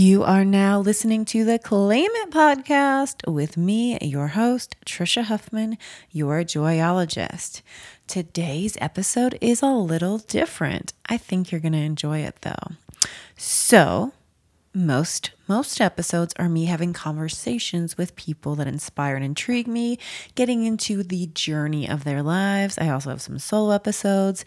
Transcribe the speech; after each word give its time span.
You 0.00 0.24
are 0.24 0.46
now 0.46 0.80
listening 0.80 1.26
to 1.26 1.44
the 1.44 1.58
Claim 1.58 2.08
It 2.10 2.30
podcast 2.30 3.30
with 3.30 3.58
me, 3.58 3.98
your 4.00 4.28
host, 4.28 4.74
Trisha 4.86 5.24
Huffman, 5.24 5.76
your 6.10 6.42
joyologist. 6.42 7.60
Today's 8.06 8.78
episode 8.80 9.36
is 9.42 9.60
a 9.60 9.66
little 9.66 10.16
different. 10.16 10.94
I 11.04 11.18
think 11.18 11.52
you're 11.52 11.60
going 11.60 11.74
to 11.74 11.78
enjoy 11.80 12.20
it 12.20 12.36
though. 12.40 12.76
So, 13.36 14.12
most 14.72 15.32
most 15.46 15.82
episodes 15.82 16.32
are 16.38 16.48
me 16.48 16.64
having 16.64 16.94
conversations 16.94 17.98
with 17.98 18.16
people 18.16 18.54
that 18.54 18.66
inspire 18.66 19.16
and 19.16 19.24
intrigue 19.24 19.68
me, 19.68 19.98
getting 20.34 20.64
into 20.64 21.02
the 21.02 21.26
journey 21.26 21.86
of 21.86 22.04
their 22.04 22.22
lives. 22.22 22.78
I 22.78 22.88
also 22.88 23.10
have 23.10 23.20
some 23.20 23.38
solo 23.38 23.72
episodes. 23.72 24.46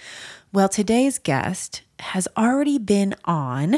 Well, 0.51 0.67
today's 0.67 1.19
guest 1.19 1.83
has 1.99 2.27
already 2.35 2.79
been 2.79 3.13
on 3.25 3.77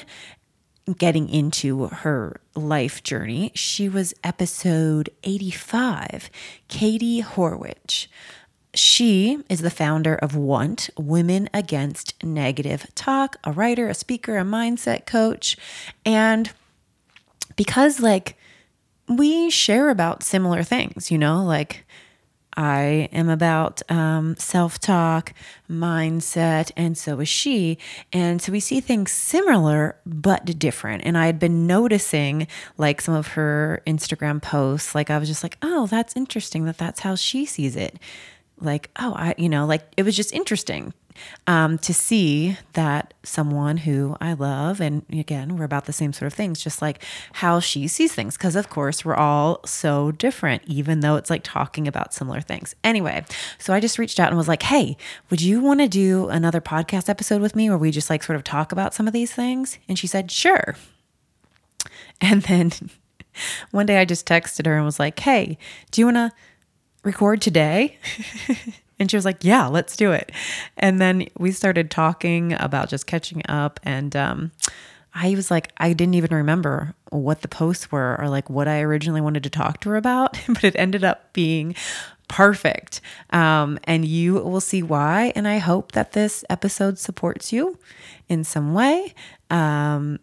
getting 0.97 1.29
into 1.29 1.87
her 1.87 2.39
life 2.55 3.01
journey. 3.03 3.51
She 3.55 3.89
was 3.89 4.13
episode 4.23 5.09
85, 5.23 6.29
Katie 6.67 7.23
Horwitch. 7.23 8.07
She 8.73 9.43
is 9.49 9.61
the 9.61 9.69
founder 9.69 10.15
of 10.15 10.35
Want 10.35 10.89
Women 10.97 11.49
Against 11.53 12.21
Negative 12.23 12.85
Talk, 12.93 13.37
a 13.43 13.51
writer, 13.51 13.87
a 13.87 13.93
speaker, 13.93 14.37
a 14.37 14.43
mindset 14.43 15.05
coach. 15.05 15.57
And 16.05 16.51
because, 17.55 18.01
like, 18.01 18.37
we 19.07 19.49
share 19.49 19.89
about 19.89 20.23
similar 20.23 20.61
things, 20.63 21.09
you 21.09 21.17
know, 21.17 21.43
like 21.43 21.84
I 22.57 23.09
am 23.11 23.29
about 23.29 23.81
um, 23.91 24.35
self 24.37 24.79
talk, 24.79 25.33
mindset, 25.69 26.71
and 26.77 26.97
so 26.97 27.19
is 27.19 27.29
she. 27.29 27.77
And 28.13 28.41
so 28.41 28.51
we 28.51 28.59
see 28.59 28.79
things 28.79 29.11
similar 29.11 29.97
but 30.05 30.57
different. 30.57 31.03
And 31.05 31.17
I 31.17 31.25
had 31.25 31.39
been 31.39 31.67
noticing 31.67 32.47
like 32.77 33.01
some 33.01 33.15
of 33.15 33.27
her 33.29 33.81
Instagram 33.85 34.41
posts, 34.41 34.95
like 34.95 35.09
I 35.09 35.17
was 35.17 35.27
just 35.27 35.43
like, 35.43 35.57
oh, 35.61 35.87
that's 35.87 36.15
interesting 36.15 36.65
that 36.65 36.77
that's 36.77 37.01
how 37.01 37.15
she 37.15 37.45
sees 37.45 37.75
it. 37.75 37.99
Like, 38.59 38.89
oh, 38.99 39.13
I, 39.15 39.35
you 39.37 39.49
know, 39.49 39.65
like 39.65 39.83
it 39.97 40.03
was 40.03 40.15
just 40.15 40.33
interesting 40.33 40.93
um, 41.47 41.77
to 41.79 41.93
see 41.93 42.57
that 42.73 43.13
someone 43.23 43.77
who 43.77 44.15
I 44.19 44.33
love, 44.33 44.81
and 44.81 45.05
again, 45.11 45.57
we're 45.57 45.65
about 45.65 45.85
the 45.85 45.93
same 45.93 46.13
sort 46.13 46.27
of 46.27 46.33
things, 46.33 46.63
just 46.63 46.81
like 46.81 47.03
how 47.33 47.59
she 47.59 47.87
sees 47.87 48.13
things. 48.13 48.37
Because, 48.37 48.55
of 48.55 48.69
course, 48.69 49.05
we're 49.05 49.15
all 49.15 49.59
so 49.65 50.11
different, 50.11 50.63
even 50.65 50.99
though 50.99 51.15
it's 51.15 51.29
like 51.29 51.43
talking 51.43 51.87
about 51.87 52.13
similar 52.13 52.41
things. 52.41 52.75
Anyway, 52.83 53.23
so 53.59 53.73
I 53.73 53.79
just 53.79 53.99
reached 53.99 54.19
out 54.19 54.29
and 54.29 54.37
was 54.37 54.47
like, 54.47 54.63
hey, 54.63 54.97
would 55.29 55.41
you 55.41 55.61
want 55.61 55.79
to 55.81 55.87
do 55.87 56.29
another 56.29 56.61
podcast 56.61 57.09
episode 57.09 57.41
with 57.41 57.55
me 57.55 57.69
where 57.69 57.77
we 57.77 57.91
just 57.91 58.09
like 58.09 58.23
sort 58.23 58.35
of 58.35 58.43
talk 58.43 58.71
about 58.71 58.93
some 58.93 59.07
of 59.07 59.13
these 59.13 59.33
things? 59.33 59.77
And 59.87 59.97
she 59.97 60.07
said, 60.07 60.31
sure. 60.31 60.75
And 62.21 62.43
then 62.43 62.71
one 63.71 63.85
day 63.85 63.97
I 63.97 64.05
just 64.05 64.25
texted 64.27 64.65
her 64.65 64.75
and 64.75 64.85
was 64.85 64.99
like, 64.99 65.19
hey, 65.19 65.57
do 65.91 66.01
you 66.01 66.05
want 66.05 66.17
to 66.17 66.31
record 67.03 67.41
today? 67.41 67.97
And 68.99 69.09
she 69.09 69.17
was 69.17 69.25
like, 69.25 69.43
Yeah, 69.43 69.67
let's 69.67 69.95
do 69.95 70.11
it. 70.11 70.31
And 70.77 70.99
then 70.99 71.27
we 71.37 71.51
started 71.51 71.91
talking 71.91 72.53
about 72.53 72.89
just 72.89 73.07
catching 73.07 73.41
up. 73.47 73.79
And 73.83 74.15
um, 74.15 74.51
I 75.13 75.31
was 75.35 75.49
like, 75.49 75.71
I 75.77 75.93
didn't 75.93 76.15
even 76.15 76.35
remember 76.35 76.93
what 77.09 77.41
the 77.41 77.47
posts 77.47 77.91
were 77.91 78.19
or 78.19 78.29
like 78.29 78.49
what 78.49 78.67
I 78.67 78.81
originally 78.81 79.21
wanted 79.21 79.43
to 79.43 79.49
talk 79.49 79.79
to 79.81 79.89
her 79.89 79.95
about, 79.95 80.37
but 80.47 80.63
it 80.63 80.75
ended 80.77 81.03
up 81.03 81.33
being 81.33 81.75
perfect. 82.27 83.01
Um, 83.29 83.79
and 83.83 84.05
you 84.05 84.33
will 84.33 84.61
see 84.61 84.83
why. 84.83 85.31
And 85.35 85.47
I 85.47 85.59
hope 85.59 85.91
that 85.93 86.13
this 86.13 86.43
episode 86.49 86.97
supports 86.99 87.53
you 87.53 87.77
in 88.27 88.43
some 88.43 88.73
way. 88.73 89.13
Um, 89.49 90.19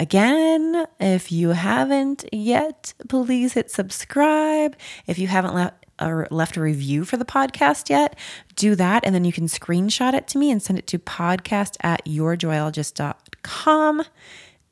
Again, 0.00 0.86
if 1.00 1.32
you 1.32 1.48
haven't 1.48 2.24
yet, 2.32 2.94
please 3.08 3.54
hit 3.54 3.68
subscribe. 3.68 4.76
If 5.08 5.18
you 5.18 5.26
haven't 5.26 5.54
left 5.54 5.87
or 6.00 6.26
left 6.30 6.56
a 6.56 6.60
review 6.60 7.04
for 7.04 7.16
the 7.16 7.24
podcast 7.24 7.90
yet, 7.90 8.16
do 8.56 8.74
that. 8.74 9.04
And 9.04 9.14
then 9.14 9.24
you 9.24 9.32
can 9.32 9.46
screenshot 9.46 10.14
it 10.14 10.26
to 10.28 10.38
me 10.38 10.50
and 10.50 10.62
send 10.62 10.78
it 10.78 10.86
to 10.88 10.98
podcast 10.98 11.76
at 11.80 12.04
yourjoyologist.com. 12.04 14.02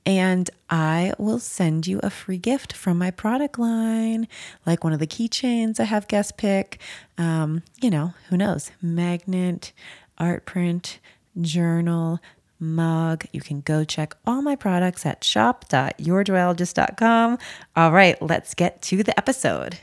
And 0.04 0.50
I 0.70 1.12
will 1.18 1.40
send 1.40 1.88
you 1.88 1.98
a 2.02 2.10
free 2.10 2.38
gift 2.38 2.72
from 2.72 2.96
my 2.96 3.10
product 3.10 3.58
line, 3.58 4.28
like 4.64 4.84
one 4.84 4.92
of 4.92 5.00
the 5.00 5.06
keychains 5.06 5.80
I 5.80 5.84
have 5.84 6.06
guest 6.06 6.36
pick. 6.36 6.78
Um, 7.18 7.64
you 7.80 7.90
know, 7.90 8.14
who 8.28 8.36
knows? 8.36 8.70
Magnet, 8.80 9.72
art 10.16 10.46
print, 10.46 11.00
journal, 11.40 12.20
mug. 12.60 13.24
You 13.32 13.40
can 13.40 13.62
go 13.62 13.82
check 13.84 14.14
all 14.26 14.42
my 14.42 14.54
products 14.54 15.04
at 15.06 15.24
shop.yourjoyologist.com. 15.24 17.38
All 17.74 17.92
right, 17.92 18.22
let's 18.22 18.54
get 18.54 18.80
to 18.82 19.02
the 19.02 19.18
episode. 19.18 19.80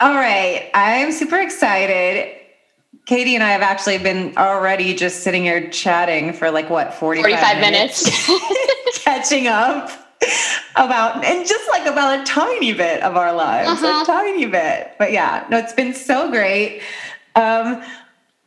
All 0.00 0.14
right. 0.14 0.70
I'm 0.74 1.10
super 1.10 1.40
excited. 1.40 2.36
Katie 3.06 3.34
and 3.34 3.42
I 3.42 3.50
have 3.50 3.62
actually 3.62 3.98
been 3.98 4.36
already 4.36 4.94
just 4.94 5.24
sitting 5.24 5.42
here 5.44 5.68
chatting 5.70 6.32
for 6.32 6.50
like 6.50 6.70
what, 6.70 6.94
45, 6.94 7.24
45 7.24 7.60
minutes, 7.60 8.28
minutes. 8.28 8.98
catching 9.04 9.48
up 9.48 9.90
about, 10.76 11.24
and 11.24 11.48
just 11.48 11.68
like 11.70 11.86
about 11.86 12.20
a 12.20 12.24
tiny 12.24 12.72
bit 12.74 13.02
of 13.02 13.16
our 13.16 13.32
lives, 13.32 13.82
uh-huh. 13.82 14.02
a 14.02 14.06
tiny 14.06 14.46
bit. 14.46 14.92
But 14.98 15.10
yeah, 15.10 15.46
no, 15.50 15.58
it's 15.58 15.72
been 15.72 15.94
so 15.94 16.30
great. 16.30 16.82
Um, 17.34 17.82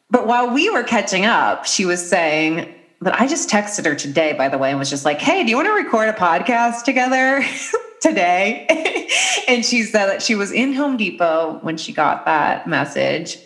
but 0.10 0.28
while 0.28 0.54
we 0.54 0.70
were 0.70 0.84
catching 0.84 1.26
up, 1.26 1.66
she 1.66 1.84
was 1.84 2.08
saying, 2.08 2.74
but 3.02 3.20
I 3.20 3.28
just 3.28 3.50
texted 3.50 3.86
her 3.86 3.96
today, 3.96 4.34
by 4.34 4.48
the 4.48 4.58
way, 4.58 4.70
and 4.70 4.80
was 4.80 4.90
just 4.90 5.06
like, 5.06 5.20
hey, 5.20 5.44
do 5.44 5.50
you 5.50 5.56
want 5.56 5.68
to 5.68 5.74
record 5.74 6.08
a 6.08 6.14
podcast 6.14 6.84
together? 6.84 7.44
today. 8.02 8.66
and 9.48 9.64
she 9.64 9.84
said 9.84 10.08
that 10.08 10.22
she 10.22 10.36
was 10.36 10.52
in 10.52 10.74
Home 10.74 10.98
Depot 10.98 11.60
when 11.62 11.78
she 11.78 11.94
got 11.94 12.26
that 12.26 12.68
message. 12.68 13.38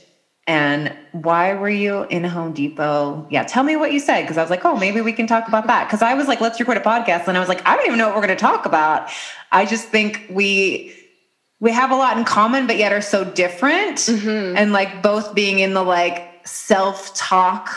And 0.47 0.95
why 1.11 1.55
were 1.55 1.69
you 1.69 2.03
in 2.03 2.23
Home 2.23 2.53
Depot? 2.53 3.27
Yeah, 3.31 3.43
tell 3.43 3.63
me 3.63 3.75
what 3.75 3.91
you 3.91 3.99
said. 3.99 4.27
Cause 4.27 4.37
I 4.37 4.41
was 4.41 4.49
like, 4.49 4.63
oh, 4.63 4.77
maybe 4.77 5.01
we 5.01 5.11
can 5.11 5.27
talk 5.27 5.47
about 5.47 5.67
that. 5.67 5.89
Cause 5.89 6.01
I 6.01 6.13
was 6.13 6.27
like, 6.27 6.39
let's 6.39 6.59
record 6.59 6.77
a 6.77 6.81
podcast. 6.81 7.27
And 7.27 7.35
I 7.35 7.39
was 7.39 7.49
like, 7.49 7.65
I 7.67 7.75
don't 7.75 7.85
even 7.87 7.97
know 7.97 8.07
what 8.07 8.15
we're 8.15 8.25
going 8.25 8.37
to 8.37 8.41
talk 8.41 8.65
about. 8.65 9.09
I 9.51 9.65
just 9.65 9.87
think 9.87 10.25
we, 10.29 10.95
we 11.59 11.71
have 11.71 11.89
a 11.91 11.95
lot 11.95 12.17
in 12.17 12.25
common, 12.25 12.67
but 12.67 12.77
yet 12.77 12.93
are 12.93 13.01
so 13.01 13.23
different. 13.23 13.97
Mm-hmm. 13.97 14.55
And 14.55 14.71
like 14.71 15.01
both 15.01 15.33
being 15.33 15.59
in 15.59 15.73
the 15.73 15.83
like 15.83 16.47
self 16.47 17.15
talk 17.15 17.71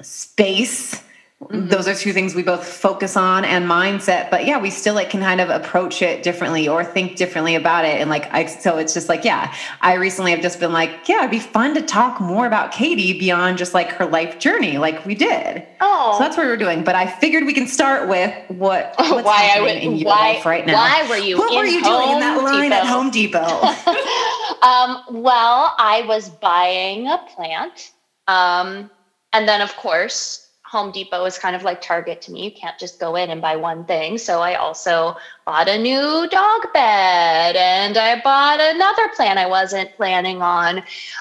space 0.00 1.02
Mm-hmm. 1.50 1.68
Those 1.68 1.88
are 1.88 1.94
two 1.94 2.12
things 2.12 2.34
we 2.34 2.42
both 2.42 2.66
focus 2.66 3.16
on 3.16 3.44
and 3.44 3.68
mindset. 3.68 4.30
But 4.30 4.46
yeah, 4.46 4.58
we 4.60 4.70
still 4.70 4.94
like 4.94 5.10
can 5.10 5.20
kind 5.20 5.40
of 5.40 5.50
approach 5.50 6.00
it 6.00 6.22
differently 6.22 6.68
or 6.68 6.84
think 6.84 7.16
differently 7.16 7.54
about 7.54 7.84
it. 7.84 8.00
And 8.00 8.08
like 8.08 8.32
I 8.32 8.46
so 8.46 8.78
it's 8.78 8.94
just 8.94 9.08
like, 9.08 9.24
yeah, 9.24 9.54
I 9.80 9.94
recently 9.94 10.30
have 10.30 10.40
just 10.40 10.60
been 10.60 10.72
like, 10.72 11.08
yeah, 11.08 11.18
it'd 11.18 11.30
be 11.30 11.40
fun 11.40 11.74
to 11.74 11.82
talk 11.82 12.20
more 12.20 12.46
about 12.46 12.72
Katie 12.72 13.18
beyond 13.18 13.58
just 13.58 13.74
like 13.74 13.90
her 13.92 14.06
life 14.06 14.38
journey, 14.38 14.78
like 14.78 15.04
we 15.04 15.14
did. 15.14 15.66
Oh. 15.80 16.14
So 16.16 16.24
that's 16.24 16.36
what 16.36 16.46
we 16.46 16.52
are 16.52 16.56
doing. 16.56 16.84
But 16.84 16.94
I 16.94 17.06
figured 17.06 17.44
we 17.44 17.54
can 17.54 17.66
start 17.66 18.08
with 18.08 18.32
what 18.48 18.94
what's 18.98 19.24
why 19.24 19.52
I 19.56 19.60
would 19.60 19.76
in 19.76 19.96
your 19.96 20.06
why, 20.06 20.34
life 20.34 20.46
right 20.46 20.66
now. 20.66 20.74
Why 20.74 21.08
were 21.08 21.16
you 21.16 21.38
what 21.38 21.54
were 21.54 21.64
you 21.64 21.82
Home 21.82 22.02
doing 22.02 22.14
in 22.14 22.20
that 22.20 22.42
line 22.42 22.70
Depot? 22.70 22.76
at 22.76 22.86
Home 22.86 23.10
Depot? 23.10 23.38
um, 24.66 25.22
well, 25.22 25.74
I 25.78 26.04
was 26.06 26.28
buying 26.28 27.08
a 27.08 27.18
plant. 27.34 27.92
Um, 28.28 28.90
and 29.32 29.48
then 29.48 29.60
of 29.60 29.74
course 29.76 30.41
Home 30.72 30.90
Depot 30.90 31.26
is 31.26 31.38
kind 31.38 31.54
of 31.54 31.64
like 31.64 31.82
Target 31.82 32.22
to 32.22 32.32
me. 32.32 32.44
You 32.44 32.50
can't 32.50 32.78
just 32.78 32.98
go 32.98 33.14
in 33.14 33.28
and 33.28 33.42
buy 33.42 33.56
one 33.56 33.84
thing. 33.84 34.16
So 34.16 34.40
I 34.40 34.54
also 34.54 35.14
bought 35.44 35.68
a 35.68 35.76
new 35.76 36.26
dog 36.30 36.72
bed 36.72 37.56
and 37.56 37.98
I 37.98 38.18
bought 38.22 38.58
another 38.58 39.10
plant 39.14 39.38
I 39.38 39.46
wasn't 39.46 39.94
planning 39.96 40.40
on. 40.40 40.78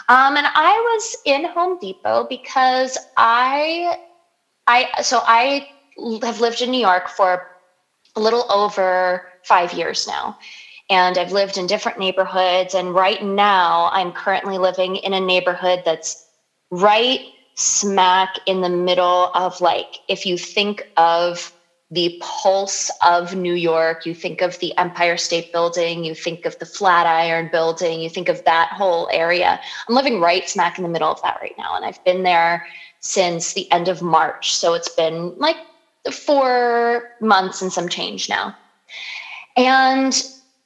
Um, 0.08 0.38
and 0.38 0.48
I 0.48 0.72
was 0.72 1.18
in 1.26 1.44
Home 1.44 1.78
Depot 1.80 2.28
because 2.30 2.98
I, 3.18 3.98
I, 4.68 4.88
so 5.02 5.20
I 5.26 5.68
have 6.24 6.40
lived 6.40 6.62
in 6.62 6.72
New 6.72 6.80
York 6.80 7.10
for 7.10 7.46
a 8.16 8.22
little 8.22 8.50
over 8.50 9.28
five 9.44 9.74
years 9.74 10.08
now. 10.08 10.38
And 10.90 11.18
I've 11.18 11.34
lived 11.34 11.58
in 11.58 11.68
different 11.68 12.00
neighborhoods. 12.00 12.74
And 12.74 12.96
right 12.96 13.22
now, 13.22 13.90
I'm 13.92 14.14
currently 14.14 14.58
living 14.58 14.96
in 14.96 15.14
a 15.14 15.20
neighborhood 15.20 15.82
that's 15.84 16.26
right 16.70 17.20
smack 17.56 18.38
in 18.46 18.62
the 18.62 18.70
middle 18.70 19.32
of 19.36 19.60
like 19.62 20.00
if 20.08 20.26
you 20.26 20.38
think 20.38 20.90
of 20.98 21.54
the 21.92 22.18
pulse 22.22 22.90
of 23.06 23.36
New 23.36 23.54
York, 23.54 24.06
you 24.06 24.16
think 24.16 24.42
of 24.42 24.58
the 24.60 24.76
Empire 24.78 25.18
State 25.18 25.52
Building, 25.52 26.06
you 26.06 26.16
think 26.16 26.46
of 26.46 26.58
the 26.60 26.66
Flatiron 26.66 27.50
Building, 27.52 28.00
you 28.00 28.10
think 28.10 28.30
of 28.30 28.44
that 28.46 28.70
whole 28.70 29.10
area. 29.12 29.60
I'm 29.88 29.96
living 29.96 30.22
right 30.22 30.48
smack 30.48 30.78
in 30.78 30.84
the 30.84 30.90
middle 30.90 31.12
of 31.12 31.22
that 31.22 31.40
right 31.42 31.56
now. 31.58 31.76
And 31.76 31.84
I've 31.84 32.04
been 32.06 32.24
there 32.24 32.66
since 33.02 33.54
the 33.54 33.70
end 33.72 33.90
of 33.90 34.02
March. 34.02 34.56
So 34.56 34.74
it's 34.74 34.90
been 34.90 35.38
like 35.38 35.58
four 36.10 37.12
months 37.20 37.62
and 37.62 37.74
some 37.74 37.90
change 37.90 38.30
now. 38.30 38.56
And 39.58 40.26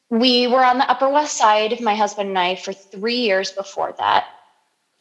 we 0.10 0.46
were 0.46 0.64
on 0.64 0.78
the 0.78 0.90
Upper 0.90 1.10
West 1.10 1.38
Side, 1.38 1.82
my 1.82 1.96
husband 1.96 2.30
and 2.30 2.38
I, 2.38 2.56
for 2.56 2.72
three 2.72 3.18
years 3.18 3.52
before 3.52 3.96
that, 3.98 4.26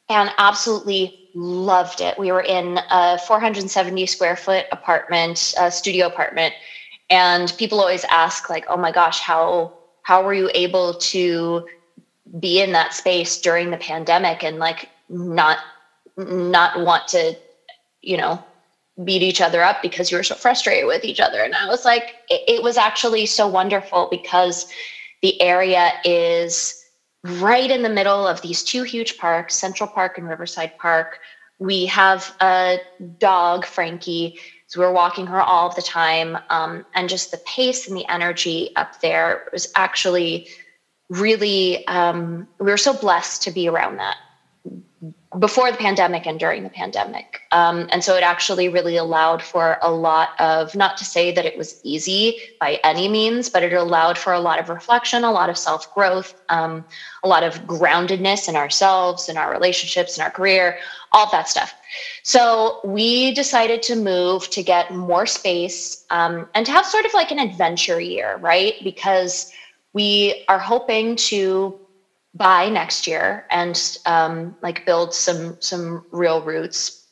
and 0.08 0.30
absolutely 0.38 1.24
loved 1.34 2.00
it. 2.00 2.19
We 2.19 2.32
were 2.32 2.42
in 2.42 2.78
a 2.90 3.19
470 3.19 4.06
square 4.06 4.36
foot 4.36 4.66
apartment, 4.72 5.54
a 5.58 5.70
studio 5.70 6.06
apartment, 6.06 6.54
And 7.10 7.52
people 7.58 7.81
always 7.81 8.04
ask, 8.04 8.48
like, 8.48 8.64
oh 8.69 8.76
my 8.76 8.92
gosh, 8.92 9.20
how 9.20 9.75
how 10.02 10.22
were 10.22 10.34
you 10.34 10.50
able 10.54 10.94
to 10.94 11.66
be 12.38 12.60
in 12.60 12.72
that 12.72 12.94
space 12.94 13.40
during 13.40 13.70
the 13.70 13.76
pandemic 13.76 14.42
and 14.44 14.58
like 14.58 14.88
not 15.08 15.58
not 16.16 16.81
want 16.81 17.08
to, 17.08 17.37
you 18.00 18.16
know, 18.16 18.42
beat 19.04 19.22
each 19.22 19.40
other 19.40 19.62
up 19.62 19.82
because 19.82 20.10
you 20.10 20.16
were 20.16 20.22
so 20.22 20.34
frustrated 20.34 20.87
with 20.87 21.04
each 21.04 21.20
other. 21.20 21.42
And 21.42 21.54
I 21.54 21.66
was 21.66 21.84
like, 21.84 22.14
it, 22.28 22.42
it 22.48 22.62
was 22.62 22.76
actually 22.76 23.26
so 23.26 23.46
wonderful 23.48 24.08
because 24.10 24.66
the 25.22 25.40
area 25.42 25.92
is 26.04 26.83
right 27.25 27.71
in 27.71 27.82
the 27.82 27.88
middle 27.88 28.26
of 28.26 28.41
these 28.43 28.62
two 28.62 28.82
huge 28.82 29.19
parks, 29.19 29.55
Central 29.55 29.88
Park 29.88 30.19
and 30.19 30.29
Riverside 30.29 30.76
Park. 30.79 31.21
We 31.59 31.87
have 31.87 32.37
a 32.41 32.79
dog, 33.19 33.65
Frankie. 33.65 34.38
So 34.67 34.81
we're 34.81 34.93
walking 34.93 35.26
her 35.26 35.41
all 35.41 35.71
the 35.75 35.82
time. 35.82 36.37
Um, 36.50 36.85
and 36.94 37.09
just 37.09 37.31
the 37.31 37.38
pace 37.38 37.88
and 37.88 37.97
the 37.97 38.06
energy 38.11 38.71
up 38.76 39.00
there 39.00 39.49
was 39.53 39.71
actually 39.75 40.49
really, 41.09 41.87
um, 41.87 42.49
we 42.59 42.71
were 42.71 42.76
so 42.76 42.93
blessed 42.93 43.43
to 43.43 43.50
be 43.50 43.69
around 43.69 43.97
that 43.99 44.17
before 45.38 45.70
the 45.70 45.76
pandemic 45.76 46.26
and 46.26 46.38
during 46.38 46.62
the 46.62 46.69
pandemic. 46.70 47.40
Um, 47.50 47.88
and 47.90 48.04
so 48.04 48.16
it 48.16 48.22
actually 48.22 48.69
really 48.69 48.96
allowed 48.96 49.42
for 49.42 49.78
a 49.82 49.90
lot 49.90 50.38
of, 50.40 50.75
not 50.75 50.96
to 50.98 51.04
say 51.04 51.32
that 51.32 51.44
it 51.44 51.58
was 51.58 51.81
easy 51.82 52.38
by 52.60 52.78
any 52.84 53.08
means, 53.08 53.48
but 53.48 53.62
it 53.62 53.72
allowed 53.72 54.16
for 54.16 54.32
a 54.32 54.40
lot 54.40 54.58
of 54.58 54.69
reflection, 54.69 55.25
a 55.25 55.32
lot 55.32 55.50
of 55.50 55.58
self 55.58 55.92
growth, 55.94 56.40
um, 56.50 56.84
a 57.22 57.28
lot 57.28 57.42
of 57.42 57.60
groundedness 57.62 58.48
in 58.48 58.56
ourselves, 58.56 59.28
in 59.28 59.36
our 59.36 59.50
relationships, 59.50 60.16
in 60.16 60.22
our 60.22 60.31
career, 60.31 60.78
all 61.12 61.31
that 61.31 61.48
stuff. 61.48 61.75
So 62.22 62.80
we 62.84 63.34
decided 63.34 63.82
to 63.82 63.96
move 63.96 64.50
to 64.50 64.62
get 64.62 64.92
more 64.92 65.26
space 65.26 66.04
um, 66.10 66.48
and 66.54 66.64
to 66.66 66.72
have 66.72 66.87
sort 66.87 67.06
of 67.06 67.14
like 67.14 67.30
an 67.30 67.38
adventure 67.38 68.00
year, 68.00 68.37
right? 68.38 68.75
Because 68.82 69.52
we 69.92 70.44
are 70.48 70.58
hoping 70.58 71.16
to 71.16 71.78
buy 72.34 72.69
next 72.69 73.06
year 73.06 73.46
and 73.50 73.98
um, 74.06 74.56
like 74.62 74.84
build 74.84 75.14
some 75.14 75.56
some 75.60 76.04
real 76.10 76.42
roots. 76.42 77.06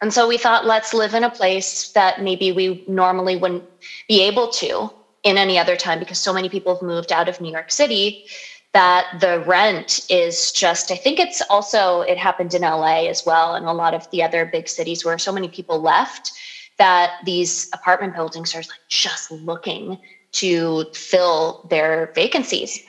And 0.00 0.12
so 0.12 0.28
we 0.28 0.36
thought 0.36 0.66
let's 0.66 0.92
live 0.92 1.14
in 1.14 1.24
a 1.24 1.30
place 1.30 1.92
that 1.92 2.22
maybe 2.22 2.52
we 2.52 2.84
normally 2.88 3.36
wouldn't 3.36 3.64
be 4.08 4.22
able 4.22 4.48
to 4.48 4.90
in 5.24 5.38
any 5.38 5.58
other 5.58 5.74
time 5.74 5.98
because 5.98 6.18
so 6.18 6.32
many 6.32 6.48
people 6.48 6.74
have 6.74 6.82
moved 6.82 7.10
out 7.10 7.28
of 7.28 7.40
new 7.40 7.50
york 7.50 7.72
city 7.72 8.26
that 8.72 9.06
the 9.20 9.42
rent 9.46 10.04
is 10.10 10.52
just 10.52 10.90
i 10.92 10.96
think 10.96 11.18
it's 11.18 11.42
also 11.50 12.02
it 12.02 12.18
happened 12.18 12.54
in 12.54 12.62
la 12.62 13.06
as 13.06 13.24
well 13.26 13.54
and 13.54 13.66
a 13.66 13.72
lot 13.72 13.94
of 13.94 14.08
the 14.10 14.22
other 14.22 14.44
big 14.44 14.68
cities 14.68 15.04
where 15.04 15.18
so 15.18 15.32
many 15.32 15.48
people 15.48 15.80
left 15.80 16.32
that 16.76 17.12
these 17.24 17.68
apartment 17.72 18.14
buildings 18.14 18.54
are 18.54 18.58
like 18.58 18.84
just 18.88 19.30
looking 19.30 19.98
to 20.32 20.84
fill 20.92 21.66
their 21.70 22.12
vacancies 22.14 22.84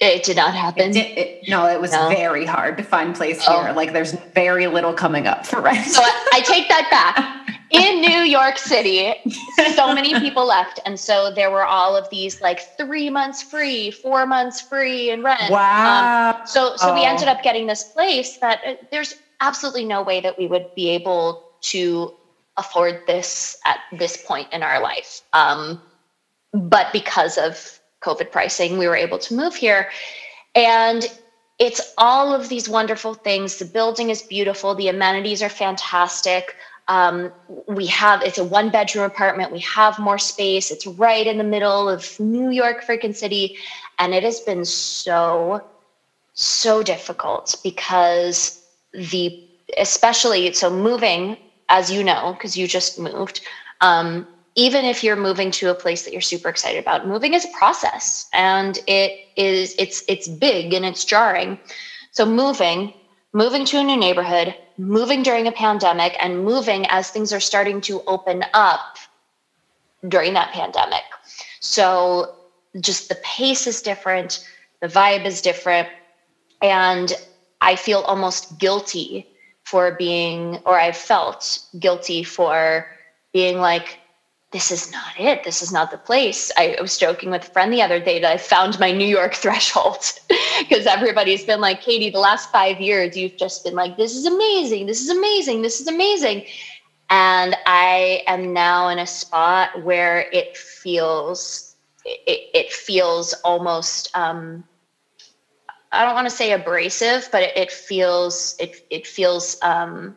it 0.00 0.22
did 0.22 0.36
not 0.36 0.54
happen. 0.54 0.90
It 0.90 0.92
did, 0.92 1.18
it, 1.18 1.48
no, 1.48 1.66
it 1.66 1.80
was 1.80 1.92
no. 1.92 2.08
very 2.08 2.44
hard 2.44 2.76
to 2.76 2.84
find 2.84 3.14
place 3.14 3.42
oh. 3.48 3.62
here. 3.62 3.72
Like 3.72 3.92
there's 3.92 4.12
very 4.34 4.66
little 4.66 4.92
coming 4.92 5.26
up 5.26 5.44
for 5.44 5.60
rent. 5.60 5.86
So 5.86 6.00
I, 6.02 6.28
I 6.34 6.40
take 6.40 6.68
that 6.68 6.88
back. 6.90 7.34
In 7.70 8.00
New 8.00 8.20
York 8.20 8.56
City, 8.56 9.14
so 9.74 9.92
many 9.92 10.18
people 10.20 10.46
left. 10.46 10.80
And 10.86 10.98
so 10.98 11.30
there 11.30 11.50
were 11.50 11.66
all 11.66 11.94
of 11.94 12.08
these 12.08 12.40
like 12.40 12.60
three 12.78 13.10
months 13.10 13.42
free, 13.42 13.90
four 13.90 14.24
months 14.24 14.58
free 14.58 15.10
in 15.10 15.22
rent. 15.22 15.50
Wow. 15.50 16.30
Um, 16.30 16.46
so 16.46 16.76
so 16.76 16.92
oh. 16.92 16.94
we 16.94 17.04
ended 17.04 17.28
up 17.28 17.42
getting 17.42 17.66
this 17.66 17.84
place 17.84 18.38
that 18.38 18.60
uh, 18.66 18.74
there's 18.90 19.16
absolutely 19.42 19.84
no 19.84 20.02
way 20.02 20.22
that 20.22 20.38
we 20.38 20.46
would 20.46 20.74
be 20.74 20.88
able 20.88 21.44
to 21.60 22.14
afford 22.56 23.02
this 23.06 23.58
at 23.66 23.80
this 23.92 24.16
point 24.16 24.50
in 24.50 24.62
our 24.62 24.80
life. 24.80 25.20
Um, 25.34 25.82
but 26.54 26.90
because 26.90 27.36
of 27.36 27.77
COVID 28.00 28.30
pricing, 28.30 28.78
we 28.78 28.86
were 28.86 28.96
able 28.96 29.18
to 29.18 29.34
move 29.34 29.54
here. 29.54 29.90
And 30.54 31.06
it's 31.58 31.92
all 31.98 32.32
of 32.32 32.48
these 32.48 32.68
wonderful 32.68 33.14
things. 33.14 33.58
The 33.58 33.64
building 33.64 34.10
is 34.10 34.22
beautiful, 34.22 34.74
the 34.74 34.88
amenities 34.88 35.42
are 35.42 35.48
fantastic. 35.48 36.54
Um, 36.88 37.32
we 37.66 37.86
have 37.86 38.22
it's 38.22 38.38
a 38.38 38.44
one 38.44 38.70
bedroom 38.70 39.04
apartment. 39.04 39.52
We 39.52 39.60
have 39.60 39.98
more 39.98 40.18
space. 40.18 40.70
It's 40.70 40.86
right 40.86 41.26
in 41.26 41.36
the 41.36 41.44
middle 41.44 41.86
of 41.88 42.18
New 42.18 42.50
York 42.50 42.82
freaking 42.82 43.14
city. 43.14 43.56
And 43.98 44.14
it 44.14 44.22
has 44.22 44.40
been 44.40 44.64
so, 44.64 45.62
so 46.32 46.82
difficult 46.82 47.56
because 47.62 48.64
the 48.92 49.44
especially 49.76 50.50
so 50.54 50.70
moving, 50.70 51.36
as 51.68 51.90
you 51.90 52.02
know, 52.02 52.32
because 52.32 52.56
you 52.56 52.66
just 52.66 52.98
moved, 52.98 53.42
um, 53.82 54.26
even 54.58 54.84
if 54.84 55.04
you're 55.04 55.16
moving 55.16 55.52
to 55.52 55.70
a 55.70 55.74
place 55.74 56.02
that 56.04 56.12
you're 56.12 56.20
super 56.20 56.48
excited 56.48 56.80
about 56.80 57.06
moving 57.06 57.32
is 57.34 57.44
a 57.44 57.58
process 57.58 58.28
and 58.32 58.80
it 58.88 59.12
is 59.36 59.74
it's 59.78 60.02
it's 60.08 60.26
big 60.26 60.74
and 60.74 60.84
it's 60.84 61.04
jarring. 61.04 61.58
So 62.10 62.26
moving 62.26 62.92
moving 63.32 63.64
to 63.66 63.78
a 63.78 63.84
new 63.84 63.96
neighborhood 63.96 64.54
moving 64.76 65.22
during 65.22 65.46
a 65.46 65.52
pandemic 65.52 66.16
and 66.18 66.44
moving 66.44 66.86
as 66.88 67.10
things 67.10 67.32
are 67.32 67.40
starting 67.40 67.80
to 67.82 68.02
open 68.06 68.44
up 68.52 68.98
during 70.08 70.34
that 70.34 70.52
pandemic. 70.52 71.04
So 71.60 72.34
just 72.80 73.08
the 73.08 73.16
pace 73.16 73.66
is 73.66 73.80
different 73.80 74.44
the 74.80 74.88
vibe 74.88 75.24
is 75.24 75.40
different 75.40 75.88
and 76.62 77.12
i 77.60 77.74
feel 77.74 78.00
almost 78.00 78.58
guilty 78.58 79.26
for 79.64 79.92
being 79.92 80.58
or 80.64 80.78
i 80.78 80.92
felt 80.92 81.60
guilty 81.78 82.22
for 82.22 82.86
being 83.32 83.58
like 83.58 83.98
this 84.50 84.70
is 84.70 84.90
not 84.90 85.18
it. 85.18 85.44
This 85.44 85.60
is 85.60 85.72
not 85.72 85.90
the 85.90 85.98
place. 85.98 86.50
I 86.56 86.76
was 86.80 86.96
joking 86.96 87.30
with 87.30 87.42
a 87.42 87.50
friend 87.50 87.72
the 87.72 87.82
other 87.82 88.00
day 88.00 88.18
that 88.20 88.32
I 88.32 88.38
found 88.38 88.78
my 88.80 88.90
New 88.92 89.06
York 89.06 89.34
threshold 89.34 90.12
because 90.58 90.86
everybody's 90.86 91.44
been 91.44 91.60
like, 91.60 91.82
Katie, 91.82 92.10
the 92.10 92.18
last 92.18 92.50
five 92.50 92.80
years, 92.80 93.16
you've 93.16 93.36
just 93.36 93.62
been 93.64 93.74
like, 93.74 93.96
this 93.96 94.16
is 94.16 94.24
amazing. 94.24 94.86
This 94.86 95.02
is 95.02 95.10
amazing. 95.10 95.62
This 95.62 95.80
is 95.80 95.86
amazing. 95.86 96.44
And 97.10 97.56
I 97.66 98.22
am 98.26 98.52
now 98.52 98.88
in 98.88 98.98
a 98.98 99.06
spot 99.06 99.82
where 99.82 100.26
it 100.32 100.56
feels, 100.56 101.76
it, 102.04 102.50
it 102.54 102.72
feels 102.72 103.34
almost, 103.44 104.10
um, 104.16 104.64
I 105.92 106.04
don't 106.04 106.14
want 106.14 106.26
to 106.26 106.34
say 106.34 106.52
abrasive, 106.52 107.28
but 107.32 107.42
it, 107.42 107.56
it 107.56 107.72
feels, 107.72 108.56
it, 108.58 108.76
it 108.90 109.06
feels 109.06 109.58
um, 109.62 110.16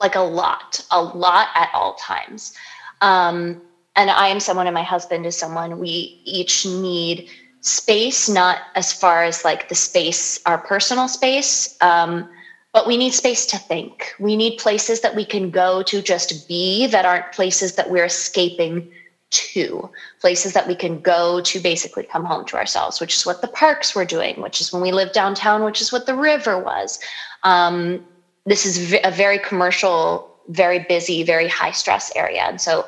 like 0.00 0.16
a 0.16 0.20
lot, 0.20 0.84
a 0.90 1.02
lot 1.02 1.48
at 1.54 1.70
all 1.74 1.94
times. 1.94 2.54
Um, 3.00 3.60
and 3.96 4.10
I 4.10 4.28
am 4.28 4.40
someone, 4.40 4.66
and 4.66 4.74
my 4.74 4.82
husband 4.82 5.26
is 5.26 5.36
someone. 5.36 5.78
We 5.78 6.20
each 6.24 6.64
need 6.64 7.28
space, 7.60 8.28
not 8.28 8.58
as 8.74 8.92
far 8.92 9.24
as 9.24 9.44
like 9.44 9.68
the 9.68 9.74
space, 9.74 10.40
our 10.46 10.58
personal 10.58 11.08
space, 11.08 11.76
um, 11.80 12.28
but 12.72 12.86
we 12.86 12.96
need 12.96 13.12
space 13.12 13.46
to 13.46 13.58
think. 13.58 14.14
We 14.20 14.36
need 14.36 14.58
places 14.58 15.00
that 15.00 15.16
we 15.16 15.24
can 15.24 15.50
go 15.50 15.82
to 15.82 16.00
just 16.00 16.46
be 16.46 16.86
that 16.86 17.04
aren't 17.04 17.32
places 17.32 17.74
that 17.74 17.90
we're 17.90 18.04
escaping 18.04 18.88
to, 19.30 19.90
places 20.20 20.52
that 20.52 20.68
we 20.68 20.74
can 20.74 21.00
go 21.00 21.40
to 21.40 21.60
basically 21.60 22.04
come 22.04 22.24
home 22.24 22.44
to 22.46 22.56
ourselves, 22.56 23.00
which 23.00 23.14
is 23.14 23.26
what 23.26 23.40
the 23.40 23.48
parks 23.48 23.94
were 23.94 24.04
doing, 24.04 24.40
which 24.40 24.60
is 24.60 24.72
when 24.72 24.82
we 24.82 24.92
lived 24.92 25.12
downtown, 25.12 25.64
which 25.64 25.80
is 25.80 25.92
what 25.92 26.06
the 26.06 26.14
river 26.14 26.58
was. 26.58 26.98
Um, 27.42 28.06
this 28.46 28.64
is 28.64 28.94
a 29.04 29.10
very 29.10 29.38
commercial 29.38 30.27
very 30.48 30.80
busy, 30.80 31.22
very 31.22 31.48
high 31.48 31.70
stress 31.70 32.12
area. 32.16 32.42
And 32.42 32.60
so 32.60 32.86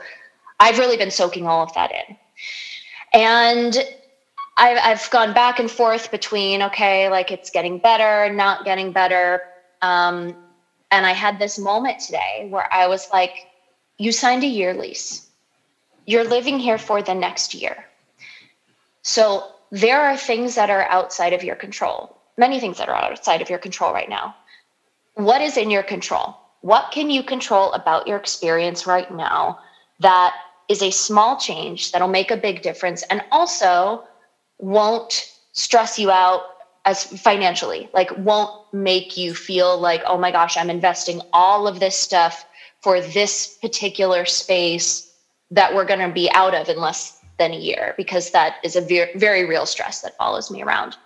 I've 0.58 0.78
really 0.78 0.96
been 0.96 1.10
soaking 1.10 1.46
all 1.46 1.62
of 1.62 1.72
that 1.74 1.92
in. 1.92 2.16
And 3.12 3.76
I've, 4.56 4.78
I've 4.82 5.10
gone 5.10 5.32
back 5.32 5.58
and 5.58 5.70
forth 5.70 6.10
between, 6.10 6.62
okay, 6.62 7.08
like 7.08 7.30
it's 7.30 7.50
getting 7.50 7.78
better, 7.78 8.32
not 8.32 8.64
getting 8.64 8.92
better. 8.92 9.42
Um, 9.82 10.36
and 10.90 11.06
I 11.06 11.12
had 11.12 11.38
this 11.38 11.58
moment 11.58 12.00
today 12.00 12.48
where 12.50 12.72
I 12.72 12.86
was 12.86 13.08
like, 13.12 13.46
you 13.98 14.12
signed 14.12 14.44
a 14.44 14.46
year 14.46 14.74
lease. 14.74 15.28
You're 16.06 16.24
living 16.24 16.58
here 16.58 16.78
for 16.78 17.02
the 17.02 17.14
next 17.14 17.54
year. 17.54 17.84
So 19.02 19.52
there 19.70 20.00
are 20.00 20.16
things 20.16 20.54
that 20.56 20.70
are 20.70 20.86
outside 20.88 21.32
of 21.32 21.44
your 21.44 21.56
control, 21.56 22.16
many 22.36 22.60
things 22.60 22.78
that 22.78 22.88
are 22.88 22.94
outside 22.94 23.40
of 23.40 23.48
your 23.48 23.58
control 23.58 23.92
right 23.92 24.08
now. 24.08 24.34
What 25.14 25.40
is 25.42 25.56
in 25.56 25.70
your 25.70 25.82
control? 25.82 26.36
What 26.60 26.90
can 26.92 27.10
you 27.10 27.22
control 27.22 27.72
about 27.72 28.06
your 28.06 28.16
experience 28.16 28.86
right 28.86 29.14
now 29.14 29.58
that 30.00 30.34
is 30.68 30.82
a 30.82 30.90
small 30.90 31.36
change 31.38 31.92
that'll 31.92 32.08
make 32.08 32.30
a 32.30 32.36
big 32.36 32.62
difference 32.62 33.02
and 33.04 33.22
also 33.30 34.04
won't 34.58 35.32
stress 35.52 35.98
you 35.98 36.10
out 36.10 36.42
as 36.84 37.04
financially 37.04 37.88
like 37.92 38.10
won't 38.18 38.72
make 38.72 39.16
you 39.16 39.34
feel 39.34 39.78
like 39.78 40.02
oh 40.06 40.16
my 40.16 40.30
gosh 40.30 40.56
i'm 40.56 40.70
investing 40.70 41.20
all 41.32 41.66
of 41.66 41.80
this 41.80 41.96
stuff 41.96 42.46
for 42.80 43.00
this 43.00 43.58
particular 43.60 44.24
space 44.24 45.12
that 45.50 45.74
we're 45.74 45.84
going 45.84 46.00
to 46.00 46.12
be 46.12 46.30
out 46.32 46.54
of 46.54 46.68
in 46.68 46.78
less 46.78 47.20
than 47.38 47.52
a 47.52 47.58
year 47.58 47.94
because 47.96 48.30
that 48.30 48.56
is 48.62 48.76
a 48.76 48.80
very, 48.80 49.10
very 49.16 49.44
real 49.44 49.66
stress 49.66 50.00
that 50.02 50.16
follows 50.16 50.50
me 50.50 50.62
around. 50.62 50.96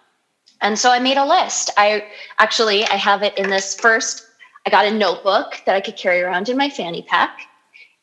And 0.60 0.78
so 0.78 0.90
i 0.90 0.98
made 0.98 1.16
a 1.16 1.26
list. 1.26 1.70
I 1.76 2.04
actually 2.38 2.84
i 2.84 2.96
have 2.96 3.22
it 3.22 3.36
in 3.36 3.50
this 3.50 3.74
first 3.74 4.26
I 4.66 4.70
got 4.70 4.86
a 4.86 4.90
notebook 4.90 5.60
that 5.66 5.76
I 5.76 5.80
could 5.80 5.96
carry 5.96 6.20
around 6.22 6.48
in 6.48 6.56
my 6.56 6.70
fanny 6.70 7.02
pack. 7.02 7.40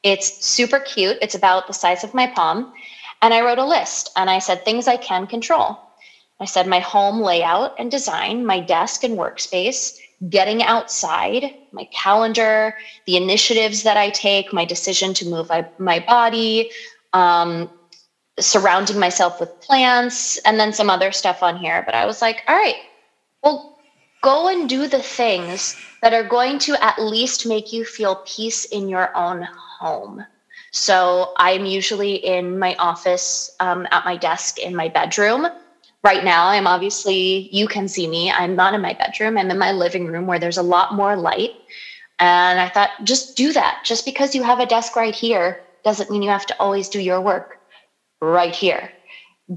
It's 0.04 0.46
super 0.46 0.80
cute. 0.80 1.18
It's 1.22 1.36
about 1.36 1.68
the 1.68 1.74
size 1.74 2.04
of 2.04 2.14
my 2.14 2.28
palm. 2.28 2.74
And 3.22 3.34
I 3.34 3.42
wrote 3.42 3.60
a 3.60 3.66
list 3.66 4.12
and 4.16 4.30
I 4.30 4.40
said 4.40 4.64
things 4.64 4.88
I 4.88 4.98
can 4.98 5.28
control. 5.28 5.80
I 6.40 6.46
said 6.46 6.66
my 6.68 6.80
home 6.80 7.22
layout 7.22 7.76
and 7.78 7.92
design, 7.92 8.46
my 8.46 8.60
desk 8.60 9.04
and 9.04 9.18
workspace, 9.18 9.98
getting 10.30 10.64
outside, 10.64 11.56
my 11.72 11.86
calendar, 11.94 12.76
the 13.06 13.16
initiatives 13.16 13.84
that 13.84 13.98
I 13.98 14.10
take, 14.10 14.52
my 14.52 14.66
decision 14.66 15.14
to 15.16 15.28
move 15.28 15.52
my, 15.78 16.00
body, 16.00 16.72
um, 17.14 17.70
surrounding 18.40 19.00
myself 19.00 19.40
with 19.40 19.62
plants, 19.62 20.38
and 20.40 20.60
then 20.60 20.74
some 20.74 20.90
other 20.90 21.12
stuff 21.12 21.44
on 21.44 21.58
here. 21.58 21.84
But 21.86 21.94
I 21.94 22.06
was 22.06 22.22
like, 22.22 22.44
all 22.48 22.56
right, 22.56 22.78
well, 23.44 23.71
go 24.22 24.48
and 24.48 24.70
do 24.70 24.88
the 24.88 25.02
things 25.02 25.76
that 26.02 26.14
are 26.14 26.24
going 26.24 26.60
to 26.60 26.84
at 26.84 27.02
least 27.02 27.46
make 27.46 27.74
you 27.74 27.86
feel 27.86 28.24
peace 28.26 28.66
in 28.66 28.88
your 28.90 29.16
own 29.16 29.48
home. 29.80 30.26
So 30.72 31.34
I'm 31.38 31.66
usually 31.66 32.16
in 32.16 32.58
my 32.58 32.76
office 32.80 33.50
um, 33.60 33.88
at 33.92 34.06
my 34.06 34.16
desk 34.16 34.58
in 34.58 34.76
my 34.76 34.88
bedroom. 34.88 35.48
Right 36.04 36.24
now, 36.24 36.48
I'm 36.48 36.66
obviously, 36.66 37.50
you 37.52 37.68
can 37.68 37.88
see 37.88 38.08
me. 38.08 38.32
I'm 38.32 38.56
not 38.56 38.74
in 38.74 38.82
my 38.82 38.94
bedroom. 38.94 39.38
I'm 39.38 39.52
in 39.52 39.58
my 39.58 39.72
living 39.72 40.08
room 40.08 40.26
where 40.28 40.40
there's 40.40 40.58
a 40.58 40.64
lot 40.64 40.94
more 40.94 41.16
light. 41.16 41.52
And 42.18 42.60
I 42.60 42.70
thought, 42.70 42.90
just 43.04 43.36
do 43.36 43.52
that. 43.54 43.82
Just 43.84 44.06
because 44.06 44.34
you 44.34 44.44
have 44.44 44.60
a 44.60 44.66
desk 44.66 44.96
right 44.96 45.14
here 45.14 45.62
doesn't 45.84 46.10
mean 46.10 46.22
you 46.22 46.30
have 46.30 46.46
to 46.48 46.60
always 46.60 46.90
do 46.90 47.00
your 47.00 47.22
work 47.22 47.58
right 48.22 48.56
here. 48.56 48.92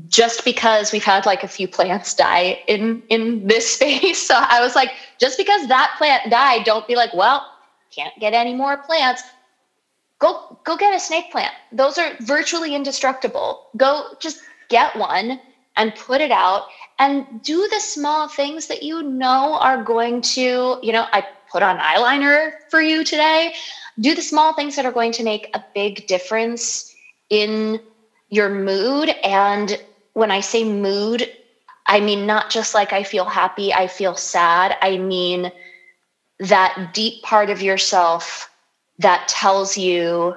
Just 0.08 0.44
because 0.44 0.92
we've 0.92 1.04
had 1.04 1.24
like 1.24 1.44
a 1.44 1.48
few 1.48 1.68
plants 1.68 2.14
die 2.14 2.62
in 2.66 3.02
in 3.08 3.46
this 3.46 3.68
space. 3.74 4.26
So 4.26 4.34
I 4.36 4.60
was 4.60 4.74
like, 4.74 4.90
just 5.20 5.38
because 5.38 5.68
that 5.68 5.94
plant 5.98 6.30
died, 6.30 6.64
don't 6.64 6.86
be 6.86 6.96
like, 6.96 7.14
well, 7.14 7.46
can't 7.94 8.14
get 8.18 8.34
any 8.34 8.54
more 8.54 8.76
plants. 8.76 9.22
Go 10.18 10.58
go 10.64 10.76
get 10.76 10.94
a 10.94 11.00
snake 11.00 11.30
plant. 11.30 11.54
Those 11.72 11.98
are 11.98 12.16
virtually 12.20 12.74
indestructible. 12.74 13.66
Go 13.76 14.14
just 14.20 14.40
get 14.68 14.96
one 14.96 15.40
and 15.76 15.94
put 15.94 16.20
it 16.20 16.30
out 16.30 16.66
and 16.98 17.42
do 17.42 17.68
the 17.68 17.80
small 17.80 18.28
things 18.28 18.68
that 18.68 18.82
you 18.82 19.02
know 19.02 19.58
are 19.60 19.82
going 19.82 20.22
to 20.22 20.78
you 20.82 20.92
know 20.92 21.06
i 21.12 21.26
put 21.54 21.62
on 21.62 21.78
eyeliner 21.78 22.52
for 22.68 22.82
you 22.82 23.04
today. 23.04 23.54
Do 24.00 24.14
the 24.14 24.22
small 24.22 24.54
things 24.54 24.74
that 24.74 24.84
are 24.84 24.92
going 24.92 25.12
to 25.12 25.22
make 25.22 25.48
a 25.54 25.62
big 25.72 26.08
difference 26.08 26.92
in 27.30 27.80
your 28.28 28.48
mood 28.48 29.10
and 29.22 29.80
when 30.14 30.30
i 30.30 30.40
say 30.40 30.64
mood 30.64 31.28
i 31.86 32.00
mean 32.00 32.26
not 32.26 32.50
just 32.50 32.74
like 32.74 32.92
i 32.92 33.02
feel 33.02 33.24
happy 33.24 33.72
i 33.72 33.86
feel 33.86 34.14
sad 34.14 34.76
i 34.82 34.96
mean 34.96 35.50
that 36.40 36.90
deep 36.92 37.22
part 37.22 37.50
of 37.50 37.62
yourself 37.62 38.50
that 38.98 39.26
tells 39.28 39.76
you 39.76 40.34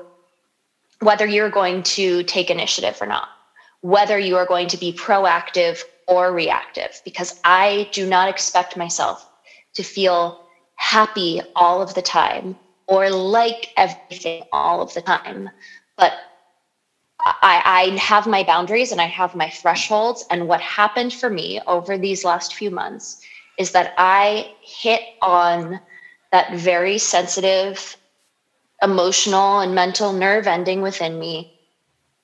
whether 0.99 1.25
you're 1.25 1.49
going 1.49 1.83
to 1.83 2.23
take 2.23 2.49
initiative 2.49 2.97
or 3.01 3.07
not, 3.07 3.29
whether 3.81 4.17
you 4.17 4.35
are 4.35 4.45
going 4.45 4.67
to 4.67 4.77
be 4.77 4.93
proactive 4.93 5.81
or 6.07 6.31
reactive, 6.31 7.01
because 7.05 7.39
I 7.43 7.89
do 7.91 8.07
not 8.07 8.29
expect 8.29 8.77
myself 8.77 9.27
to 9.73 9.83
feel 9.83 10.41
happy 10.75 11.41
all 11.55 11.81
of 11.81 11.93
the 11.93 12.01
time 12.01 12.55
or 12.87 13.09
like 13.09 13.73
everything 13.77 14.43
all 14.51 14.81
of 14.81 14.93
the 14.93 15.01
time. 15.01 15.49
But 15.97 16.13
I, 17.41 17.91
I, 17.93 17.97
have 17.97 18.27
my 18.27 18.43
boundaries 18.43 18.91
and 18.91 19.01
I 19.01 19.05
have 19.05 19.35
my 19.35 19.49
thresholds. 19.49 20.25
And 20.29 20.47
what 20.47 20.61
happened 20.61 21.13
for 21.13 21.29
me 21.29 21.59
over 21.67 21.97
these 21.97 22.23
last 22.23 22.53
few 22.53 22.71
months 22.71 23.21
is 23.57 23.71
that 23.71 23.93
I 23.97 24.53
hit 24.61 25.01
on 25.21 25.79
that 26.31 26.53
very 26.55 26.97
sensitive 26.97 27.97
emotional 28.81 29.59
and 29.59 29.73
mental 29.73 30.13
nerve 30.13 30.47
ending 30.47 30.81
within 30.81 31.17
me 31.19 31.59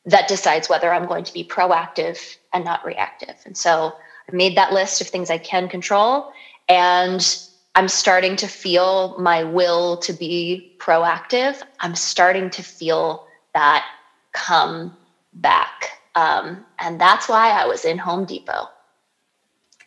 that 0.06 0.28
decides 0.28 0.70
whether 0.70 0.94
I'm 0.94 1.08
going 1.08 1.24
to 1.24 1.34
be 1.34 1.44
proactive 1.44 2.38
and 2.52 2.64
not 2.64 2.86
reactive. 2.86 3.36
And 3.46 3.58
so 3.58 3.94
I 4.32 4.36
made 4.36 4.58
that 4.58 4.74
list 4.74 5.02
of 5.02 5.08
things 5.08 5.30
I 5.30 5.38
can 5.38 5.68
control. 5.70 6.32
And 6.70 7.26
I'm 7.76 7.88
starting 7.88 8.36
to 8.38 8.48
feel 8.48 9.18
my 9.18 9.44
will 9.44 9.98
to 9.98 10.14
be 10.14 10.76
proactive. 10.78 11.64
I'm 11.80 11.96
starting 11.96 12.50
to 12.52 12.62
feel 12.62 13.28
that 13.54 13.86
come 14.34 14.96
back. 15.34 16.00
Um, 16.16 16.66
and 16.80 17.00
that's 17.00 17.28
why 17.30 17.50
I 17.50 17.66
was 17.66 17.86
in 17.86 17.98
Home 17.98 18.26
Depot. 18.26 18.70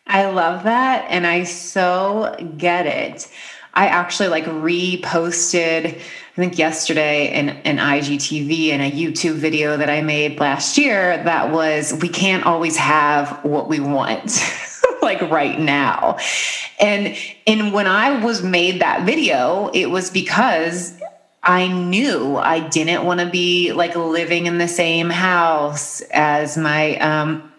I 0.07 0.29
love 0.29 0.63
that. 0.63 1.05
And 1.09 1.27
I 1.27 1.43
so 1.43 2.35
get 2.57 2.85
it. 2.85 3.29
I 3.73 3.87
actually 3.87 4.29
like 4.29 4.45
reposted 4.45 6.01
I 6.37 6.39
think 6.39 6.59
yesterday 6.59 7.33
in 7.33 7.49
an 7.49 7.77
IGTV 7.77 8.69
and 8.69 8.79
a 8.83 8.91
YouTube 8.91 9.37
video 9.37 9.75
that 9.75 9.89
I 9.89 10.01
made 10.01 10.39
last 10.39 10.77
year 10.77 11.23
that 11.23 11.51
was 11.51 11.97
we 11.99 12.09
can't 12.09 12.45
always 12.45 12.77
have 12.77 13.43
what 13.43 13.67
we 13.67 13.79
want 13.79 14.39
like 15.01 15.19
right 15.31 15.59
now. 15.59 16.17
And 16.79 17.17
and 17.47 17.73
when 17.73 17.87
I 17.87 18.23
was 18.23 18.43
made 18.43 18.81
that 18.81 19.03
video, 19.03 19.71
it 19.73 19.87
was 19.87 20.11
because 20.11 20.99
I 21.47 21.69
knew 21.69 22.35
I 22.35 22.59
didn't 22.59 23.05
want 23.05 23.21
to 23.21 23.25
be 23.25 23.71
like 23.71 23.95
living 23.95 24.47
in 24.47 24.57
the 24.57 24.67
same 24.67 25.09
house 25.09 26.01
as 26.11 26.57
my 26.57 26.97
um 26.97 27.51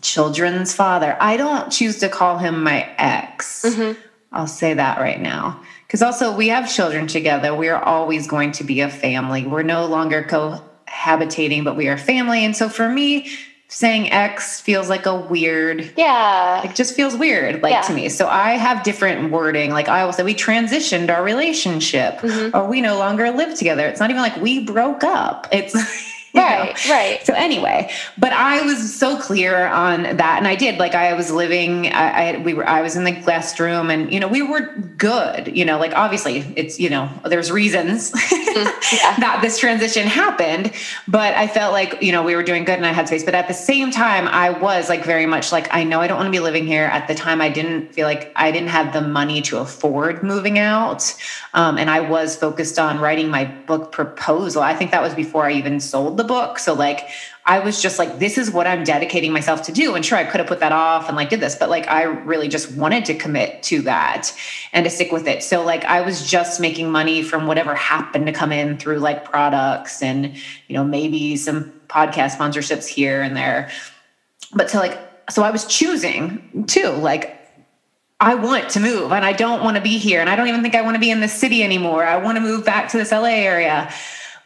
children's 0.00 0.74
father. 0.74 1.16
I 1.20 1.36
don't 1.36 1.70
choose 1.70 2.00
to 2.00 2.08
call 2.08 2.38
him 2.38 2.64
my 2.64 2.82
ex. 2.98 3.64
Mm-hmm. 3.64 3.98
I'll 4.32 4.48
say 4.48 4.74
that 4.74 4.98
right 4.98 5.20
now 5.20 5.60
because 5.86 6.02
also 6.02 6.34
we 6.34 6.48
have 6.48 6.72
children 6.72 7.06
together. 7.06 7.54
We 7.54 7.68
are 7.68 7.82
always 7.82 8.26
going 8.26 8.52
to 8.52 8.64
be 8.64 8.80
a 8.80 8.90
family. 8.90 9.46
We're 9.46 9.62
no 9.62 9.86
longer 9.86 10.24
cohabitating, 10.24 11.64
but 11.64 11.76
we 11.76 11.88
are 11.88 11.96
family. 11.96 12.44
And 12.44 12.56
so 12.56 12.68
for 12.68 12.88
me, 12.88 13.30
saying 13.72 14.12
X 14.12 14.60
feels 14.60 14.90
like 14.90 15.06
a 15.06 15.16
weird 15.16 15.92
yeah. 15.96 16.62
it 16.62 16.74
just 16.74 16.94
feels 16.94 17.16
weird 17.16 17.62
like 17.62 17.72
yeah. 17.72 17.80
to 17.80 17.94
me. 17.94 18.10
So 18.10 18.28
i 18.28 18.50
have 18.52 18.82
different 18.84 19.30
wording. 19.32 19.70
Like 19.70 19.88
i 19.88 20.04
will 20.04 20.12
say 20.12 20.22
we 20.22 20.34
transitioned 20.34 21.08
our 21.08 21.24
relationship 21.24 22.18
mm-hmm. 22.18 22.54
or 22.54 22.68
we 22.68 22.82
no 22.82 22.98
longer 22.98 23.30
live 23.30 23.56
together. 23.56 23.86
It's 23.86 23.98
not 23.98 24.10
even 24.10 24.20
like 24.20 24.36
we 24.36 24.60
broke 24.60 25.02
up. 25.02 25.48
It's 25.50 25.74
right 26.40 26.74
know? 26.86 26.94
right 26.94 27.26
so 27.26 27.34
anyway 27.34 27.90
but 28.16 28.32
i 28.32 28.62
was 28.62 28.94
so 28.94 29.18
clear 29.18 29.66
on 29.66 30.02
that 30.02 30.36
and 30.38 30.46
i 30.48 30.54
did. 30.54 30.78
Like 30.78 30.94
i 30.94 31.12
was 31.12 31.30
living 31.30 31.88
I, 31.88 32.32
I, 32.32 32.36
we 32.38 32.54
were 32.54 32.66
i 32.68 32.80
was 32.80 32.96
in 32.96 33.04
the 33.04 33.12
guest 33.12 33.60
room 33.60 33.90
and 33.90 34.12
you 34.12 34.18
know 34.18 34.28
we 34.28 34.42
were 34.42 34.74
good 34.96 35.54
you 35.56 35.64
know 35.64 35.78
like 35.78 35.92
obviously 35.94 36.38
it's 36.56 36.80
you 36.80 36.88
know 36.88 37.10
there's 37.26 37.50
reasons 37.50 38.12
mm, 38.12 38.54
yeah. 38.92 39.16
that 39.18 39.40
this 39.42 39.58
transition 39.58 40.06
happened 40.06 40.72
but 41.06 41.34
i 41.34 41.46
felt 41.46 41.72
like 41.72 42.02
you 42.02 42.12
know 42.12 42.22
we 42.22 42.34
were 42.34 42.42
doing 42.42 42.64
good 42.64 42.76
and 42.76 42.86
i 42.86 42.92
had 42.92 43.06
space 43.06 43.24
but 43.24 43.34
at 43.34 43.48
the 43.48 43.54
same 43.54 43.90
time 43.90 44.26
i 44.28 44.50
was 44.50 44.88
like 44.88 45.04
very 45.04 45.26
much 45.26 45.52
like 45.52 45.72
i 45.74 45.84
know 45.84 46.00
i 46.00 46.06
don't 46.06 46.16
want 46.16 46.26
to 46.26 46.32
be 46.32 46.40
living 46.40 46.66
here. 46.66 46.84
At 46.84 47.08
the 47.08 47.14
time 47.14 47.40
i 47.40 47.48
didn't 47.48 47.92
feel 47.94 48.06
like 48.06 48.32
i 48.36 48.50
didn't 48.50 48.68
have 48.68 48.92
the 48.92 49.00
money 49.00 49.42
to 49.42 49.58
afford 49.58 50.22
moving 50.22 50.58
out 50.58 51.14
um, 51.54 51.78
and 51.78 51.90
i 51.90 52.00
was 52.00 52.36
focused 52.36 52.78
on 52.78 52.98
writing 52.98 53.28
my 53.28 53.44
book 53.44 53.92
proposal. 53.92 54.62
I 54.62 54.74
think 54.74 54.90
that 54.90 55.02
was 55.02 55.14
before 55.14 55.46
i 55.46 55.52
even 55.52 55.80
sold 55.80 56.16
the 56.22 56.28
book. 56.28 56.58
So 56.58 56.74
like 56.74 57.08
I 57.44 57.58
was 57.58 57.82
just 57.82 57.98
like, 57.98 58.18
this 58.20 58.38
is 58.38 58.50
what 58.50 58.66
I'm 58.66 58.84
dedicating 58.84 59.32
myself 59.32 59.62
to 59.62 59.72
do. 59.72 59.94
And 59.94 60.06
sure, 60.06 60.16
I 60.16 60.24
could 60.24 60.38
have 60.38 60.46
put 60.46 60.60
that 60.60 60.70
off 60.70 61.08
and 61.08 61.16
like 61.16 61.28
did 61.28 61.40
this, 61.40 61.56
but 61.56 61.68
like 61.68 61.88
I 61.88 62.04
really 62.04 62.46
just 62.48 62.70
wanted 62.72 63.04
to 63.06 63.14
commit 63.14 63.62
to 63.64 63.82
that 63.82 64.32
and 64.72 64.84
to 64.84 64.90
stick 64.90 65.10
with 65.10 65.26
it. 65.26 65.42
So 65.42 65.64
like 65.64 65.84
I 65.84 66.02
was 66.02 66.28
just 66.28 66.60
making 66.60 66.90
money 66.90 67.22
from 67.22 67.46
whatever 67.46 67.74
happened 67.74 68.26
to 68.26 68.32
come 68.32 68.52
in 68.52 68.78
through 68.78 68.98
like 68.98 69.24
products 69.24 70.02
and, 70.02 70.36
you 70.68 70.74
know, 70.74 70.84
maybe 70.84 71.36
some 71.36 71.72
podcast 71.88 72.36
sponsorships 72.36 72.86
here 72.86 73.22
and 73.22 73.36
there. 73.36 73.70
But 74.54 74.70
so 74.70 74.78
like, 74.78 74.98
so 75.28 75.42
I 75.42 75.50
was 75.50 75.66
choosing 75.66 76.64
too, 76.68 76.90
like 76.90 77.38
I 78.20 78.36
want 78.36 78.70
to 78.70 78.80
move 78.80 79.10
and 79.10 79.24
I 79.24 79.32
don't 79.32 79.64
want 79.64 79.76
to 79.76 79.82
be 79.82 79.98
here. 79.98 80.20
And 80.20 80.30
I 80.30 80.36
don't 80.36 80.46
even 80.46 80.62
think 80.62 80.76
I 80.76 80.82
want 80.82 80.94
to 80.94 81.00
be 81.00 81.10
in 81.10 81.20
the 81.20 81.28
city 81.28 81.64
anymore. 81.64 82.04
I 82.04 82.18
want 82.18 82.36
to 82.36 82.40
move 82.40 82.64
back 82.64 82.88
to 82.90 82.96
this 82.96 83.10
LA 83.10 83.30
area. 83.30 83.92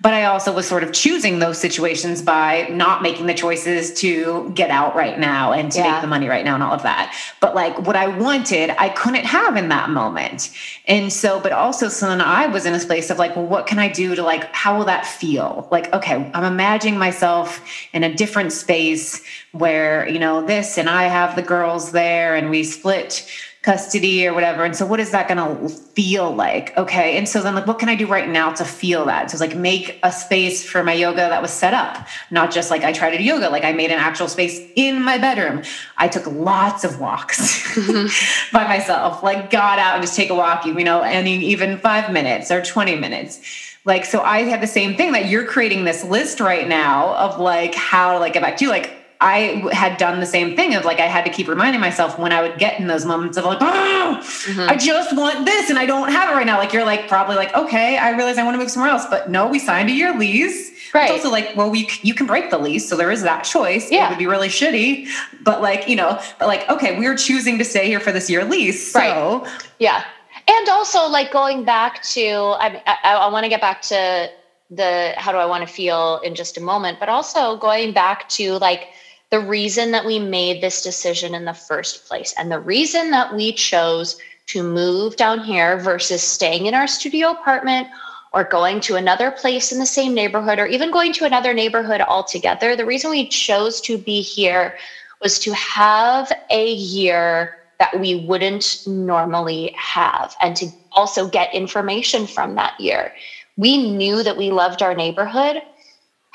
But 0.01 0.13
I 0.13 0.25
also 0.25 0.53
was 0.53 0.67
sort 0.67 0.83
of 0.83 0.93
choosing 0.93 1.39
those 1.39 1.59
situations 1.59 2.21
by 2.21 2.69
not 2.71 3.03
making 3.03 3.27
the 3.27 3.35
choices 3.35 3.95
to 4.01 4.51
get 4.55 4.71
out 4.71 4.95
right 4.95 5.19
now 5.19 5.53
and 5.53 5.73
to 5.73 5.79
yeah. 5.79 5.93
make 5.93 6.01
the 6.03 6.07
money 6.07 6.29
right 6.29 6.45
now 6.45 6.55
and 6.55 6.63
all 6.63 6.75
of 6.75 6.83
that. 6.83 7.15
But 7.41 7.55
like 7.55 7.87
what 7.87 7.97
I 7.97 8.09
wanted, 8.09 8.71
I 8.79 8.91
couldn't 8.91 9.25
have 9.25 9.57
in 9.57 9.69
that 9.71 9.89
moment. 9.89 10.51
And 10.87 11.13
so, 11.13 11.41
but 11.41 11.53
also, 11.53 11.89
so 11.89 12.09
then 12.09 12.21
I 12.21 12.47
was 12.47 12.67
in 12.67 12.75
a 12.75 12.79
place 12.79 13.09
of 13.11 13.19
like, 13.19 13.37
well, 13.37 13.47
what 13.47 13.67
can 13.67 13.79
I 13.79 13.89
do 13.89 14.15
to 14.15 14.23
like, 14.23 14.55
how 14.55 14.77
will 14.77 14.85
that 14.85 15.07
feel? 15.07 15.67
Like, 15.71 15.93
okay, 15.95 16.31
I'm 16.35 16.45
imagining 16.45 16.99
myself 16.99 17.61
in 17.93 18.05
a 18.05 18.15
different 18.15 18.53
space 18.53 19.23
where, 19.53 20.07
you 20.09 20.19
know, 20.19 20.45
this 20.45 20.77
and 20.77 20.91
I 20.91 21.05
have 21.05 21.37
the 21.37 21.43
girls 21.43 21.93
there 21.93 22.37
and 22.37 22.51
we 22.51 22.65
split 22.65 23.27
custody 23.67 24.25
or 24.25 24.33
whatever. 24.33 24.65
And 24.65 24.77
so 24.77 24.87
what 24.87 25.01
is 25.01 25.11
that 25.11 25.27
going 25.27 25.39
to 25.39 25.69
feel 25.69 26.33
like? 26.33 26.75
Okay. 26.79 27.19
And 27.19 27.29
so 27.29 27.43
then 27.43 27.57
like, 27.57 27.67
what 27.67 27.81
can 27.81 27.89
I 27.89 27.97
do 27.97 28.07
right 28.07 28.29
now 28.29 28.53
to 28.53 28.65
feel 28.65 29.05
that? 29.07 29.29
So 29.29 29.35
it's 29.35 29.41
like 29.41 29.57
make 29.57 29.99
a 30.05 30.13
space 30.13 30.65
for 30.65 30.85
my 30.85 30.93
yoga 30.93 31.17
that 31.17 31.43
was 31.43 31.51
set 31.51 31.75
up, 31.75 32.07
not 32.31 32.53
just 32.53 32.71
like 32.71 32.85
I 32.85 32.93
tried 32.93 33.11
to 33.11 33.19
do 33.19 33.25
yoga, 33.25 33.51
like 33.51 33.65
I 33.65 33.73
made 33.73 33.91
an 33.91 33.99
actual 33.99 34.29
space 34.29 34.61
in 34.77 35.03
my 35.03 35.19
bedroom. 35.19 35.65
I 35.97 36.07
took 36.07 36.29
lots 36.29 36.85
of 36.85 37.01
walks 37.01 37.75
mm-hmm. 37.75 38.53
by 38.57 38.69
myself, 38.69 39.25
like 39.25 39.51
got 39.51 39.81
out 39.81 39.95
and 39.95 40.03
just 40.03 40.15
take 40.15 40.31
a 40.31 40.35
walk, 40.35 40.65
you 40.65 40.85
know, 40.85 41.01
any 41.01 41.37
even 41.47 41.79
five 41.79 42.13
minutes 42.13 42.53
or 42.53 42.63
20 42.63 42.95
minutes 42.95 43.41
like 43.85 44.05
so 44.05 44.21
i 44.23 44.43
had 44.43 44.61
the 44.61 44.67
same 44.67 44.97
thing 44.97 45.13
that 45.13 45.27
you're 45.27 45.47
creating 45.47 45.85
this 45.85 46.03
list 46.03 46.41
right 46.41 46.67
now 46.67 47.15
of 47.15 47.39
like 47.39 47.75
how 47.75 48.13
to 48.13 48.19
like 48.19 48.33
get 48.33 48.43
back 48.43 48.57
to 48.57 48.65
you 48.65 48.71
like 48.71 49.06
I 49.21 49.69
had 49.73 49.97
done 49.97 50.21
the 50.21 50.27
same 50.27 50.57
thing 50.57 50.75
of 50.75 50.85
like 50.85 51.01
I 51.01 51.07
had 51.07 51.25
to 51.25 51.31
keep 51.31 51.49
reminding 51.49 51.81
myself 51.81 52.19
when 52.19 52.33
I 52.33 52.43
would 52.43 52.59
get 52.59 52.79
in 52.79 52.87
those 52.87 53.05
moments 53.05 53.37
of 53.37 53.45
like, 53.45 53.59
oh, 53.61 54.21
mm-hmm. 54.21 54.69
I 54.69 54.77
just 54.77 55.17
want 55.17 55.47
this 55.47 55.71
and 55.71 55.79
I 55.79 55.87
don't 55.87 56.11
have 56.11 56.31
it 56.31 56.33
right 56.35 56.47
now. 56.47 56.59
Like 56.59 56.73
you're 56.73 56.85
like 56.85 57.09
probably 57.09 57.37
like, 57.37 57.55
okay, 57.55 57.97
I 57.97 58.11
realize 58.11 58.39
I 58.39 58.45
want 58.45 58.55
to 58.55 58.59
move 58.59 58.71
somewhere 58.71 58.91
else, 58.91 59.07
but 59.09 59.31
no, 59.31 59.47
we 59.47 59.59
signed 59.59 59.89
a 59.89 59.93
year 59.93 60.17
lease. 60.17 60.73
Right. 60.93 61.05
It's 61.05 61.13
also 61.13 61.31
like, 61.31 61.57
well, 61.57 61.71
we 61.71 61.89
you 62.03 62.15
can 62.15 62.27
break 62.27 62.51
the 62.51 62.59
lease, 62.59 62.89
so 62.89 62.97
there 62.97 63.11
is 63.11 63.23
that 63.23 63.43
choice. 63.43 63.91
Yeah. 63.91 64.07
It 64.07 64.11
would 64.11 64.19
be 64.19 64.27
really 64.27 64.49
shitty, 64.49 65.09
but 65.43 65.63
like 65.63 65.89
you 65.89 65.97
know, 65.97 66.21
but 66.39 66.49
like 66.49 66.69
okay, 66.69 66.99
we're 66.99 67.17
choosing 67.17 67.59
to 67.59 67.65
stay 67.65 67.87
here 67.87 68.01
for 68.01 68.13
this 68.13 68.29
year 68.29 68.45
lease. 68.45 68.93
So. 68.93 69.01
Right. 69.01 69.61
Yeah 69.79 70.05
and 70.49 70.69
also 70.69 71.07
like 71.07 71.33
going 71.33 71.65
back 71.65 72.03
to 72.03 72.29
i 72.61 72.83
i, 72.87 73.15
I 73.15 73.29
want 73.29 73.45
to 73.45 73.49
get 73.49 73.61
back 73.61 73.83
to 73.83 74.31
the 74.71 75.13
how 75.17 75.33
do 75.33 75.39
i 75.39 75.47
want 75.47 75.67
to 75.67 75.73
feel 75.73 76.21
in 76.25 76.35
just 76.35 76.57
a 76.57 76.61
moment 76.61 76.99
but 77.01 77.09
also 77.09 77.57
going 77.57 77.93
back 77.93 78.29
to 78.31 78.55
like 78.59 78.89
the 79.31 79.41
reason 79.41 79.91
that 79.91 80.05
we 80.05 80.19
made 80.19 80.61
this 80.61 80.83
decision 80.83 81.35
in 81.35 81.45
the 81.45 81.55
first 81.55 82.07
place 82.07 82.35
and 82.39 82.51
the 82.51 82.61
reason 82.61 83.11
that 83.11 83.35
we 83.35 83.53
chose 83.53 84.19
to 84.47 84.63
move 84.63 85.17
down 85.17 85.41
here 85.41 85.79
versus 85.79 86.23
staying 86.23 86.67
in 86.67 86.75
our 86.75 86.87
studio 86.87 87.31
apartment 87.31 87.89
or 88.33 88.45
going 88.45 88.81
to 88.81 88.97
another 88.97 89.31
place 89.31 89.73
in 89.73 89.79
the 89.79 89.87
same 89.87 90.15
neighborhood 90.15 90.59
or 90.59 90.67
even 90.67 90.91
going 90.91 91.13
to 91.13 91.25
another 91.25 91.53
neighborhood 91.53 92.01
altogether 92.01 92.77
the 92.77 92.87
reason 92.87 93.11
we 93.11 93.27
chose 93.29 93.81
to 93.81 93.99
be 93.99 94.21
here 94.21 94.77
was 95.23 95.39
to 95.39 95.53
have 95.55 96.31
a 96.51 96.75
year 96.75 97.57
that 97.79 97.99
we 98.01 98.25
wouldn't 98.27 98.87
normally 98.87 99.75
have 99.77 100.35
and 100.41 100.57
to 100.57 100.69
also 100.93 101.29
get 101.29 101.55
information 101.55 102.27
from 102.27 102.55
that 102.55 102.79
year. 102.81 103.13
We 103.57 103.91
knew 103.91 104.23
that 104.23 104.37
we 104.37 104.51
loved 104.51 104.83
our 104.83 104.95
neighborhood. 104.95 105.63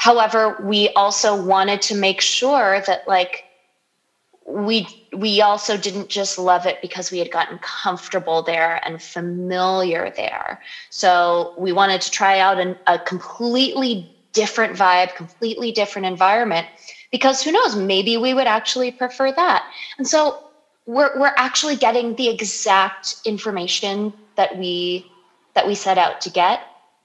However, 0.01 0.57
we 0.63 0.89
also 0.93 1.39
wanted 1.39 1.79
to 1.83 1.93
make 1.93 2.21
sure 2.21 2.81
that 2.87 3.07
like 3.07 3.43
we 4.47 4.87
we 5.15 5.41
also 5.41 5.77
didn't 5.77 6.09
just 6.09 6.39
love 6.39 6.65
it 6.65 6.81
because 6.81 7.11
we 7.11 7.19
had 7.19 7.29
gotten 7.29 7.59
comfortable 7.59 8.41
there 8.41 8.81
and 8.83 8.99
familiar 8.99 10.09
there. 10.09 10.59
So 10.89 11.53
we 11.55 11.71
wanted 11.71 12.01
to 12.01 12.09
try 12.09 12.39
out 12.39 12.59
an, 12.59 12.77
a 12.87 12.97
completely 12.97 14.11
different 14.33 14.75
vibe, 14.75 15.13
completely 15.13 15.71
different 15.71 16.07
environment 16.07 16.65
because 17.11 17.43
who 17.43 17.51
knows, 17.51 17.75
maybe 17.75 18.17
we 18.17 18.33
would 18.33 18.47
actually 18.47 18.89
prefer 18.89 19.31
that. 19.33 19.71
And 19.99 20.07
so 20.07 20.45
we're 20.87 21.15
we're 21.19 21.35
actually 21.37 21.75
getting 21.75 22.15
the 22.15 22.27
exact 22.27 23.17
information 23.23 24.11
that 24.35 24.57
we 24.57 25.05
that 25.53 25.67
we 25.67 25.75
set 25.75 25.99
out 25.99 26.21
to 26.21 26.31
get 26.31 26.61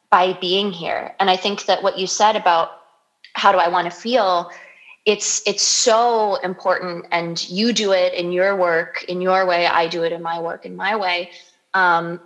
by 0.08 0.32
being 0.40 0.72
here. 0.72 1.14
And 1.20 1.28
I 1.28 1.36
think 1.36 1.66
that 1.66 1.82
what 1.82 1.98
you 1.98 2.06
said 2.06 2.36
about 2.36 2.84
how 3.36 3.52
do 3.52 3.58
I 3.58 3.68
want 3.68 3.84
to 3.84 3.96
feel, 3.96 4.50
it's 5.04 5.42
it's 5.46 5.62
so 5.62 6.36
important. 6.36 7.06
And 7.12 7.48
you 7.48 7.72
do 7.72 7.92
it 7.92 8.12
in 8.14 8.32
your 8.32 8.56
work 8.56 9.04
in 9.04 9.20
your 9.20 9.46
way. 9.46 9.66
I 9.66 9.86
do 9.86 10.02
it 10.02 10.12
in 10.12 10.22
my 10.22 10.40
work 10.40 10.64
in 10.64 10.74
my 10.74 10.96
way. 10.96 11.30
Um, 11.74 12.20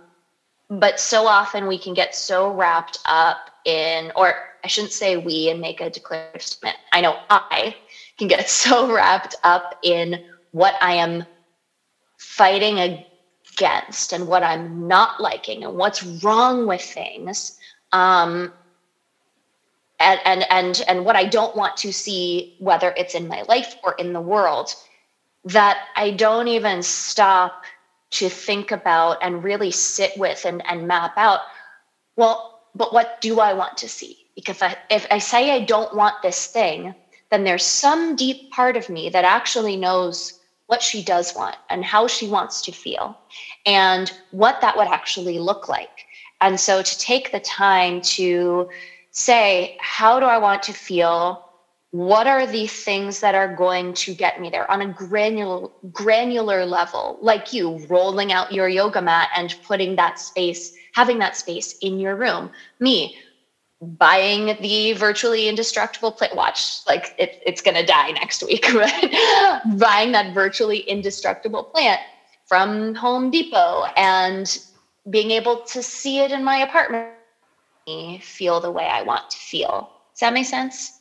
but 0.69 0.99
so 0.99 1.27
often 1.27 1.67
we 1.67 1.77
can 1.77 1.93
get 1.93 2.15
so 2.15 2.49
wrapped 2.49 2.97
up 3.05 3.37
in, 3.65 4.11
or 4.15 4.33
I 4.63 4.67
shouldn't 4.67 4.93
say 4.93 5.17
we 5.17 5.49
and 5.49 5.59
make 5.59 5.81
a 5.81 5.89
declarative 5.89 6.41
statement. 6.41 6.77
I 6.93 7.01
know 7.01 7.17
I 7.29 7.75
can 8.17 8.29
get 8.29 8.49
so 8.63 8.91
wrapped 8.91 9.35
up 9.43 9.75
in 9.83 10.17
what 10.51 10.75
I 10.81 10.93
am 10.93 11.25
fighting 12.17 12.79
against 12.79 14.13
and 14.13 14.27
what 14.27 14.43
I'm 14.43 14.87
not 14.87 15.19
liking 15.19 15.65
and 15.65 15.75
what's 15.75 16.03
wrong 16.03 16.67
with 16.67 16.81
things. 16.81 17.57
Um, 17.91 18.53
and, 20.01 20.19
and 20.25 20.45
and 20.49 20.83
and 20.87 21.05
what 21.05 21.15
I 21.15 21.25
don't 21.25 21.55
want 21.55 21.77
to 21.77 21.93
see, 21.93 22.55
whether 22.59 22.93
it's 22.97 23.15
in 23.15 23.27
my 23.27 23.43
life 23.43 23.75
or 23.83 23.93
in 23.93 24.13
the 24.13 24.21
world, 24.21 24.73
that 25.45 25.77
I 25.95 26.11
don't 26.11 26.47
even 26.47 26.81
stop 26.83 27.63
to 28.11 28.29
think 28.29 28.71
about 28.71 29.17
and 29.21 29.43
really 29.43 29.71
sit 29.71 30.11
with 30.17 30.45
and, 30.45 30.61
and 30.67 30.87
map 30.87 31.13
out. 31.17 31.41
Well, 32.17 32.59
but 32.75 32.93
what 32.93 33.21
do 33.21 33.39
I 33.39 33.53
want 33.53 33.77
to 33.77 33.89
see? 33.89 34.17
Because 34.35 34.61
I, 34.61 34.75
if 34.89 35.07
I 35.11 35.19
say 35.19 35.51
I 35.51 35.61
don't 35.61 35.95
want 35.95 36.15
this 36.21 36.47
thing, 36.47 36.93
then 37.29 37.43
there's 37.43 37.65
some 37.65 38.15
deep 38.15 38.51
part 38.51 38.75
of 38.75 38.89
me 38.89 39.09
that 39.09 39.23
actually 39.23 39.77
knows 39.77 40.39
what 40.67 40.81
she 40.81 41.03
does 41.03 41.33
want 41.35 41.55
and 41.69 41.83
how 41.83 42.07
she 42.07 42.27
wants 42.27 42.61
to 42.61 42.71
feel 42.71 43.17
and 43.65 44.11
what 44.31 44.61
that 44.61 44.77
would 44.77 44.87
actually 44.87 45.39
look 45.39 45.67
like. 45.67 46.05
And 46.41 46.59
so 46.59 46.81
to 46.81 46.99
take 46.99 47.31
the 47.31 47.39
time 47.39 48.01
to 48.01 48.69
say, 49.11 49.77
how 49.79 50.19
do 50.19 50.25
I 50.25 50.37
want 50.37 50.63
to 50.63 50.73
feel? 50.73 51.45
What 51.91 52.25
are 52.25 52.47
the 52.47 52.67
things 52.67 53.19
that 53.19 53.35
are 53.35 53.53
going 53.53 53.93
to 53.95 54.13
get 54.13 54.39
me 54.39 54.49
there 54.49 54.69
on 54.71 54.81
a 54.81 54.87
granular 54.87 55.67
granular 55.91 56.65
level, 56.65 57.17
like 57.21 57.51
you 57.51 57.85
rolling 57.87 58.31
out 58.31 58.53
your 58.53 58.69
yoga 58.69 59.01
mat 59.01 59.29
and 59.35 59.55
putting 59.63 59.97
that 59.97 60.17
space, 60.17 60.73
having 60.93 61.19
that 61.19 61.35
space 61.35 61.77
in 61.79 61.99
your 61.99 62.15
room. 62.15 62.49
Me, 62.79 63.17
buying 63.81 64.57
the 64.61 64.93
virtually 64.93 65.49
indestructible 65.49 66.11
plate 66.11 66.35
watch 66.35 66.85
like 66.87 67.15
it, 67.17 67.41
it's 67.45 67.61
going 67.61 67.75
to 67.75 67.85
die 67.85 68.11
next 68.11 68.43
week 68.43 68.67
but 68.73 69.79
buying 69.79 70.11
that 70.11 70.33
virtually 70.35 70.79
indestructible 70.81 71.63
plant 71.63 71.99
from 72.45 72.93
home 72.93 73.31
depot 73.31 73.85
and 73.97 74.59
being 75.09 75.31
able 75.31 75.61
to 75.61 75.81
see 75.81 76.19
it 76.19 76.31
in 76.31 76.43
my 76.43 76.57
apartment 76.57 77.09
feel 78.21 78.59
the 78.59 78.71
way 78.71 78.87
i 78.87 79.01
want 79.01 79.29
to 79.31 79.37
feel. 79.37 79.89
Does 80.13 80.21
that 80.21 80.33
make 80.33 80.45
sense? 80.45 80.99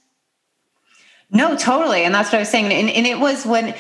No 1.31 1.57
totally. 1.57 2.05
And 2.05 2.15
that's 2.15 2.29
what 2.29 2.37
i 2.37 2.41
was 2.41 2.49
saying. 2.49 2.67
And, 2.67 2.91
and 2.91 3.07
it 3.07 3.19
was 3.19 3.47
when 3.47 3.75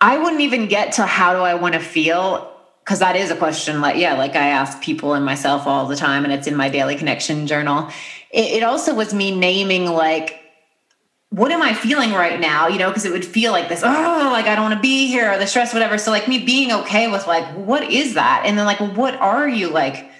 i 0.00 0.16
wouldn't 0.16 0.40
even 0.40 0.68
get 0.68 0.92
to 0.92 1.06
how 1.06 1.32
do 1.32 1.40
i 1.40 1.54
want 1.54 1.74
to 1.74 1.80
feel 1.80 2.52
because 2.84 2.98
that 2.98 3.16
is 3.16 3.30
a 3.30 3.36
question 3.36 3.80
like 3.80 3.96
yeah 3.96 4.14
like 4.14 4.34
i 4.34 4.48
ask 4.48 4.80
people 4.82 5.14
and 5.14 5.24
myself 5.24 5.66
all 5.66 5.86
the 5.86 5.96
time 5.96 6.24
and 6.24 6.32
it's 6.32 6.46
in 6.46 6.56
my 6.56 6.68
daily 6.68 6.96
connection 6.96 7.46
journal. 7.46 7.88
It, 8.30 8.46
it 8.58 8.62
also 8.62 8.94
was 8.94 9.12
me 9.12 9.36
naming 9.36 9.86
like 9.86 10.38
what 11.30 11.50
am 11.50 11.62
i 11.62 11.72
feeling 11.74 12.12
right 12.12 12.40
now? 12.40 12.68
You 12.68 12.78
know 12.78 12.88
because 12.88 13.04
it 13.04 13.12
would 13.12 13.24
feel 13.24 13.52
like 13.52 13.68
this 13.68 13.82
oh 13.82 14.28
like 14.32 14.46
i 14.46 14.54
don't 14.54 14.64
want 14.64 14.74
to 14.74 14.80
be 14.80 15.06
here 15.06 15.32
or 15.32 15.38
the 15.38 15.46
stress 15.46 15.72
whatever. 15.72 15.98
So 15.98 16.10
like 16.10 16.28
me 16.28 16.44
being 16.44 16.72
okay 16.72 17.10
with 17.10 17.26
like 17.26 17.46
what 17.54 17.84
is 17.84 18.14
that? 18.14 18.42
And 18.46 18.58
then 18.58 18.66
like 18.66 18.80
what 18.96 19.14
are 19.16 19.48
you 19.48 19.68
like 19.68 20.11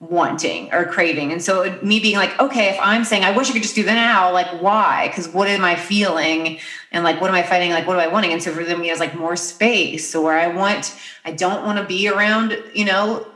wanting 0.00 0.72
or 0.72 0.84
craving. 0.84 1.32
And 1.32 1.42
so 1.42 1.76
me 1.82 1.98
being 1.98 2.16
like, 2.16 2.38
okay, 2.38 2.68
if 2.68 2.78
I'm 2.80 3.04
saying 3.04 3.24
I 3.24 3.36
wish 3.36 3.50
I 3.50 3.52
could 3.52 3.62
just 3.62 3.74
do 3.74 3.82
that 3.82 3.94
now, 3.94 4.32
like 4.32 4.62
why? 4.62 5.08
Because 5.08 5.28
what 5.28 5.48
am 5.48 5.64
I 5.64 5.74
feeling? 5.74 6.58
And 6.92 7.02
like 7.02 7.20
what 7.20 7.28
am 7.28 7.34
I 7.34 7.42
fighting? 7.42 7.70
Like 7.70 7.86
what 7.86 7.98
am 7.98 8.08
I 8.08 8.12
wanting? 8.12 8.32
And 8.32 8.42
so 8.42 8.52
for 8.52 8.62
them, 8.62 8.82
it's 8.84 9.00
like 9.00 9.16
more 9.16 9.34
space. 9.34 10.08
So 10.08 10.22
where 10.22 10.38
I 10.38 10.48
want, 10.48 10.96
I 11.24 11.32
don't 11.32 11.64
want 11.64 11.78
to 11.78 11.84
be 11.84 12.08
around, 12.08 12.56
you 12.74 12.84
know, 12.84 13.26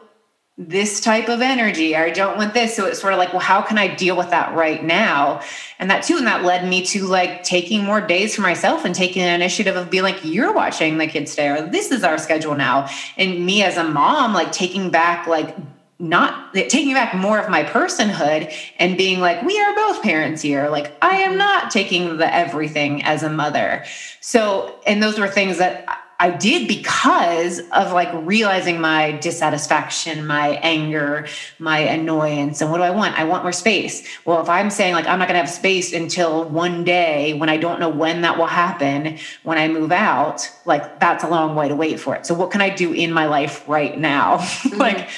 this 0.58 1.00
type 1.00 1.28
of 1.28 1.40
energy. 1.40 1.96
I 1.96 2.10
don't 2.10 2.36
want 2.36 2.54
this. 2.54 2.76
So 2.76 2.86
it's 2.86 3.00
sort 3.00 3.12
of 3.12 3.18
like, 3.18 3.32
well, 3.32 3.40
how 3.40 3.62
can 3.62 3.78
I 3.78 3.92
deal 3.92 4.16
with 4.16 4.30
that 4.30 4.54
right 4.54 4.84
now? 4.84 5.40
And 5.78 5.90
that 5.90 6.04
too, 6.04 6.18
and 6.18 6.26
that 6.26 6.44
led 6.44 6.68
me 6.68 6.84
to 6.86 7.06
like 7.06 7.42
taking 7.42 7.82
more 7.82 8.00
days 8.00 8.36
for 8.36 8.42
myself 8.42 8.84
and 8.84 8.94
taking 8.94 9.22
an 9.22 9.34
initiative 9.34 9.74
of 9.74 9.90
being 9.90 10.04
like, 10.04 10.24
you're 10.24 10.52
watching 10.52 10.98
the 10.98 11.06
kids 11.06 11.32
stay, 11.32 11.48
or 11.48 11.66
this 11.68 11.90
is 11.90 12.04
our 12.04 12.18
schedule 12.18 12.54
now. 12.54 12.88
And 13.16 13.44
me 13.44 13.64
as 13.64 13.76
a 13.76 13.84
mom, 13.84 14.34
like 14.34 14.52
taking 14.52 14.90
back 14.90 15.26
like 15.26 15.56
not 16.02 16.52
taking 16.52 16.94
back 16.94 17.14
more 17.14 17.38
of 17.38 17.48
my 17.48 17.62
personhood 17.62 18.52
and 18.80 18.98
being 18.98 19.20
like 19.20 19.40
we 19.42 19.58
are 19.60 19.72
both 19.76 20.02
parents 20.02 20.42
here. 20.42 20.68
Like 20.68 20.92
i 21.00 21.18
am 21.18 21.38
not 21.38 21.70
taking 21.70 22.16
the 22.16 22.34
everything 22.34 23.04
as 23.04 23.22
a 23.22 23.30
mother. 23.30 23.84
So 24.20 24.80
and 24.84 25.00
those 25.00 25.18
were 25.18 25.28
things 25.28 25.58
that 25.58 25.86
i 26.18 26.28
did 26.28 26.66
because 26.66 27.60
of 27.70 27.92
like 27.92 28.08
realizing 28.26 28.80
my 28.80 29.12
dissatisfaction 29.12 30.26
my 30.26 30.50
anger 30.62 31.26
my 31.58 31.78
annoyance 31.78 32.60
and 32.60 32.70
what 32.70 32.78
do 32.78 32.82
i 32.82 32.90
want? 32.90 33.16
I 33.16 33.22
want 33.22 33.44
more 33.44 33.52
space. 33.52 34.04
Well 34.24 34.42
if 34.42 34.48
i'm 34.48 34.70
saying 34.70 34.94
like 34.94 35.06
i'm 35.06 35.20
not 35.20 35.28
going 35.28 35.38
to 35.38 35.44
have 35.46 35.48
space 35.48 35.92
until 35.92 36.42
one 36.48 36.82
day 36.82 37.34
when 37.34 37.48
i 37.48 37.56
don't 37.56 37.78
know 37.78 37.88
when 37.88 38.22
that 38.22 38.38
will 38.38 38.46
happen 38.46 39.18
when 39.44 39.56
i 39.56 39.68
move 39.68 39.92
out 39.92 40.50
like 40.64 40.98
that's 40.98 41.22
a 41.22 41.28
long 41.28 41.54
way 41.54 41.68
to 41.68 41.76
wait 41.76 42.00
for 42.00 42.16
it. 42.16 42.26
So 42.26 42.34
what 42.34 42.50
can 42.50 42.60
i 42.60 42.70
do 42.70 42.92
in 42.92 43.12
my 43.12 43.26
life 43.26 43.68
right 43.68 43.96
now? 43.96 44.38
Mm-hmm. 44.62 44.78
like 44.78 45.08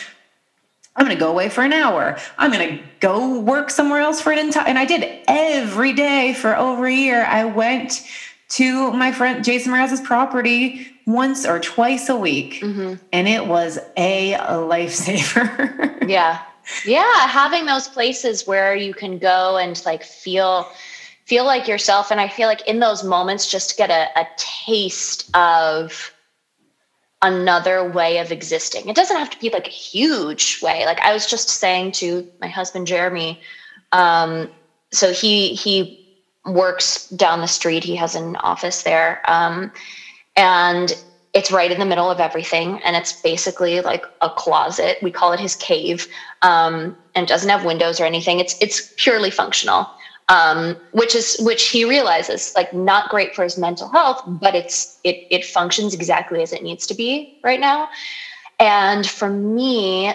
I'm 0.96 1.06
going 1.06 1.16
to 1.16 1.20
go 1.20 1.30
away 1.30 1.48
for 1.48 1.62
an 1.62 1.72
hour. 1.72 2.16
I'm 2.38 2.52
going 2.52 2.78
to 2.78 2.84
go 3.00 3.40
work 3.40 3.70
somewhere 3.70 4.00
else 4.00 4.20
for 4.20 4.32
an 4.32 4.38
entire. 4.38 4.68
And 4.68 4.78
I 4.78 4.84
did 4.84 5.22
every 5.26 5.92
day 5.92 6.34
for 6.34 6.56
over 6.56 6.86
a 6.86 6.94
year. 6.94 7.24
I 7.24 7.44
went 7.44 8.06
to 8.50 8.92
my 8.92 9.10
friend 9.10 9.44
Jason 9.44 9.72
Mraz's 9.72 10.00
property 10.00 10.86
once 11.06 11.44
or 11.44 11.58
twice 11.58 12.08
a 12.08 12.16
week, 12.16 12.60
mm-hmm. 12.62 12.94
and 13.12 13.28
it 13.28 13.46
was 13.46 13.78
a 13.96 14.34
lifesaver. 14.34 16.08
yeah, 16.08 16.42
yeah, 16.84 17.26
having 17.26 17.66
those 17.66 17.88
places 17.88 18.46
where 18.46 18.74
you 18.74 18.94
can 18.94 19.18
go 19.18 19.56
and 19.56 19.82
like 19.84 20.04
feel 20.04 20.68
feel 21.24 21.44
like 21.44 21.66
yourself, 21.66 22.10
and 22.10 22.20
I 22.20 22.28
feel 22.28 22.46
like 22.46 22.66
in 22.68 22.80
those 22.80 23.02
moments, 23.02 23.50
just 23.50 23.76
get 23.76 23.90
a, 23.90 24.08
a 24.18 24.26
taste 24.36 25.34
of 25.34 26.13
another 27.24 27.82
way 27.82 28.18
of 28.18 28.30
existing. 28.30 28.86
It 28.88 28.94
doesn't 28.94 29.16
have 29.16 29.30
to 29.30 29.38
be 29.40 29.48
like 29.48 29.66
a 29.66 29.70
huge 29.70 30.60
way. 30.62 30.84
Like 30.84 31.00
I 31.00 31.12
was 31.12 31.26
just 31.26 31.48
saying 31.48 31.92
to 31.92 32.28
my 32.38 32.48
husband 32.48 32.86
Jeremy, 32.86 33.40
um, 33.92 34.50
so 34.92 35.12
he 35.12 35.54
he 35.54 35.98
works 36.44 37.08
down 37.08 37.40
the 37.40 37.48
street. 37.48 37.82
He 37.82 37.96
has 37.96 38.14
an 38.14 38.36
office 38.36 38.82
there, 38.82 39.22
um, 39.26 39.72
and 40.36 40.92
it's 41.32 41.50
right 41.50 41.72
in 41.72 41.80
the 41.80 41.86
middle 41.86 42.10
of 42.10 42.20
everything. 42.20 42.78
And 42.84 42.94
it's 42.94 43.14
basically 43.22 43.80
like 43.80 44.04
a 44.20 44.28
closet. 44.28 44.98
We 45.02 45.10
call 45.10 45.32
it 45.32 45.40
his 45.40 45.56
cave, 45.56 46.06
um, 46.42 46.94
and 47.14 47.26
doesn't 47.26 47.48
have 47.48 47.64
windows 47.64 47.98
or 48.00 48.04
anything. 48.04 48.38
It's 48.38 48.54
it's 48.60 48.92
purely 48.98 49.30
functional 49.30 49.88
um, 50.28 50.76
which 50.92 51.14
is 51.14 51.36
which 51.40 51.68
he 51.68 51.84
realizes 51.84 52.52
like 52.56 52.72
not 52.72 53.10
great 53.10 53.34
for 53.34 53.42
his 53.42 53.58
mental 53.58 53.88
health, 53.88 54.22
but 54.26 54.54
it's 54.54 54.98
it 55.04 55.26
it 55.30 55.44
functions 55.44 55.94
exactly 55.94 56.42
as 56.42 56.52
it 56.52 56.62
needs 56.62 56.86
to 56.86 56.94
be 56.94 57.38
right 57.44 57.60
now. 57.60 57.88
And 58.58 59.06
for 59.06 59.28
me, 59.28 60.14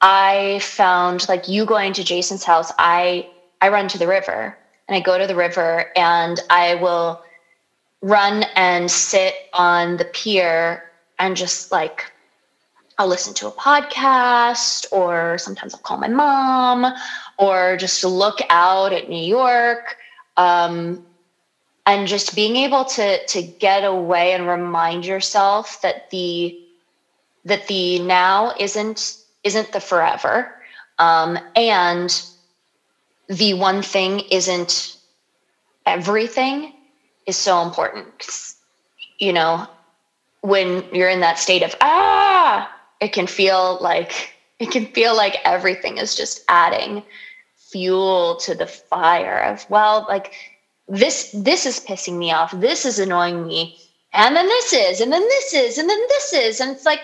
I 0.00 0.58
found 0.62 1.28
like 1.28 1.48
you 1.48 1.64
going 1.64 1.92
to 1.94 2.04
Jason's 2.04 2.44
house, 2.44 2.72
I 2.78 3.28
I 3.60 3.68
run 3.68 3.88
to 3.88 3.98
the 3.98 4.06
river 4.06 4.56
and 4.88 4.96
I 4.96 5.00
go 5.00 5.18
to 5.18 5.26
the 5.26 5.36
river 5.36 5.92
and 5.96 6.40
I 6.50 6.74
will 6.76 7.22
run 8.02 8.44
and 8.54 8.90
sit 8.90 9.34
on 9.52 9.96
the 9.96 10.04
pier 10.04 10.90
and 11.18 11.36
just 11.36 11.72
like 11.72 12.12
I'll 12.98 13.08
listen 13.08 13.34
to 13.34 13.46
a 13.48 13.52
podcast 13.52 14.86
or 14.90 15.36
sometimes 15.38 15.74
I'll 15.74 15.80
call 15.80 15.98
my 15.98 16.08
mom 16.08 16.86
or 17.38 17.76
just 17.76 18.02
look 18.04 18.40
out 18.48 18.92
at 18.92 19.08
New 19.08 19.22
York. 19.22 19.98
Um, 20.36 21.04
and 21.86 22.08
just 22.08 22.34
being 22.34 22.56
able 22.56 22.84
to 22.84 23.24
to 23.26 23.42
get 23.42 23.84
away 23.84 24.32
and 24.32 24.46
remind 24.48 25.06
yourself 25.06 25.80
that 25.82 26.10
the 26.10 26.58
that 27.44 27.66
the 27.68 28.00
now 28.00 28.52
isn't 28.58 29.18
isn't 29.44 29.72
the 29.72 29.80
forever 29.80 30.52
um, 30.98 31.38
and 31.54 32.22
the 33.28 33.54
one 33.54 33.82
thing 33.82 34.20
isn't 34.30 34.98
everything 35.86 36.72
is 37.26 37.36
so 37.36 37.62
important 37.62 38.54
you 39.18 39.32
know 39.32 39.66
when 40.42 40.84
you're 40.92 41.08
in 41.08 41.20
that 41.20 41.38
state 41.38 41.62
of 41.62 41.74
ah 41.80 42.25
it 43.00 43.12
can 43.12 43.26
feel 43.26 43.78
like 43.80 44.34
it 44.58 44.70
can 44.70 44.86
feel 44.86 45.16
like 45.16 45.36
everything 45.44 45.98
is 45.98 46.14
just 46.14 46.44
adding 46.48 47.02
fuel 47.56 48.36
to 48.36 48.54
the 48.54 48.66
fire 48.66 49.40
of 49.40 49.68
well 49.68 50.06
like 50.08 50.32
this 50.88 51.30
this 51.32 51.66
is 51.66 51.80
pissing 51.80 52.16
me 52.16 52.30
off 52.32 52.52
this 52.52 52.86
is 52.86 52.98
annoying 52.98 53.46
me 53.46 53.76
and 54.12 54.36
then 54.36 54.46
this 54.46 54.72
is 54.72 55.00
and 55.00 55.12
then 55.12 55.22
this 55.22 55.52
is 55.52 55.78
and 55.78 55.88
then 55.88 55.98
this 56.08 56.32
is 56.32 56.60
and 56.60 56.70
it's 56.70 56.86
like 56.86 57.00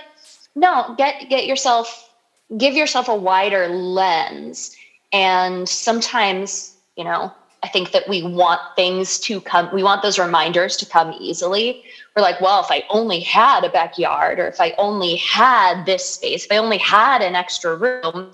no 0.55 0.95
get 0.97 1.29
get 1.29 1.47
yourself 1.47 2.11
give 2.59 2.75
yourself 2.75 3.09
a 3.09 3.15
wider 3.15 3.69
lens. 3.69 4.77
And 5.13 5.69
sometimes 5.69 6.77
you 6.97 7.05
know 7.05 7.33
i 7.63 7.69
think 7.69 7.93
that 7.93 8.09
we 8.09 8.23
want 8.23 8.61
things 8.77 9.19
to 9.21 9.41
come 9.41 9.69
we 9.73 9.83
want 9.83 10.03
those 10.03 10.19
reminders 10.19 10.77
to 10.77 10.87
come 10.87 11.13
easily 11.21 11.83
we're 12.17 12.23
like 12.23 12.41
well 12.41 12.61
if 12.61 12.71
i 12.71 12.83
only 12.91 13.21
had 13.21 13.65
a 13.65 13.71
backyard 13.71 14.39
or 14.39 14.47
if 14.47 14.61
i 14.61 14.75
only 14.79 15.17
had 15.17 15.85
this 15.87 16.05
space 16.05 16.45
if 16.45 16.53
i 16.53 16.57
only 16.57 16.79
had 16.79 17.23
an 17.23 17.35
extra 17.35 17.77
room 17.77 18.31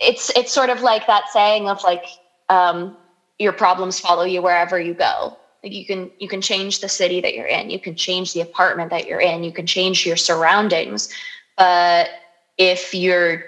it's 0.00 0.30
it's 0.36 0.52
sort 0.52 0.70
of 0.70 0.82
like 0.82 1.06
that 1.06 1.28
saying 1.32 1.68
of 1.68 1.82
like 1.84 2.04
um, 2.48 2.96
your 3.38 3.52
problems 3.52 3.98
follow 3.98 4.24
you 4.24 4.42
wherever 4.42 4.78
you 4.78 4.94
go. 4.94 5.36
Like 5.62 5.72
you 5.72 5.86
can 5.86 6.10
you 6.18 6.28
can 6.28 6.40
change 6.40 6.80
the 6.80 6.88
city 6.88 7.20
that 7.22 7.34
you're 7.34 7.46
in 7.46 7.70
you 7.70 7.80
can 7.80 7.94
change 7.94 8.34
the 8.34 8.42
apartment 8.42 8.90
that 8.90 9.06
you're 9.06 9.22
in 9.22 9.42
you 9.42 9.50
can 9.50 9.66
change 9.66 10.04
your 10.04 10.16
surroundings 10.16 11.08
but 11.56 12.10
if 12.58 12.92
you're 12.92 13.44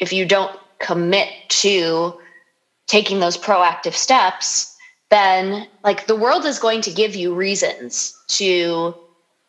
if 0.00 0.12
you 0.12 0.26
don't 0.26 0.58
commit 0.80 1.28
to 1.48 2.18
taking 2.88 3.20
those 3.20 3.38
proactive 3.38 3.92
steps 3.92 4.76
then 5.10 5.68
like 5.84 6.08
the 6.08 6.16
world 6.16 6.44
is 6.44 6.58
going 6.58 6.80
to 6.80 6.92
give 6.92 7.14
you 7.14 7.32
reasons 7.32 8.16
to 8.38 8.94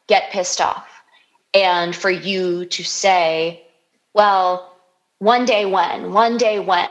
get 0.08 0.32
pissed 0.32 0.60
off 0.60 0.88
and 1.54 1.96
for 1.96 2.10
you 2.10 2.66
to 2.66 2.84
say 2.84 3.64
well 4.14 4.74
one 5.20 5.46
day 5.46 5.66
when 5.66 6.12
one 6.14 6.38
day 6.38 6.60
when. 6.60 6.90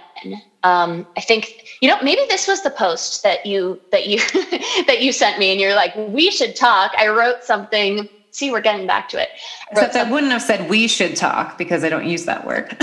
Um, 0.62 1.07
i 1.16 1.22
think 1.22 1.68
you 1.81 1.88
know 1.88 1.96
maybe 2.03 2.20
this 2.29 2.46
was 2.46 2.61
the 2.61 2.68
post 2.70 3.22
that 3.22 3.46
you 3.46 3.81
that 3.92 4.07
you 4.07 4.18
that 4.87 4.98
you 5.00 5.11
sent 5.11 5.38
me 5.38 5.50
and 5.50 5.59
you're 5.59 5.74
like 5.74 5.94
we 5.96 6.31
should 6.31 6.55
talk. 6.55 6.92
I 6.98 7.09
wrote 7.09 7.42
something. 7.42 8.09
See 8.31 8.50
we're 8.50 8.61
getting 8.61 8.87
back 8.87 9.09
to 9.09 9.20
it. 9.20 9.31
I 9.68 9.72
except 9.72 9.96
i 9.96 10.11
wouldn't 10.11 10.33
have 10.33 10.42
said 10.42 10.68
we 10.68 10.87
should 10.87 11.16
talk 11.16 11.57
because 11.57 11.83
i 11.83 11.88
don't 11.88 12.07
use 12.07 12.26
that 12.26 12.46
word. 12.46 12.68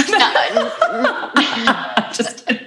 Just 2.14 2.50
um, 2.50 2.58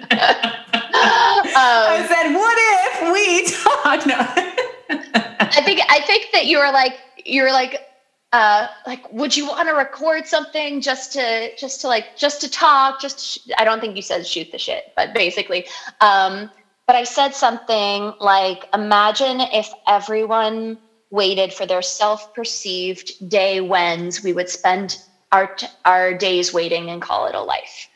i 1.57 2.07
said 2.09 2.33
what 2.35 2.57
if 2.87 3.13
we 3.13 3.47
talk? 3.65 4.07
No 4.07 4.50
i 4.91 5.63
think 5.65 5.81
i 5.89 6.01
think 6.01 6.27
that 6.33 6.47
you 6.47 6.59
were 6.59 6.71
like 6.71 6.99
you 7.25 7.43
were 7.43 7.53
like 7.53 7.87
uh, 8.33 8.69
like 8.87 9.13
would 9.13 9.37
you 9.37 9.45
want 9.47 9.69
to 9.69 9.75
record 9.75 10.25
something 10.25 10.81
just 10.81 11.13
to 11.13 11.51
just 11.57 11.81
to 11.81 11.89
like 11.89 12.17
just 12.17 12.41
to 12.41 12.49
talk 12.49 13.01
just 13.01 13.19
to 13.19 13.25
sh- 13.25 13.53
i 13.59 13.65
don't 13.65 13.81
think 13.81 13.97
you 13.97 14.03
said 14.03 14.25
shoot 14.25 14.51
the 14.53 14.59
shit 14.59 14.93
but 14.95 15.13
basically 15.13 15.67
um, 16.01 16.49
but 16.87 16.95
i 16.95 17.03
said 17.03 17.35
something 17.35 18.13
like 18.21 18.69
imagine 18.73 19.41
if 19.41 19.69
everyone 19.89 20.79
waited 21.11 21.53
for 21.53 21.67
their 21.67 21.83
self-perceived 21.83 23.29
day 23.29 23.61
whens 23.61 24.23
we 24.23 24.33
would 24.33 24.49
spend 24.49 24.99
our 25.33 25.49
t- 25.55 25.67
our 25.85 26.15
days 26.15 26.53
waiting 26.55 26.89
and 26.91 27.03
call 27.03 27.27
it 27.27 27.35
a 27.35 27.41
life. 27.41 27.89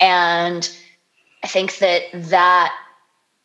And 0.00 0.68
i 1.42 1.46
think 1.46 1.78
that 1.78 2.02
that 2.12 2.74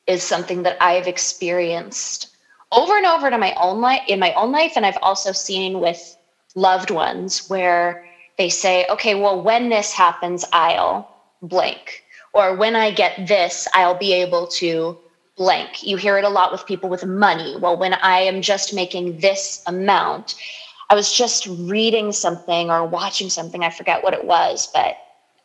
is 0.07 0.23
something 0.23 0.63
that 0.63 0.77
i've 0.81 1.07
experienced 1.07 2.36
over 2.71 2.97
and 2.97 3.05
over 3.05 3.29
to 3.29 3.37
my 3.37 3.53
own 3.55 3.81
life 3.81 4.01
in 4.07 4.19
my 4.19 4.33
own 4.33 4.51
life 4.51 4.73
and 4.75 4.85
i've 4.85 4.97
also 5.01 5.31
seen 5.31 5.79
with 5.79 6.17
loved 6.55 6.89
ones 6.89 7.47
where 7.49 8.03
they 8.37 8.49
say, 8.49 8.85
okay, 8.89 9.15
well, 9.15 9.41
when 9.41 9.69
this 9.69 9.93
happens, 9.93 10.45
I'll 10.53 11.09
blank. 11.41 12.03
Or 12.33 12.55
when 12.55 12.75
I 12.75 12.91
get 12.91 13.27
this, 13.27 13.67
I'll 13.73 13.97
be 13.97 14.13
able 14.13 14.47
to 14.47 14.97
blank. 15.37 15.83
You 15.83 15.97
hear 15.97 16.17
it 16.17 16.23
a 16.23 16.29
lot 16.29 16.51
with 16.51 16.65
people 16.65 16.89
with 16.89 17.05
money. 17.05 17.55
Well, 17.59 17.77
when 17.77 17.93
I 17.95 18.19
am 18.19 18.41
just 18.41 18.73
making 18.73 19.19
this 19.19 19.63
amount, 19.67 20.35
I 20.89 20.95
was 20.95 21.13
just 21.13 21.47
reading 21.47 22.11
something 22.11 22.69
or 22.69 22.85
watching 22.85 23.29
something, 23.29 23.63
I 23.63 23.69
forget 23.69 24.03
what 24.03 24.13
it 24.13 24.25
was, 24.25 24.69
but 24.73 24.95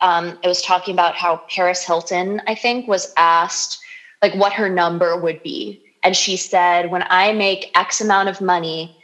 um, 0.01 0.39
it 0.43 0.49
was 0.49 0.63
talking 0.63 0.95
about 0.95 1.15
how 1.15 1.43
Paris 1.49 1.85
Hilton, 1.85 2.43
I 2.47 2.55
think, 2.55 2.89
was 2.89 3.13
asked 3.17 3.79
like 4.21 4.35
what 4.35 4.53
her 4.53 4.69
number 4.69 5.17
would 5.17 5.43
be. 5.43 5.83
And 6.03 6.17
she 6.17 6.37
said, 6.37 6.91
when 6.91 7.05
I 7.09 7.33
make 7.33 7.71
X 7.75 8.01
amount 8.01 8.29
of 8.29 8.41
money, 8.41 8.97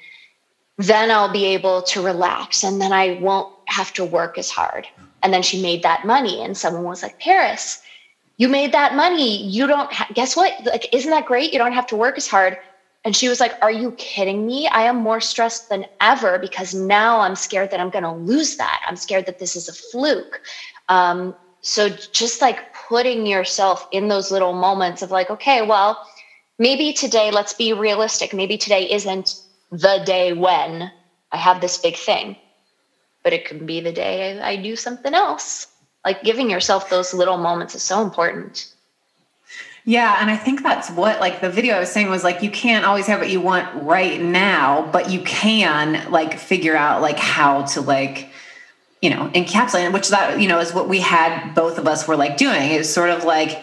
then 0.78 1.10
I'll 1.10 1.32
be 1.32 1.44
able 1.46 1.82
to 1.82 2.00
relax 2.02 2.62
and 2.64 2.80
then 2.80 2.92
I 2.92 3.18
won't 3.20 3.48
have 3.66 3.92
to 3.94 4.04
work 4.04 4.38
as 4.38 4.50
hard. 4.50 4.86
And 5.22 5.32
then 5.32 5.42
she 5.42 5.60
made 5.60 5.82
that 5.82 6.06
money, 6.06 6.42
and 6.42 6.56
someone 6.56 6.84
was 6.84 7.02
like, 7.02 7.18
Paris, 7.18 7.80
you 8.36 8.48
made 8.48 8.72
that 8.72 8.94
money. 8.94 9.42
You 9.42 9.66
don't, 9.66 9.92
ha- 9.92 10.06
guess 10.14 10.36
what? 10.36 10.54
Like, 10.64 10.88
isn't 10.94 11.10
that 11.10 11.26
great? 11.26 11.52
You 11.52 11.58
don't 11.58 11.72
have 11.72 11.88
to 11.88 11.96
work 11.96 12.16
as 12.16 12.28
hard. 12.28 12.56
And 13.04 13.16
she 13.16 13.28
was 13.28 13.40
like, 13.40 13.54
Are 13.62 13.70
you 13.70 13.92
kidding 13.92 14.46
me? 14.46 14.68
I 14.68 14.82
am 14.82 14.96
more 14.96 15.20
stressed 15.20 15.68
than 15.68 15.86
ever 16.00 16.38
because 16.38 16.74
now 16.74 17.20
I'm 17.20 17.34
scared 17.34 17.70
that 17.70 17.80
I'm 17.80 17.90
going 17.90 18.04
to 18.04 18.12
lose 18.12 18.56
that. 18.56 18.82
I'm 18.86 18.96
scared 18.96 19.26
that 19.26 19.38
this 19.38 19.56
is 19.56 19.68
a 19.68 19.72
fluke. 19.72 20.40
Um, 20.88 21.34
so 21.60 21.88
just 21.88 22.40
like 22.40 22.72
putting 22.88 23.26
yourself 23.26 23.88
in 23.90 24.08
those 24.08 24.30
little 24.30 24.52
moments 24.52 25.02
of 25.02 25.10
like, 25.10 25.30
okay, 25.30 25.62
well, 25.62 26.06
maybe 26.58 26.92
today, 26.92 27.30
let's 27.30 27.54
be 27.54 27.72
realistic. 27.72 28.34
Maybe 28.34 28.58
today 28.58 28.90
isn't 28.90 29.40
the 29.70 30.02
day 30.04 30.32
when 30.32 30.90
I 31.32 31.36
have 31.36 31.60
this 31.60 31.78
big 31.78 31.96
thing, 31.96 32.36
but 33.22 33.32
it 33.32 33.44
can 33.44 33.66
be 33.66 33.80
the 33.80 33.92
day 33.92 34.40
I, 34.40 34.56
do 34.56 34.76
something 34.76 35.14
else. 35.14 35.68
Like 36.04 36.22
giving 36.22 36.50
yourself 36.50 36.90
those 36.90 37.12
little 37.12 37.38
moments 37.38 37.74
is 37.74 37.82
so 37.82 38.02
important. 38.02 38.72
Yeah, 39.84 40.18
and 40.20 40.30
I 40.30 40.36
think 40.36 40.62
that's 40.62 40.90
what 40.90 41.20
like 41.20 41.40
the 41.40 41.50
video 41.50 41.74
I 41.74 41.80
was 41.80 41.90
saying 41.90 42.10
was 42.10 42.22
like 42.22 42.42
you 42.42 42.50
can't 42.50 42.84
always 42.84 43.06
have 43.06 43.20
what 43.20 43.30
you 43.30 43.40
want 43.40 43.82
right 43.82 44.20
now, 44.20 44.88
but 44.92 45.10
you 45.10 45.20
can 45.22 46.10
like 46.10 46.38
figure 46.38 46.76
out 46.76 47.00
like 47.00 47.18
how 47.18 47.62
to 47.62 47.80
like 47.80 48.28
you 49.00 49.10
know 49.10 49.30
encapsulate 49.34 49.86
it, 49.86 49.92
which 49.92 50.08
that 50.08 50.40
you 50.40 50.48
know 50.48 50.58
is 50.58 50.74
what 50.74 50.88
we 50.88 51.00
had 51.00 51.54
both 51.54 51.78
of 51.78 51.86
us 51.86 52.06
were 52.06 52.16
like 52.16 52.36
doing. 52.36 52.70
Is 52.70 52.92
sort 52.92 53.10
of 53.10 53.24
like 53.24 53.62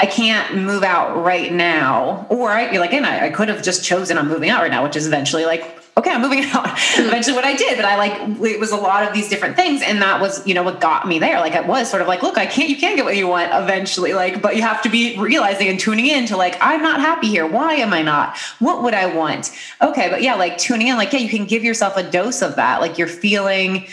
I 0.00 0.06
can't 0.06 0.56
move 0.56 0.82
out 0.82 1.22
right 1.22 1.52
now. 1.52 2.26
Or 2.30 2.50
I, 2.50 2.70
you're 2.70 2.80
like, 2.80 2.94
and 2.94 3.04
I, 3.04 3.26
I 3.26 3.30
could 3.30 3.48
have 3.48 3.62
just 3.62 3.84
chosen 3.84 4.16
I'm 4.16 4.28
moving 4.28 4.48
out 4.48 4.62
right 4.62 4.70
now, 4.70 4.82
which 4.82 4.96
is 4.96 5.06
eventually 5.06 5.44
like, 5.44 5.78
okay, 5.98 6.10
I'm 6.10 6.22
moving 6.22 6.42
out. 6.54 6.70
Eventually, 6.96 7.36
what 7.36 7.44
I 7.44 7.54
did, 7.54 7.76
but 7.76 7.84
I 7.84 7.96
like 7.96 8.40
it 8.42 8.58
was 8.58 8.72
a 8.72 8.76
lot 8.76 9.06
of 9.06 9.12
these 9.12 9.28
different 9.28 9.56
things, 9.56 9.82
and 9.82 10.00
that 10.00 10.18
was 10.18 10.46
you 10.46 10.54
know 10.54 10.62
what 10.62 10.80
got 10.80 11.06
me 11.06 11.18
there. 11.18 11.38
Like 11.38 11.54
it 11.54 11.66
was 11.66 11.90
sort 11.90 12.00
of 12.00 12.08
like, 12.08 12.22
look, 12.22 12.38
I 12.38 12.46
can't, 12.46 12.70
you 12.70 12.76
can't 12.76 12.96
get 12.96 13.04
what 13.04 13.14
you 13.18 13.28
want 13.28 13.50
eventually, 13.52 14.14
like, 14.14 14.40
but 14.40 14.56
you 14.56 14.62
have 14.62 14.80
to 14.82 14.88
be 14.88 15.18
realizing 15.18 15.68
and 15.68 15.78
tuning 15.78 16.06
in 16.06 16.24
to 16.26 16.36
like, 16.38 16.56
I'm 16.62 16.80
not 16.80 17.00
happy 17.00 17.28
here. 17.28 17.46
Why 17.46 17.74
am 17.74 17.92
I 17.92 18.00
not? 18.00 18.38
What 18.58 18.82
would 18.82 18.94
I 18.94 19.14
want? 19.14 19.54
Okay, 19.82 20.08
but 20.08 20.22
yeah, 20.22 20.34
like 20.34 20.56
tuning 20.56 20.86
in, 20.86 20.96
like 20.96 21.12
yeah, 21.12 21.18
you 21.18 21.28
can 21.28 21.44
give 21.44 21.62
yourself 21.62 21.98
a 21.98 22.10
dose 22.10 22.40
of 22.40 22.56
that. 22.56 22.80
Like 22.80 22.96
you're 22.96 23.06
feeling 23.06 23.86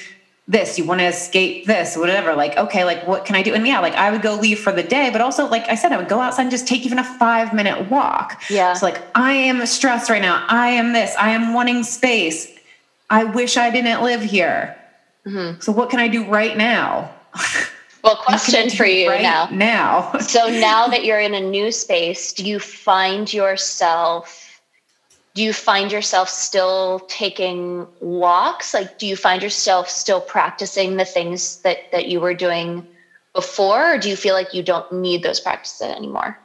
this 0.47 0.77
you 0.77 0.85
want 0.85 0.99
to 1.01 1.05
escape 1.05 1.65
this 1.65 1.97
whatever 1.97 2.33
like 2.33 2.55
okay 2.57 2.85
like 2.85 3.05
what 3.05 3.25
can 3.25 3.35
i 3.35 3.41
do? 3.43 3.53
And 3.53 3.67
yeah 3.67 3.79
like 3.79 3.93
i 3.95 4.09
would 4.09 4.21
go 4.21 4.35
leave 4.35 4.59
for 4.59 4.71
the 4.71 4.83
day 4.83 5.09
but 5.11 5.19
also 5.19 5.45
like 5.47 5.67
i 5.67 5.75
said 5.75 5.91
i 5.91 5.97
would 5.97 6.07
go 6.07 6.19
outside 6.19 6.43
and 6.43 6.51
just 6.51 6.67
take 6.67 6.85
even 6.85 6.99
a 6.99 7.03
five 7.03 7.53
minute 7.53 7.89
walk. 7.91 8.41
Yeah. 8.49 8.73
So 8.73 8.85
like 8.85 9.01
i 9.15 9.33
am 9.33 9.65
stressed 9.65 10.09
right 10.09 10.21
now 10.21 10.45
i 10.47 10.69
am 10.69 10.93
this 10.93 11.15
i 11.17 11.31
am 11.31 11.53
wanting 11.53 11.83
space 11.83 12.47
i 13.09 13.23
wish 13.23 13.57
i 13.57 13.69
didn't 13.69 14.03
live 14.03 14.21
here. 14.21 14.75
Mm-hmm. 15.25 15.59
so 15.59 15.73
what 15.73 15.89
can 15.89 15.99
i 15.99 16.07
do 16.07 16.25
right 16.25 16.55
now? 16.55 17.13
Well 18.03 18.15
question 18.25 18.69
for 18.69 18.85
you 18.85 19.09
right 19.09 19.21
now. 19.21 19.49
now? 19.51 20.13
So 20.21 20.47
now 20.47 20.87
that 20.87 21.03
you're 21.03 21.19
in 21.19 21.33
a 21.33 21.41
new 21.41 21.71
space 21.73 22.31
do 22.31 22.45
you 22.45 22.59
find 22.59 23.33
yourself 23.33 24.46
do 25.37 25.43
you 25.43 25.53
find 25.53 25.91
yourself 25.91 26.27
still 26.29 26.99
taking 27.07 27.85
walks 27.99 28.73
like 28.73 28.97
do 28.97 29.05
you 29.05 29.15
find 29.15 29.43
yourself 29.43 29.87
still 29.87 30.19
practicing 30.19 30.97
the 30.97 31.05
things 31.05 31.57
that 31.57 31.91
that 31.91 32.07
you 32.07 32.19
were 32.19 32.33
doing 32.33 32.85
before 33.33 33.93
or 33.93 33.97
do 33.99 34.09
you 34.09 34.15
feel 34.15 34.33
like 34.33 34.51
you 34.51 34.63
don't 34.63 34.91
need 34.91 35.21
those 35.21 35.39
practices 35.39 35.81
anymore 35.95 36.37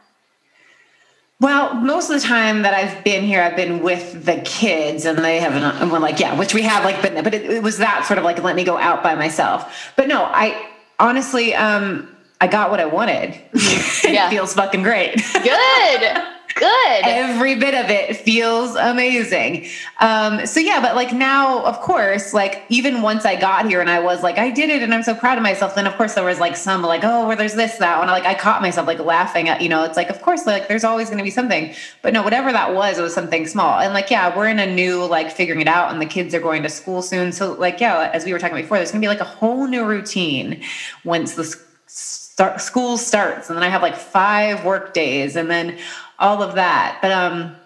well, 1.41 1.75
most 1.75 2.09
of 2.09 2.23
the 2.23 2.25
time 2.25 2.63
that 2.63 2.73
I've 2.73 3.03
been 3.03 3.25
here, 3.25 3.43
I've 3.43 3.57
been 3.57 3.83
with 3.83 4.25
the 4.25 4.41
kids, 4.43 5.05
and 5.05 5.19
they 5.19 5.41
haven't. 5.41 5.65
And 5.65 5.91
we're 5.91 5.99
like, 5.99 6.21
yeah, 6.21 6.39
which 6.39 6.55
we 6.55 6.63
have 6.63 6.85
like 6.85 7.03
been, 7.03 7.21
but 7.25 7.35
it, 7.35 7.51
it, 7.51 7.63
was 7.65 7.79
that 7.79 8.07
sort 8.07 8.19
of 8.19 8.25
like 8.25 8.41
let 8.45 8.55
me 8.55 8.63
go 8.63 8.77
out 8.79 9.03
by 9.03 9.17
myself. 9.17 9.93
But 9.97 10.07
no, 10.07 10.23
I 10.23 10.71
honestly, 11.01 11.53
um, 11.53 12.09
I 12.41 12.47
got 12.47 12.71
what 12.71 12.79
I 12.79 12.85
wanted. 12.85 13.41
Yeah. 14.05 14.27
it 14.27 14.31
feels 14.31 14.55
fucking 14.55 14.83
great. 14.85 15.17
Good. 15.33 16.23
Good. 16.55 17.01
Every 17.05 17.55
bit 17.55 17.75
of 17.75 17.91
it 17.91 18.17
feels 18.17 18.75
amazing. 18.77 19.67
Um, 20.01 20.47
so 20.47 20.61
yeah, 20.61 20.81
but 20.81 20.95
like 20.95 21.13
now, 21.13 21.65
of 21.65 21.81
course, 21.81 22.35
like 22.35 22.65
even 22.69 23.03
once 23.03 23.25
I 23.25 23.37
got 23.37 23.67
here 23.67 23.81
and 23.81 23.91
I 23.91 24.01
was 24.01 24.23
like, 24.23 24.39
I 24.39 24.51
did 24.51 24.71
it 24.71 24.83
and 24.83 24.93
I'm 24.93 25.03
so 25.03 25.15
proud 25.15 25.39
of 25.39 25.43
myself. 25.43 25.75
Then 25.75 25.87
of 25.87 25.95
course 25.95 26.15
there 26.15 26.25
was 26.25 26.41
like 26.41 26.57
some 26.57 26.83
like, 26.83 27.05
oh, 27.05 27.27
where 27.27 27.37
there's 27.37 27.55
this, 27.55 27.77
that. 27.77 28.01
And 28.01 28.11
like 28.11 28.25
I 28.25 28.35
caught 28.35 28.63
myself 28.63 28.87
like 28.87 28.99
laughing 28.99 29.49
at, 29.49 29.61
you 29.61 29.69
know, 29.69 29.85
it's 29.85 29.97
like, 29.97 30.11
of 30.11 30.21
course, 30.23 30.47
like 30.47 30.69
there's 30.69 30.85
always 30.85 31.09
gonna 31.09 31.23
be 31.23 31.31
something. 31.31 31.75
But 32.03 32.13
no, 32.13 32.23
whatever 32.23 32.53
that 32.53 32.75
was, 32.75 32.99
it 32.99 33.03
was 33.03 33.15
something 33.15 33.47
small. 33.47 33.79
And 33.79 33.95
like, 33.95 34.11
yeah, 34.11 34.37
we're 34.37 34.49
in 34.49 34.59
a 34.59 34.67
new 34.67 35.05
like 35.05 35.31
figuring 35.31 35.61
it 35.61 35.69
out 35.69 35.93
and 35.93 36.01
the 36.01 36.07
kids 36.07 36.35
are 36.35 36.41
going 36.41 36.63
to 36.63 36.69
school 36.69 37.03
soon. 37.03 37.33
So 37.33 37.53
like, 37.55 37.81
yeah, 37.81 38.11
as 38.13 38.25
we 38.25 38.33
were 38.33 38.39
talking 38.39 38.57
before, 38.57 38.79
there's 38.79 38.91
gonna 38.91 39.01
be 39.01 39.09
like 39.09 39.21
a 39.21 39.25
whole 39.25 39.67
new 39.67 39.85
routine 39.85 40.63
once 41.05 41.35
the 41.35 41.45
start 41.87 42.61
school 42.61 42.97
starts. 42.97 43.49
And 43.49 43.57
then 43.57 43.63
I 43.63 43.69
have 43.69 43.83
like 43.83 43.97
five 43.97 44.65
work 44.65 44.95
days 44.95 45.37
and 45.37 45.51
then 45.51 45.79
all 46.23 46.43
of 46.43 46.55
that. 46.55 46.99
But 47.03 47.11
um, 47.11 47.57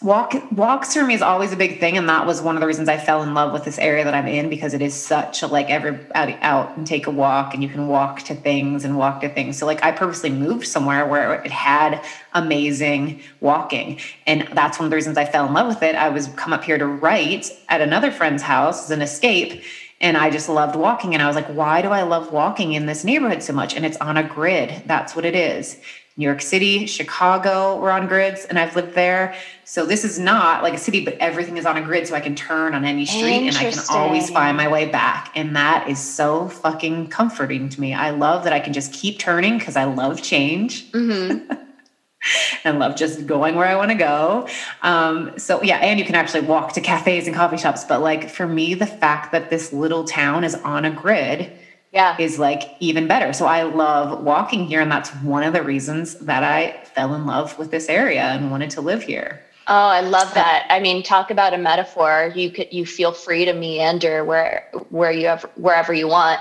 walk 0.00 0.34
walks 0.52 0.94
for 0.94 1.04
me 1.04 1.14
is 1.14 1.22
always 1.22 1.52
a 1.52 1.56
big 1.56 1.78
thing, 1.80 1.98
and 1.98 2.08
that 2.08 2.26
was 2.26 2.40
one 2.40 2.56
of 2.56 2.60
the 2.60 2.66
reasons 2.66 2.88
I 2.88 2.96
fell 2.96 3.22
in 3.22 3.34
love 3.34 3.52
with 3.52 3.64
this 3.64 3.78
area 3.78 4.04
that 4.04 4.14
I'm 4.14 4.26
in 4.26 4.48
because 4.48 4.74
it 4.74 4.80
is 4.82 4.94
such 4.94 5.42
a 5.42 5.46
like 5.46 5.68
every 5.68 5.98
out, 6.14 6.30
out 6.40 6.76
and 6.76 6.86
take 6.86 7.06
a 7.06 7.10
walk, 7.10 7.54
and 7.54 7.62
you 7.62 7.68
can 7.68 7.86
walk 7.86 8.22
to 8.22 8.34
things 8.34 8.84
and 8.84 8.96
walk 8.96 9.20
to 9.20 9.28
things. 9.28 9.58
So 9.58 9.66
like 9.66 9.84
I 9.84 9.92
purposely 9.92 10.30
moved 10.30 10.66
somewhere 10.66 11.06
where 11.06 11.34
it 11.42 11.52
had 11.52 12.04
amazing 12.32 13.20
walking, 13.40 14.00
and 14.26 14.48
that's 14.52 14.78
one 14.78 14.86
of 14.86 14.90
the 14.90 14.96
reasons 14.96 15.18
I 15.18 15.26
fell 15.26 15.46
in 15.46 15.52
love 15.52 15.68
with 15.68 15.82
it. 15.82 15.94
I 15.94 16.08
was 16.08 16.28
come 16.28 16.52
up 16.52 16.64
here 16.64 16.78
to 16.78 16.86
write 16.86 17.50
at 17.68 17.82
another 17.82 18.10
friend's 18.10 18.42
house 18.42 18.84
as 18.84 18.90
an 18.90 19.02
escape. 19.02 19.62
And 20.00 20.16
I 20.16 20.30
just 20.30 20.48
loved 20.48 20.76
walking. 20.76 21.12
And 21.14 21.20
I 21.20 21.26
was 21.26 21.34
like, 21.34 21.48
why 21.48 21.82
do 21.82 21.88
I 21.88 22.02
love 22.02 22.30
walking 22.32 22.72
in 22.72 22.86
this 22.86 23.02
neighborhood 23.02 23.42
so 23.42 23.52
much? 23.52 23.74
And 23.74 23.84
it's 23.84 23.96
on 23.96 24.16
a 24.16 24.22
grid. 24.22 24.84
That's 24.86 25.16
what 25.16 25.24
it 25.24 25.34
is. 25.34 25.76
New 26.18 26.24
York 26.24 26.42
City, 26.42 26.84
Chicago 26.86 27.76
were 27.76 27.92
on 27.92 28.08
grids, 28.08 28.44
and 28.44 28.58
I've 28.58 28.74
lived 28.74 28.94
there. 28.94 29.36
So 29.62 29.86
this 29.86 30.04
is 30.04 30.18
not 30.18 30.64
like 30.64 30.74
a 30.74 30.78
city, 30.78 31.04
but 31.04 31.14
everything 31.18 31.58
is 31.58 31.64
on 31.64 31.76
a 31.76 31.80
grid, 31.80 32.08
so 32.08 32.16
I 32.16 32.20
can 32.20 32.34
turn 32.34 32.74
on 32.74 32.84
any 32.84 33.06
street 33.06 33.46
and 33.46 33.56
I 33.56 33.70
can 33.70 33.78
always 33.88 34.28
find 34.28 34.56
my 34.56 34.66
way 34.66 34.86
back. 34.86 35.30
And 35.36 35.54
that 35.54 35.88
is 35.88 36.00
so 36.00 36.48
fucking 36.48 37.10
comforting 37.10 37.68
to 37.68 37.80
me. 37.80 37.94
I 37.94 38.10
love 38.10 38.42
that 38.44 38.52
I 38.52 38.58
can 38.58 38.72
just 38.72 38.92
keep 38.92 39.20
turning 39.20 39.58
because 39.58 39.76
I 39.76 39.84
love 39.84 40.20
change. 40.20 40.90
Mm-hmm. 40.90 41.52
and 42.64 42.80
love 42.80 42.96
just 42.96 43.26
going 43.28 43.54
where 43.54 43.66
I 43.66 43.76
want 43.76 43.92
to 43.92 43.96
go. 43.96 44.48
Um, 44.82 45.38
so 45.38 45.62
yeah, 45.62 45.76
and 45.76 46.00
you 46.00 46.04
can 46.04 46.16
actually 46.16 46.40
walk 46.40 46.72
to 46.72 46.80
cafes 46.80 47.28
and 47.28 47.36
coffee 47.36 47.58
shops. 47.58 47.84
But 47.84 48.00
like 48.00 48.28
for 48.28 48.48
me, 48.48 48.74
the 48.74 48.86
fact 48.86 49.30
that 49.30 49.50
this 49.50 49.72
little 49.72 50.02
town 50.02 50.42
is 50.42 50.56
on 50.56 50.84
a 50.84 50.90
grid 50.90 51.52
yeah. 51.92 52.16
is 52.18 52.38
like 52.38 52.76
even 52.80 53.06
better. 53.06 53.32
So 53.32 53.46
I 53.46 53.62
love 53.62 54.22
walking 54.22 54.66
here. 54.66 54.80
And 54.80 54.90
that's 54.90 55.10
one 55.16 55.42
of 55.42 55.52
the 55.52 55.62
reasons 55.62 56.16
that 56.16 56.44
I 56.44 56.84
fell 56.94 57.14
in 57.14 57.26
love 57.26 57.58
with 57.58 57.70
this 57.70 57.88
area 57.88 58.22
and 58.22 58.50
wanted 58.50 58.70
to 58.70 58.80
live 58.80 59.02
here. 59.02 59.40
Oh, 59.70 59.74
I 59.74 60.00
love 60.00 60.32
that. 60.32 60.66
I 60.70 60.80
mean, 60.80 61.02
talk 61.02 61.30
about 61.30 61.52
a 61.52 61.58
metaphor. 61.58 62.32
You 62.34 62.50
could 62.50 62.72
you 62.72 62.86
feel 62.86 63.12
free 63.12 63.44
to 63.44 63.52
meander 63.52 64.24
where 64.24 64.66
where 64.88 65.12
you 65.12 65.26
have 65.26 65.42
wherever 65.56 65.92
you 65.92 66.08
want. 66.08 66.40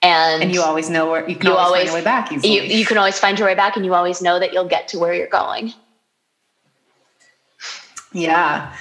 And, 0.00 0.42
and 0.42 0.52
you 0.52 0.62
always 0.62 0.90
know 0.90 1.10
where 1.10 1.28
you 1.28 1.36
can 1.36 1.50
you 1.50 1.56
always, 1.56 1.62
always, 1.62 1.74
find 1.74 1.86
your 1.86 1.94
way 1.94 2.04
back 2.04 2.32
easily. 2.32 2.54
You, 2.54 2.78
you 2.78 2.86
can 2.86 2.98
always 2.98 3.18
find 3.18 3.38
your 3.38 3.46
way 3.46 3.54
back 3.54 3.76
and 3.76 3.84
you 3.84 3.94
always 3.94 4.20
know 4.20 4.40
that 4.40 4.52
you'll 4.52 4.68
get 4.68 4.88
to 4.88 4.98
where 4.98 5.14
you're 5.14 5.28
going. 5.28 5.74
Yeah. 8.12 8.74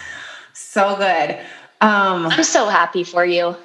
So 0.54 0.96
good. 0.96 1.40
Um, 1.82 2.28
I'm 2.28 2.44
so 2.44 2.70
happy 2.70 3.04
for 3.04 3.26
you. 3.26 3.56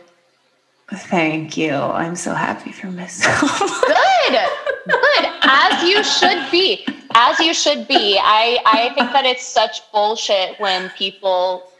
Thank 0.92 1.57
you. 1.57 1.75
I'm 1.75 2.14
so 2.14 2.33
happy 2.33 2.72
for 2.72 2.87
myself. 2.88 3.59
Good. 3.81 4.38
Good. 4.88 5.25
As 5.42 5.83
you 5.83 6.05
should 6.05 6.51
be. 6.51 6.87
As 7.14 7.38
you 7.40 7.55
should 7.55 7.88
be. 7.88 8.18
I 8.22 8.59
I 8.64 8.94
think 8.94 9.12
that 9.12 9.25
it's 9.25 9.44
such 9.44 9.81
bullshit 9.90 10.61
when 10.61 10.90
people 10.90 11.70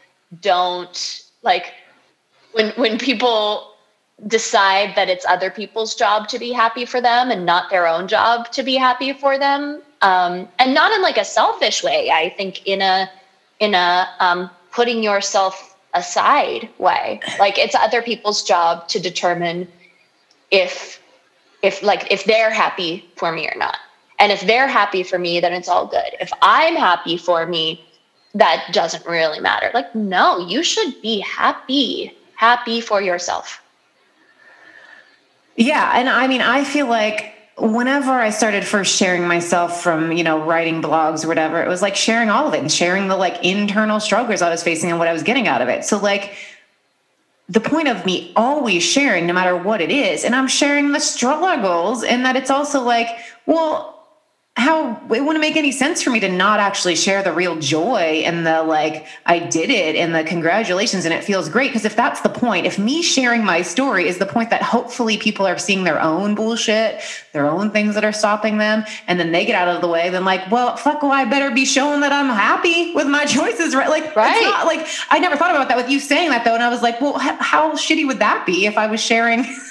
don't 0.41 1.23
like 1.43 1.73
when 2.53 2.71
when 2.73 2.99
people 2.99 3.77
decide 4.27 4.95
that 4.97 5.09
it's 5.09 5.27
other 5.27 5.51
people's 5.51 5.95
job 5.95 6.27
to 6.29 6.39
be 6.39 6.51
happy 6.51 6.85
for 6.85 7.01
them 7.01 7.31
and 7.31 7.45
not 7.45 7.71
their 7.71 7.87
own 7.87 8.09
job 8.09 8.51
to 8.51 8.63
be 8.63 8.75
happy 8.75 9.13
for 9.13 9.39
them 9.39 9.83
um, 10.01 10.49
and 10.59 10.73
not 10.73 10.91
in 10.93 11.03
like 11.03 11.19
a 11.19 11.25
selfish 11.25 11.85
way 11.85 12.11
i 12.11 12.31
think 12.31 12.67
in 12.67 12.81
a 12.81 13.11
in 13.61 13.75
a 13.75 14.09
um, 14.21 14.49
putting 14.73 15.03
yourself 15.03 15.76
aside 15.97 16.69
way. 16.79 17.21
Like 17.41 17.59
it's 17.59 17.75
other 17.75 18.03
people's 18.03 18.45
job 18.45 18.87
to 18.89 19.01
determine 19.01 19.67
if 20.51 21.03
if 21.63 21.83
like 21.83 22.07
if 22.13 22.25
they're 22.25 22.51
happy 22.51 23.05
for 23.17 23.33
me 23.33 23.49
or 23.49 23.59
not. 23.59 23.79
And 24.19 24.31
if 24.31 24.43
they're 24.43 24.69
happy 24.69 25.03
for 25.03 25.19
me 25.19 25.41
then 25.41 25.53
it's 25.53 25.69
all 25.69 25.87
good. 25.87 26.11
If 26.21 26.31
i'm 26.43 26.77
happy 26.77 27.17
for 27.17 27.47
me 27.47 27.85
that 28.35 28.69
doesn't 28.73 29.07
really 29.07 29.41
matter. 29.41 29.71
Like 29.75 29.95
no 29.95 30.39
you 30.39 30.63
should 30.63 31.01
be 31.03 31.21
happy 31.21 32.17
happy 32.35 32.81
for 32.81 33.01
yourself. 33.01 33.63
Yeah 35.57 35.93
and 35.95 36.09
i 36.09 36.27
mean 36.27 36.43
i 36.43 36.63
feel 36.65 36.87
like 36.87 37.36
whenever 37.59 38.13
I 38.13 38.31
started 38.31 38.65
first 38.65 38.95
sharing 38.95 39.27
myself 39.27 39.83
from, 39.83 40.13
you 40.13 40.23
know, 40.23 40.43
writing 40.45 40.83
blogs 40.83 41.25
or 41.25 41.29
whatever, 41.29 41.63
it 41.63 41.69
was 41.69 41.81
like 41.83 41.97
sharing 41.97 42.29
all 42.29 42.47
of 42.47 42.55
it 42.55 42.61
and 42.61 42.71
sharing 42.71 43.09
the 43.09 43.17
like 43.17 43.45
internal 43.45 43.99
struggles 43.99 44.43
I 44.43 44.51
was 44.51 44.63
facing 44.63 44.91
and 44.91 44.99
what 44.99 45.09
I 45.09 45.13
was 45.13 45.23
getting 45.23 45.49
out 45.49 45.63
of 45.63 45.69
it. 45.69 45.85
So 45.85 45.99
like 45.99 46.35
the 47.49 47.61
point 47.61 47.89
of 47.89 48.05
me 48.05 48.33
always 48.37 48.83
sharing 48.83 49.27
no 49.27 49.33
matter 49.33 49.57
what 49.57 49.81
it 49.81 49.91
is 49.91 50.25
and 50.25 50.35
I'm 50.35 50.49
sharing 50.49 50.93
the 50.93 51.01
struggles 51.01 52.03
and 52.05 52.27
that 52.27 52.37
it's 52.37 52.51
also 52.51 52.83
like, 52.83 53.09
well, 53.47 53.96
how 54.57 54.99
it 55.15 55.21
wouldn't 55.21 55.41
make 55.41 55.57
any 55.57 55.71
sense 55.71 56.03
for 56.03 56.09
me 56.09 56.19
to 56.19 56.31
not 56.31 56.61
actually 56.61 56.97
share 56.97 57.23
the 57.23 57.33
real 57.33 57.57
joy 57.57 58.23
and 58.25 58.47
the 58.47 58.63
like 58.63 59.07
i 59.27 59.39
did 59.39 59.69
it 59.69 59.95
and 59.97 60.15
the 60.15 60.25
congratulations 60.25 61.05
and 61.05 61.13
it 61.13 61.23
feels 61.23 61.51
great. 61.51 61.69
Because 61.69 61.85
if 61.85 61.95
that's 61.95 62.23
the 62.23 62.31
point 62.31 62.65
if 62.65 62.79
me 62.79 63.03
sharing 63.03 63.45
my 63.45 63.61
story 63.61 64.09
is 64.09 64.17
the 64.17 64.25
point 64.25 64.49
that 64.51 64.63
hopefully 64.63 65.19
people 65.19 65.47
are 65.47 65.59
seeing 65.59 65.85
their 65.85 66.01
own 66.01 66.35
bullshit 66.35 67.03
their 67.33 67.47
own 67.47 67.71
things 67.71 67.95
that 67.95 68.05
are 68.05 68.13
stopping 68.13 68.57
them 68.57 68.85
and 69.07 69.21
then 69.21 69.31
they 69.31 69.45
get 69.45 69.55
out 69.55 69.69
of 69.69 69.83
the 69.83 69.89
way 69.89 70.09
then 70.09 70.25
like 70.25 70.51
well 70.51 70.75
fuck 70.77 71.03
well 71.03 71.13
i 71.13 71.27
better 71.27 71.55
be 71.55 71.67
showing 71.67 72.01
that 72.01 72.13
i'm 72.13 72.29
happy 72.29 72.95
with 72.95 73.07
my 73.07 73.25
choices 73.37 73.75
right? 73.75 73.91
Like 73.91 74.17
right. 74.17 74.41
not, 74.43 74.65
like 74.65 74.87
i 75.11 75.19
never 75.19 75.37
thought 75.37 75.51
about 75.51 75.69
that 75.69 75.77
with 75.77 75.91
you 75.91 76.01
saying 76.01 76.31
that 76.31 76.45
though 76.45 76.55
and 76.55 76.63
i 76.63 76.71
was 76.71 76.83
like 76.83 76.99
well 77.01 77.19
how 77.19 77.73
shitty 77.73 78.07
would 78.07 78.21
that 78.21 78.47
be 78.47 78.65
if 78.65 78.79
i 78.79 78.87
was 78.87 79.03
sharing 79.03 79.45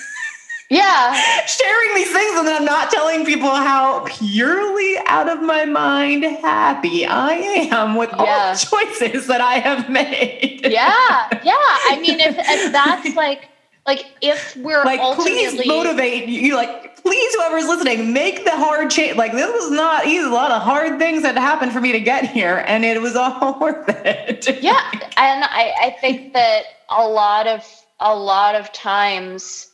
yeah 0.70 1.14
sharing 1.46 1.96
these 1.96 2.12
things 2.12 2.38
and 2.38 2.48
then 2.48 2.56
i'm 2.56 2.66
not 2.66 2.90
telling 2.90 3.26
people 3.26 3.50
how 3.50 4.04
purely 4.06 4.98
out 5.06 5.30
of 5.30 5.42
my 5.42 5.66
mind 5.66 6.24
happy 6.24 7.06
i 7.06 7.34
am 7.34 7.96
with 7.96 8.10
yeah. 8.12 8.18
all 8.18 8.54
the 8.54 8.60
choices 8.60 9.28
that 9.28 9.42
i 9.42 9.60
have 9.60 9.90
made 9.90 10.62
yeah 10.64 11.28
yeah 11.44 11.54
i 11.56 12.00
mean 12.02 12.20
if, 12.20 12.36
if 12.38 12.72
that's 12.72 13.16
like 13.16 13.50
like 13.86 14.06
if 14.22 14.56
we're 14.58 14.84
like 14.84 15.00
please 15.18 15.66
motivate 15.68 16.28
you 16.28 16.56
like 16.56 16.96
please, 17.06 17.36
whoever's 17.36 17.68
listening, 17.68 18.12
make 18.12 18.44
the 18.44 18.52
hard 18.52 18.90
change. 18.90 19.16
Like 19.16 19.32
this 19.32 19.52
was 19.54 19.72
not 19.72 20.08
easy. 20.08 20.26
A 20.26 20.30
lot 20.30 20.52
of 20.52 20.62
hard 20.62 20.98
things 20.98 21.24
had 21.24 21.36
to 21.36 21.42
happen 21.42 21.70
for 21.70 21.80
me 21.80 21.92
to 21.92 22.00
get 22.00 22.28
here, 22.28 22.64
and 22.68 22.84
it 22.84 23.02
was 23.02 23.16
all 23.16 23.60
worth 23.62 23.88
it. 23.88 24.62
yeah, 24.62 24.90
and 25.16 25.44
I, 25.46 25.74
I 25.80 25.98
think 26.02 26.34
that 26.34 26.64
a 26.90 27.08
lot 27.08 27.48
of 27.48 27.64
a 28.00 28.14
lot 28.14 28.56
of 28.56 28.74
times 28.74 29.70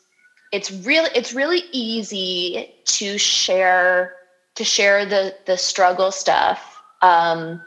it's 0.51 0.71
really 0.71 1.09
it's 1.15 1.33
really 1.33 1.63
easy 1.71 2.73
to 2.85 3.17
share 3.17 4.13
to 4.55 4.63
share 4.63 5.05
the 5.05 5.35
the 5.45 5.57
struggle 5.57 6.11
stuff. 6.11 6.81
Um, 7.01 7.61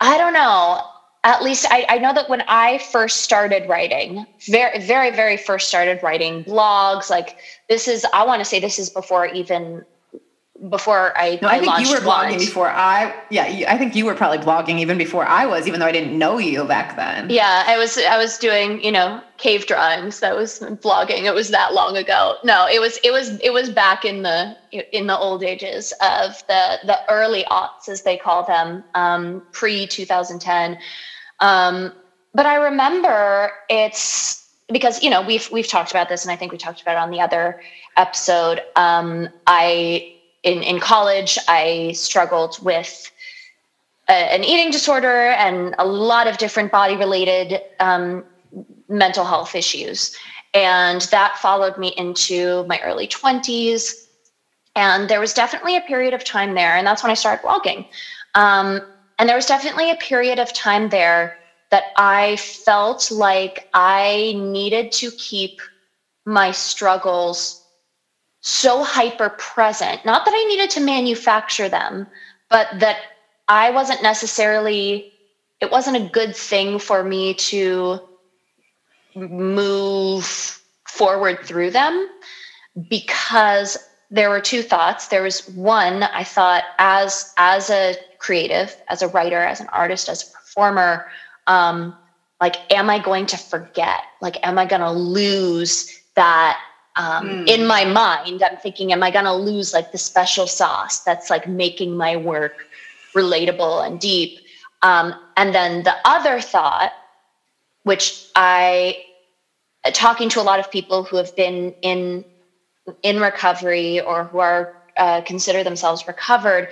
I 0.00 0.18
don't 0.18 0.32
know 0.32 0.82
at 1.22 1.42
least 1.42 1.66
I, 1.70 1.84
I, 1.88 1.98
know 1.98 2.14
that 2.14 2.30
when 2.30 2.42
I 2.48 2.78
first 2.78 3.18
started 3.18 3.68
writing, 3.68 4.26
very, 4.48 4.80
very, 4.80 5.10
very 5.10 5.36
first 5.36 5.68
started 5.68 6.02
writing 6.02 6.44
blogs, 6.44 7.10
like 7.10 7.36
this 7.68 7.86
is, 7.88 8.06
I 8.14 8.24
want 8.24 8.40
to 8.40 8.44
say 8.44 8.58
this 8.58 8.78
is 8.78 8.88
before 8.88 9.26
even 9.26 9.84
before 10.68 11.16
I. 11.16 11.38
No, 11.40 11.48
I, 11.48 11.54
I 11.54 11.60
think 11.60 11.80
you 11.80 11.94
were 11.94 12.00
blogging 12.00 12.38
before 12.38 12.68
I. 12.68 13.14
Yeah, 13.30 13.44
I 13.68 13.78
think 13.78 13.94
you 13.94 14.04
were 14.04 14.14
probably 14.14 14.38
blogging 14.38 14.78
even 14.78 14.98
before 14.98 15.26
I 15.26 15.46
was, 15.46 15.66
even 15.66 15.80
though 15.80 15.86
I 15.86 15.92
didn't 15.92 16.16
know 16.16 16.38
you 16.38 16.64
back 16.64 16.96
then. 16.96 17.30
Yeah, 17.30 17.64
I 17.66 17.78
was. 17.78 17.96
I 17.96 18.18
was 18.18 18.36
doing 18.38 18.82
you 18.84 18.92
know 18.92 19.22
cave 19.38 19.66
drawings. 19.66 20.20
That 20.20 20.36
was 20.36 20.60
blogging. 20.60 21.24
It 21.24 21.34
was 21.34 21.48
that 21.50 21.72
long 21.72 21.96
ago. 21.96 22.36
No, 22.44 22.66
it 22.68 22.80
was. 22.80 22.98
It 23.02 23.10
was. 23.10 23.40
It 23.40 23.52
was 23.52 23.70
back 23.70 24.04
in 24.04 24.22
the 24.22 24.56
in 24.92 25.06
the 25.06 25.16
old 25.16 25.42
ages 25.42 25.92
of 26.02 26.46
the 26.46 26.78
the 26.84 26.98
early 27.08 27.44
aughts, 27.44 27.88
as 27.88 28.02
they 28.02 28.16
call 28.16 28.44
them, 28.44 28.84
um, 28.94 29.42
pre 29.52 29.86
2010. 29.86 30.78
Um, 31.40 31.92
but 32.34 32.46
I 32.46 32.56
remember 32.56 33.50
it's 33.70 34.46
because 34.70 35.02
you 35.02 35.10
know 35.10 35.22
we've 35.22 35.50
we've 35.50 35.68
talked 35.68 35.90
about 35.90 36.08
this, 36.08 36.24
and 36.24 36.30
I 36.30 36.36
think 36.36 36.52
we 36.52 36.58
talked 36.58 36.82
about 36.82 36.92
it 36.92 36.98
on 36.98 37.10
the 37.10 37.20
other 37.20 37.62
episode. 37.96 38.60
Um, 38.76 39.28
I 39.46 40.16
in 40.42 40.62
in 40.62 40.80
college 40.80 41.38
I 41.48 41.92
struggled 41.92 42.62
with 42.62 43.10
a, 44.08 44.12
an 44.12 44.44
eating 44.44 44.70
disorder 44.70 45.28
and 45.28 45.74
a 45.78 45.86
lot 45.86 46.26
of 46.26 46.38
different 46.38 46.72
body 46.72 46.96
related 46.96 47.60
um, 47.78 48.24
mental 48.88 49.24
health 49.24 49.54
issues, 49.54 50.16
and 50.54 51.02
that 51.10 51.38
followed 51.38 51.78
me 51.78 51.88
into 51.96 52.64
my 52.66 52.80
early 52.82 53.06
twenties. 53.06 54.06
And 54.76 55.08
there 55.10 55.20
was 55.20 55.34
definitely 55.34 55.76
a 55.76 55.80
period 55.80 56.14
of 56.14 56.22
time 56.22 56.54
there, 56.54 56.76
and 56.76 56.86
that's 56.86 57.02
when 57.02 57.10
I 57.10 57.14
started 57.14 57.44
blogging. 57.44 57.86
Um, 58.34 58.80
and 59.18 59.28
there 59.28 59.36
was 59.36 59.46
definitely 59.46 59.90
a 59.90 59.96
period 59.96 60.38
of 60.38 60.52
time 60.52 60.88
there 60.90 61.36
that 61.70 61.86
I 61.96 62.36
felt 62.36 63.10
like 63.10 63.68
I 63.74 64.34
needed 64.36 64.92
to 64.92 65.10
keep 65.12 65.60
my 66.24 66.52
struggles 66.52 67.59
so 68.40 68.82
hyper 68.82 69.30
present. 69.30 70.04
Not 70.04 70.24
that 70.24 70.34
I 70.34 70.44
needed 70.48 70.70
to 70.70 70.80
manufacture 70.80 71.68
them, 71.68 72.06
but 72.48 72.68
that 72.78 72.96
I 73.48 73.70
wasn't 73.70 74.02
necessarily, 74.02 75.12
it 75.60 75.70
wasn't 75.70 75.96
a 75.96 76.08
good 76.08 76.34
thing 76.34 76.78
for 76.78 77.02
me 77.02 77.34
to 77.34 78.00
move 79.14 80.60
forward 80.86 81.40
through 81.44 81.70
them 81.70 82.08
because 82.88 83.76
there 84.10 84.28
were 84.28 84.40
two 84.40 84.62
thoughts 84.62 85.08
there 85.08 85.22
was 85.22 85.48
one 85.50 86.02
i 86.02 86.24
thought 86.24 86.64
as 86.78 87.32
as 87.36 87.70
a 87.70 87.94
creative 88.18 88.76
as 88.88 89.02
a 89.02 89.08
writer 89.08 89.38
as 89.38 89.60
an 89.60 89.68
artist 89.68 90.08
as 90.08 90.28
a 90.28 90.32
performer 90.32 91.06
um, 91.46 91.96
like 92.40 92.56
am 92.72 92.90
i 92.90 92.98
going 92.98 93.26
to 93.26 93.36
forget 93.36 94.00
like 94.20 94.44
am 94.46 94.58
i 94.58 94.66
going 94.66 94.80
to 94.80 94.90
lose 94.90 96.00
that 96.14 96.60
um, 96.96 97.28
mm. 97.28 97.48
in 97.48 97.66
my 97.66 97.84
mind 97.84 98.42
i'm 98.42 98.56
thinking 98.58 98.92
am 98.92 99.02
i 99.02 99.10
going 99.10 99.24
to 99.24 99.32
lose 99.32 99.72
like 99.72 99.92
the 99.92 99.98
special 99.98 100.46
sauce 100.46 101.00
that's 101.00 101.30
like 101.30 101.48
making 101.48 101.96
my 101.96 102.16
work 102.16 102.66
relatable 103.14 103.86
and 103.86 104.00
deep 104.00 104.40
um, 104.82 105.14
and 105.36 105.54
then 105.54 105.82
the 105.82 105.94
other 106.04 106.40
thought 106.40 106.92
which 107.84 108.28
i 108.36 108.96
talking 109.92 110.28
to 110.28 110.40
a 110.40 110.42
lot 110.42 110.58
of 110.60 110.70
people 110.70 111.02
who 111.04 111.16
have 111.16 111.34
been 111.36 111.74
in 111.82 112.24
in 113.02 113.20
recovery 113.20 114.00
or 114.00 114.24
who 114.24 114.38
are 114.38 114.76
uh, 114.96 115.20
consider 115.22 115.62
themselves 115.64 116.06
recovered 116.06 116.68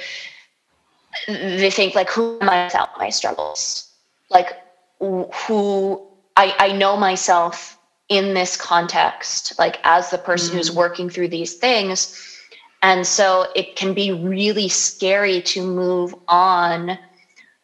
they 1.26 1.70
think 1.70 1.94
like 1.94 2.10
who 2.10 2.38
am 2.40 2.48
i 2.48 2.64
without 2.64 2.98
my 2.98 3.08
struggles 3.08 3.90
like 4.30 4.58
who 5.00 6.02
I, 6.36 6.54
I 6.58 6.72
know 6.72 6.96
myself 6.96 7.77
in 8.08 8.34
this 8.34 8.56
context 8.56 9.58
like 9.58 9.78
as 9.84 10.10
the 10.10 10.18
person 10.18 10.50
mm-hmm. 10.50 10.58
who's 10.58 10.72
working 10.72 11.10
through 11.10 11.28
these 11.28 11.54
things 11.54 12.36
and 12.82 13.06
so 13.06 13.46
it 13.56 13.76
can 13.76 13.92
be 13.92 14.12
really 14.12 14.68
scary 14.68 15.42
to 15.42 15.66
move 15.66 16.14
on 16.28 16.90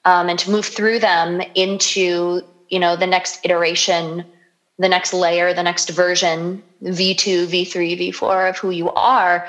um, 0.04 0.28
and 0.28 0.38
to 0.38 0.50
move 0.50 0.66
through 0.66 0.98
them 0.98 1.40
into 1.54 2.42
you 2.68 2.78
know 2.78 2.96
the 2.96 3.06
next 3.06 3.40
iteration 3.44 4.24
the 4.78 4.88
next 4.88 5.14
layer, 5.14 5.54
the 5.54 5.62
next 5.62 5.90
version, 5.90 6.62
V2, 6.82 7.46
V3, 7.46 8.12
V4 8.12 8.50
of 8.50 8.58
who 8.58 8.70
you 8.70 8.90
are, 8.90 9.46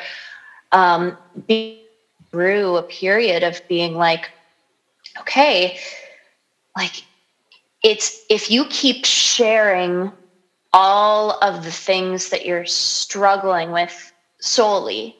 um, 0.71 1.17
through 2.31 2.77
a 2.77 2.83
period 2.83 3.43
of 3.43 3.61
being 3.67 3.95
like, 3.95 4.29
okay, 5.19 5.79
like 6.77 7.03
it's 7.83 8.21
if 8.29 8.51
you 8.51 8.65
keep 8.65 9.05
sharing 9.05 10.11
all 10.75 11.39
of 11.41 11.63
the 11.63 11.71
things 11.71 12.29
that 12.29 12.45
you're 12.45 12.65
struggling 12.65 13.71
with 13.71 14.11
solely, 14.39 15.15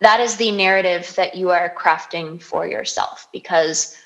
that 0.00 0.20
is 0.20 0.36
the 0.36 0.52
narrative 0.52 1.12
that 1.16 1.34
you 1.34 1.50
are 1.50 1.74
crafting 1.76 2.40
for 2.40 2.64
yourself 2.64 3.26
because 3.32 3.96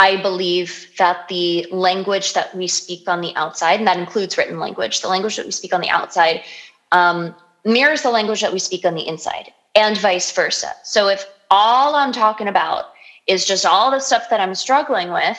I 0.00 0.20
believe 0.20 0.88
that 0.98 1.28
the 1.28 1.68
language 1.70 2.32
that 2.32 2.52
we 2.56 2.66
speak 2.66 3.08
on 3.08 3.20
the 3.20 3.36
outside, 3.36 3.78
and 3.78 3.86
that 3.86 3.96
includes 3.96 4.36
written 4.36 4.58
language, 4.58 5.00
the 5.00 5.08
language 5.08 5.36
that 5.36 5.46
we 5.46 5.52
speak 5.52 5.72
on 5.72 5.80
the 5.80 5.90
outside 5.90 6.42
um, 6.90 7.32
mirrors 7.64 8.02
the 8.02 8.10
language 8.10 8.40
that 8.40 8.52
we 8.52 8.58
speak 8.58 8.84
on 8.84 8.96
the 8.96 9.06
inside, 9.06 9.52
and 9.76 9.96
vice 9.98 10.32
versa. 10.32 10.72
So 10.82 11.06
if 11.06 11.24
all 11.52 11.94
I'm 11.94 12.12
talking 12.12 12.48
about 12.48 12.86
is 13.28 13.46
just 13.46 13.64
all 13.64 13.92
the 13.92 14.00
stuff 14.00 14.28
that 14.30 14.40
I'm 14.40 14.56
struggling 14.56 15.12
with, 15.12 15.38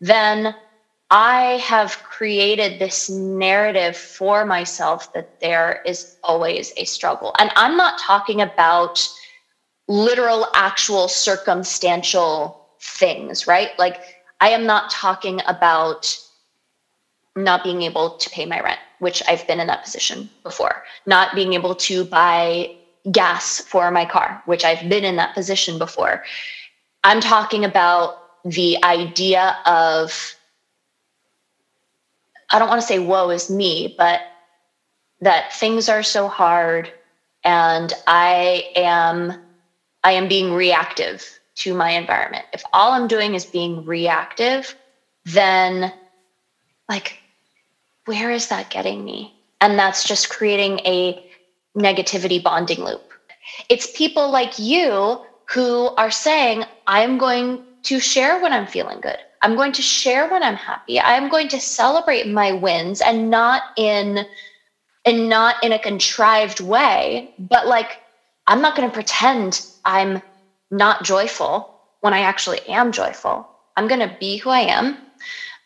then 0.00 0.54
I 1.10 1.58
have 1.64 2.00
created 2.18 2.80
this 2.80 3.08
narrative 3.08 3.96
for 3.96 4.44
myself 4.44 5.12
that 5.12 5.40
there 5.40 5.80
is 5.86 6.16
always 6.24 6.72
a 6.76 6.84
struggle. 6.84 7.32
And 7.38 7.52
I'm 7.54 7.76
not 7.76 7.96
talking 8.00 8.40
about 8.42 9.08
literal, 9.86 10.48
actual, 10.52 11.06
circumstantial 11.06 12.66
things, 12.80 13.46
right? 13.46 13.70
Like 13.78 14.00
I 14.40 14.48
am 14.48 14.66
not 14.66 14.90
talking 14.90 15.40
about 15.46 16.18
not 17.36 17.62
being 17.62 17.82
able 17.82 18.16
to 18.16 18.30
pay 18.30 18.46
my 18.46 18.60
rent, 18.62 18.80
which 18.98 19.22
I've 19.28 19.46
been 19.46 19.60
in 19.60 19.68
that 19.68 19.84
position 19.84 20.28
before, 20.42 20.82
not 21.06 21.36
being 21.36 21.52
able 21.54 21.76
to 21.76 22.04
buy 22.04 22.74
gas 23.12 23.60
for 23.60 23.92
my 23.92 24.04
car, 24.04 24.42
which 24.46 24.64
I've 24.64 24.88
been 24.88 25.04
in 25.04 25.14
that 25.16 25.34
position 25.34 25.78
before. 25.78 26.24
I'm 27.04 27.20
talking 27.20 27.64
about 27.64 28.18
the 28.44 28.76
idea 28.82 29.56
of, 29.66 30.34
I 32.50 32.58
don't 32.58 32.68
want 32.68 32.80
to 32.80 32.86
say 32.86 32.98
woe 32.98 33.30
is 33.30 33.50
me, 33.50 33.94
but 33.98 34.20
that 35.20 35.52
things 35.52 35.88
are 35.88 36.02
so 36.02 36.28
hard 36.28 36.92
and 37.44 37.92
I 38.06 38.70
am 38.76 39.34
I 40.04 40.12
am 40.12 40.28
being 40.28 40.52
reactive 40.52 41.38
to 41.56 41.74
my 41.74 41.90
environment. 41.90 42.44
If 42.52 42.62
all 42.72 42.92
I'm 42.92 43.08
doing 43.08 43.34
is 43.34 43.44
being 43.44 43.84
reactive, 43.84 44.76
then 45.24 45.92
like, 46.88 47.18
where 48.04 48.30
is 48.30 48.48
that 48.48 48.70
getting 48.70 49.04
me? 49.04 49.34
And 49.60 49.78
that's 49.78 50.04
just 50.04 50.30
creating 50.30 50.78
a 50.80 51.24
negativity 51.76 52.42
bonding 52.42 52.84
loop. 52.84 53.12
It's 53.68 53.90
people 53.96 54.30
like 54.30 54.58
you 54.58 55.20
who 55.50 55.88
are 55.96 56.10
saying, 56.10 56.64
I'm 56.86 57.18
going 57.18 57.64
to 57.84 58.00
share 58.00 58.40
when 58.40 58.52
I'm 58.52 58.66
feeling 58.66 59.00
good. 59.00 59.18
I'm 59.42 59.56
going 59.56 59.72
to 59.72 59.82
share 59.82 60.28
when 60.30 60.42
I'm 60.42 60.56
happy. 60.56 61.00
I'm 61.00 61.28
going 61.28 61.48
to 61.48 61.60
celebrate 61.60 62.26
my 62.26 62.52
wins 62.52 63.00
and 63.00 63.30
not 63.30 63.62
in 63.76 64.26
and 65.04 65.28
not 65.28 65.62
in 65.62 65.72
a 65.72 65.78
contrived 65.78 66.60
way, 66.60 67.34
but 67.38 67.66
like 67.66 67.98
I'm 68.46 68.60
not 68.60 68.76
going 68.76 68.88
to 68.88 68.94
pretend 68.94 69.66
I'm 69.84 70.22
not 70.70 71.04
joyful 71.04 71.74
when 72.00 72.12
I 72.12 72.20
actually 72.20 72.60
am 72.68 72.92
joyful. 72.92 73.48
I'm 73.76 73.88
going 73.88 74.00
to 74.00 74.16
be 74.18 74.36
who 74.38 74.50
I 74.50 74.60
am 74.60 74.98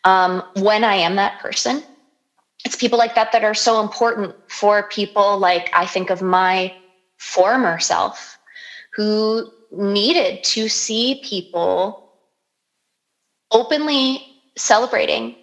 um, 0.03 0.43
when 0.57 0.83
I 0.83 0.95
am 0.95 1.15
that 1.15 1.39
person. 1.39 1.83
It's 2.65 2.75
people 2.75 2.97
like 2.97 3.15
that 3.15 3.31
that 3.31 3.43
are 3.43 3.53
so 3.53 3.81
important 3.81 4.35
for 4.47 4.83
people 4.83 5.37
like 5.37 5.69
I 5.73 5.85
think 5.85 6.09
of 6.09 6.21
my 6.21 6.73
former 7.17 7.79
self 7.79 8.37
who 8.93 9.49
needed 9.71 10.43
to 10.43 10.69
see 10.69 11.21
people 11.23 12.02
openly 13.53 14.25
celebrating 14.57 15.35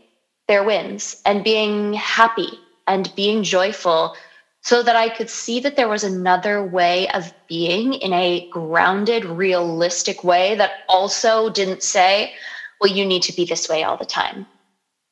their 0.48 0.64
wins 0.64 1.22
and 1.24 1.44
being 1.44 1.92
happy 1.94 2.58
and 2.86 3.12
being 3.16 3.42
joyful 3.42 4.14
so 4.62 4.82
that 4.82 4.96
I 4.96 5.08
could 5.08 5.30
see 5.30 5.60
that 5.60 5.76
there 5.76 5.88
was 5.88 6.04
another 6.04 6.62
way 6.62 7.08
of 7.10 7.32
being 7.48 7.94
in 7.94 8.12
a 8.12 8.48
grounded, 8.50 9.24
realistic 9.24 10.22
way 10.22 10.54
that 10.56 10.84
also 10.88 11.48
didn't 11.48 11.82
say, 11.82 12.34
well, 12.80 12.92
you 12.92 13.06
need 13.06 13.22
to 13.22 13.32
be 13.34 13.44
this 13.44 13.68
way 13.68 13.84
all 13.84 13.96
the 13.96 14.04
time. 14.04 14.46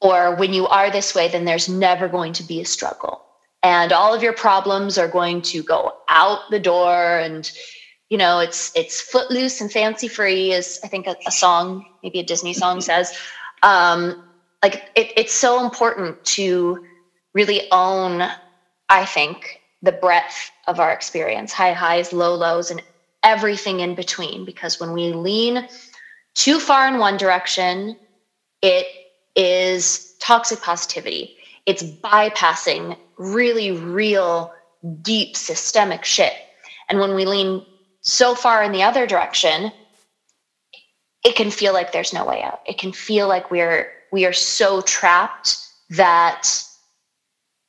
Or 0.01 0.37
when 0.37 0.53
you 0.53 0.67
are 0.67 0.91
this 0.91 1.15
way, 1.15 1.29
then 1.29 1.45
there's 1.45 1.69
never 1.69 2.09
going 2.09 2.33
to 2.35 2.43
be 2.43 2.61
a 2.61 2.65
struggle. 2.65 3.23
And 3.63 3.93
all 3.93 4.15
of 4.15 4.23
your 4.23 4.35
problems 4.35 4.99
are 4.99 5.09
going 5.09 5.43
to 5.43 5.63
go 5.63 5.95
out 6.09 6.51
the 6.51 6.61
door 6.61 7.19
and 7.19 7.51
you 8.09 8.19
know 8.19 8.39
it's 8.39 8.71
it's 8.75 9.01
footloose 9.01 9.61
and 9.61 9.71
fancy 9.73 10.09
free 10.09 10.53
as 10.53 10.79
i 10.85 10.89
think 10.89 11.07
a, 11.07 11.17
a 11.27 11.31
song 11.31 11.85
maybe 12.03 12.21
a 12.21 12.25
disney 12.25 12.53
song 12.55 12.81
says. 12.81 13.13
Um, 13.63 14.15
like 14.63 14.89
it, 14.95 15.13
it's 15.17 15.33
so 15.35 15.65
important 15.65 16.23
to 16.25 16.79
really 17.35 17.63
own 17.73 18.23
i 18.89 19.05
think 19.05 19.61
the 19.83 19.93
breadth 19.93 20.51
of 20.67 20.81
our 20.81 20.93
experience 20.93 21.53
high 21.53 21.73
highs 21.73 22.13
low 22.13 22.35
lows 22.35 22.71
and 22.71 22.83
everything 23.25 23.81
in 23.81 23.95
between 23.95 24.45
because 24.45 24.79
when 24.79 24.93
we 24.93 25.13
lean 25.13 25.67
too 26.35 26.61
far 26.61 26.87
in 26.87 26.99
one 26.99 27.17
direction 27.17 27.97
it 28.63 28.87
is 29.37 30.15
toxic 30.21 30.61
positivity. 30.61 31.35
It's 31.67 31.83
bypassing 31.83 32.97
really 33.17 33.73
real 33.73 34.51
deep 35.03 35.37
systemic 35.37 36.05
shit. 36.05 36.33
And 36.89 36.99
when 36.99 37.15
we 37.15 37.25
lean 37.25 37.63
so 38.09 38.35
far 38.35 38.63
in 38.63 38.73
the 38.73 38.83
other 38.83 39.07
direction 39.07 39.71
it 41.25 41.37
can 41.37 41.51
feel 41.51 41.73
like 41.73 41.93
there's 41.93 42.15
no 42.15 42.25
way 42.25 42.43
out. 42.43 42.61
It 42.67 42.79
can 42.79 42.93
feel 42.93 43.29
like 43.29 43.51
we're 43.51 43.93
we 44.13 44.25
are 44.25 44.33
so 44.33 44.81
trapped 44.83 45.59
that 45.91 46.49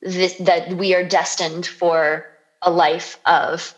this 0.00 0.34
that 0.38 0.72
we 0.74 0.94
are 0.94 1.06
destined 1.06 1.66
for 1.66 2.26
a 2.62 2.70
life 2.70 3.18
of 3.26 3.74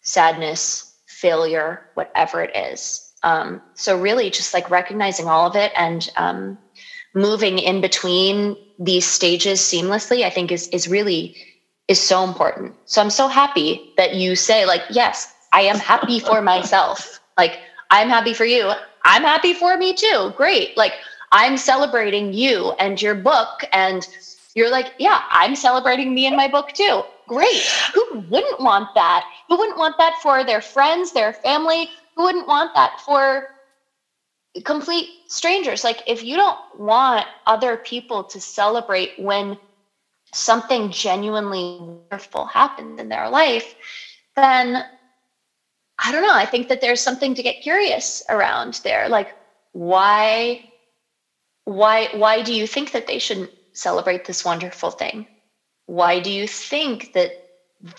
sadness 0.00 0.92
failure 1.06 1.80
whatever 1.94 2.42
it 2.42 2.54
is. 2.56 3.12
Um, 3.22 3.62
so 3.74 3.98
really 3.98 4.30
just 4.30 4.52
like 4.52 4.68
recognizing 4.70 5.28
all 5.28 5.46
of 5.46 5.56
it 5.56 5.72
and 5.76 6.10
um, 6.16 6.58
moving 7.14 7.58
in 7.58 7.80
between 7.80 8.56
these 8.78 9.06
stages 9.06 9.60
seamlessly 9.60 10.24
i 10.24 10.30
think 10.30 10.50
is 10.50 10.66
is 10.68 10.88
really 10.88 11.36
is 11.86 12.00
so 12.00 12.24
important. 12.24 12.74
So 12.86 13.00
i'm 13.00 13.10
so 13.10 13.28
happy 13.28 13.92
that 13.96 14.14
you 14.14 14.34
say 14.34 14.66
like 14.66 14.82
yes 14.90 15.32
I 15.54 15.62
am 15.62 15.78
happy 15.78 16.18
for 16.18 16.42
myself. 16.42 17.20
Like, 17.38 17.60
I'm 17.90 18.08
happy 18.08 18.34
for 18.34 18.44
you. 18.44 18.72
I'm 19.04 19.22
happy 19.22 19.54
for 19.54 19.76
me 19.76 19.94
too. 19.94 20.32
Great. 20.36 20.76
Like, 20.76 20.94
I'm 21.30 21.56
celebrating 21.56 22.32
you 22.32 22.72
and 22.80 23.00
your 23.00 23.14
book. 23.14 23.62
And 23.72 24.06
you're 24.56 24.70
like, 24.70 24.92
yeah, 24.98 25.22
I'm 25.30 25.54
celebrating 25.54 26.12
me 26.12 26.26
and 26.26 26.36
my 26.36 26.48
book 26.48 26.72
too. 26.72 27.02
Great. 27.28 27.62
Who 27.94 28.24
wouldn't 28.28 28.60
want 28.60 28.88
that? 28.96 29.24
Who 29.48 29.56
wouldn't 29.56 29.78
want 29.78 29.96
that 29.98 30.14
for 30.20 30.44
their 30.44 30.60
friends, 30.60 31.12
their 31.12 31.32
family? 31.32 31.88
Who 32.16 32.24
wouldn't 32.24 32.48
want 32.48 32.74
that 32.74 33.00
for 33.00 33.46
complete 34.64 35.08
strangers? 35.28 35.84
Like, 35.84 36.02
if 36.08 36.24
you 36.24 36.36
don't 36.36 36.58
want 36.76 37.26
other 37.46 37.76
people 37.76 38.24
to 38.24 38.40
celebrate 38.40 39.12
when 39.18 39.56
something 40.32 40.90
genuinely 40.90 41.78
wonderful 41.80 42.44
happens 42.46 42.98
in 43.00 43.08
their 43.08 43.28
life, 43.28 43.76
then 44.34 44.84
I 46.04 46.12
don't 46.12 46.22
know. 46.22 46.34
I 46.34 46.44
think 46.44 46.68
that 46.68 46.82
there's 46.82 47.00
something 47.00 47.34
to 47.34 47.42
get 47.42 47.62
curious 47.62 48.22
around 48.28 48.80
there. 48.84 49.08
Like, 49.08 49.34
why, 49.72 50.60
why, 51.64 52.08
why 52.12 52.42
do 52.42 52.52
you 52.52 52.66
think 52.66 52.92
that 52.92 53.06
they 53.06 53.18
shouldn't 53.18 53.50
celebrate 53.72 54.26
this 54.26 54.44
wonderful 54.44 54.90
thing? 54.90 55.26
Why 55.86 56.20
do 56.20 56.30
you 56.30 56.46
think 56.46 57.14
that 57.14 57.32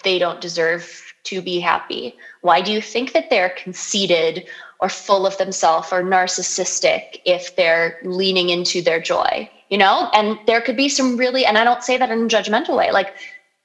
they 0.03 0.19
don't 0.19 0.39
deserve 0.39 1.13
to 1.25 1.41
be 1.41 1.59
happy? 1.59 2.15
Why 2.41 2.61
do 2.61 2.71
you 2.71 2.81
think 2.81 3.13
that 3.13 3.31
they're 3.31 3.49
conceited 3.49 4.45
or 4.79 4.89
full 4.89 5.25
of 5.25 5.37
themselves 5.37 5.91
or 5.91 6.03
narcissistic 6.03 7.21
if 7.25 7.55
they're 7.55 7.97
leaning 8.03 8.49
into 8.49 8.83
their 8.83 8.99
joy? 8.99 9.49
You 9.69 9.79
know, 9.79 10.11
and 10.13 10.37
there 10.45 10.61
could 10.61 10.77
be 10.77 10.89
some 10.89 11.17
really, 11.17 11.43
and 11.43 11.57
I 11.57 11.63
don't 11.63 11.83
say 11.83 11.97
that 11.97 12.11
in 12.11 12.25
a 12.25 12.27
judgmental 12.27 12.77
way, 12.77 12.91
like 12.91 13.15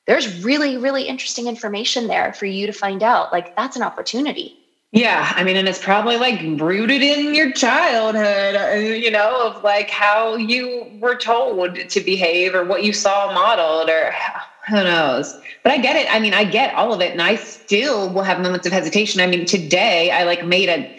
there's 0.07 0.43
really, 0.45 0.77
really 0.77 1.05
interesting 1.05 1.47
information 1.47 2.09
there 2.09 2.33
for 2.33 2.47
you 2.47 2.67
to 2.67 2.73
find 2.73 3.03
out. 3.03 3.33
Like 3.33 3.55
that's 3.57 3.77
an 3.77 3.83
opportunity. 3.83 4.57
Yeah, 4.93 5.33
I 5.37 5.45
mean, 5.45 5.57
and 5.57 5.69
it's 5.69 5.83
probably 5.83 6.17
like 6.17 6.41
rooted 6.61 7.01
in 7.01 7.33
your 7.33 7.53
childhood, 7.53 8.57
uh, 8.57 8.75
you 8.77 9.11
know, 9.11 9.47
of 9.47 9.63
like 9.63 9.89
how 9.89 10.35
you 10.35 10.91
were 11.01 11.15
told 11.15 11.77
to 11.89 12.01
behave 12.01 12.57
or 12.57 12.65
what 12.65 12.83
you 12.83 12.93
saw 12.93 13.33
modeled 13.33 13.89
or 13.89 14.13
who 14.69 14.75
knows. 14.75 15.39
But 15.63 15.73
I 15.73 15.79
get 15.79 15.95
it. 15.95 16.13
I 16.13 16.19
mean, 16.19 16.35
I 16.35 16.43
get 16.43 16.75
all 16.75 16.93
of 16.93 17.01
it. 17.01 17.13
And 17.13 17.23
I 17.23 17.37
still 17.37 18.13
will 18.13 18.25
have 18.25 18.41
moments 18.41 18.67
of 18.67 18.73
hesitation. 18.73 19.21
I 19.21 19.29
mean, 19.29 19.45
today 19.45 20.11
I 20.11 20.25
like 20.25 20.45
made 20.45 20.69
a 20.69 20.91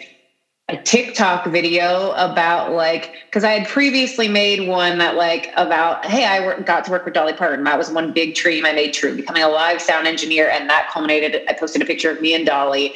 a 0.68 0.76
TikTok 0.76 1.46
video 1.46 2.12
about 2.12 2.72
like 2.72 3.14
because 3.26 3.44
I 3.44 3.52
had 3.52 3.68
previously 3.68 4.26
made 4.26 4.68
one 4.68 4.98
that 4.98 5.16
like 5.16 5.50
about 5.56 6.04
hey 6.06 6.24
I 6.24 6.40
work, 6.40 6.64
got 6.64 6.84
to 6.86 6.90
work 6.90 7.04
with 7.04 7.14
Dolly 7.14 7.34
Parton. 7.34 7.64
That 7.64 7.76
was 7.76 7.90
one 7.90 8.12
big 8.12 8.34
dream 8.34 8.64
I 8.64 8.72
made 8.72 8.94
true 8.94 9.14
becoming 9.14 9.42
a 9.42 9.48
live 9.48 9.82
sound 9.82 10.06
engineer 10.06 10.48
and 10.50 10.70
that 10.70 10.88
culminated 10.90 11.42
I 11.48 11.52
posted 11.52 11.82
a 11.82 11.84
picture 11.84 12.10
of 12.10 12.20
me 12.20 12.34
and 12.34 12.46
Dolly 12.46 12.94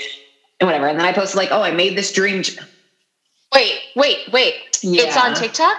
and 0.58 0.66
whatever 0.66 0.86
and 0.86 0.98
then 0.98 1.06
I 1.06 1.12
posted 1.12 1.36
like 1.36 1.50
oh 1.50 1.62
I 1.62 1.70
made 1.70 1.98
this 1.98 2.12
dream 2.12 2.42
wait 3.52 3.78
wait 3.94 4.32
wait. 4.32 4.54
Yeah. 4.82 5.02
it's 5.02 5.16
on 5.16 5.34
TikTok? 5.34 5.76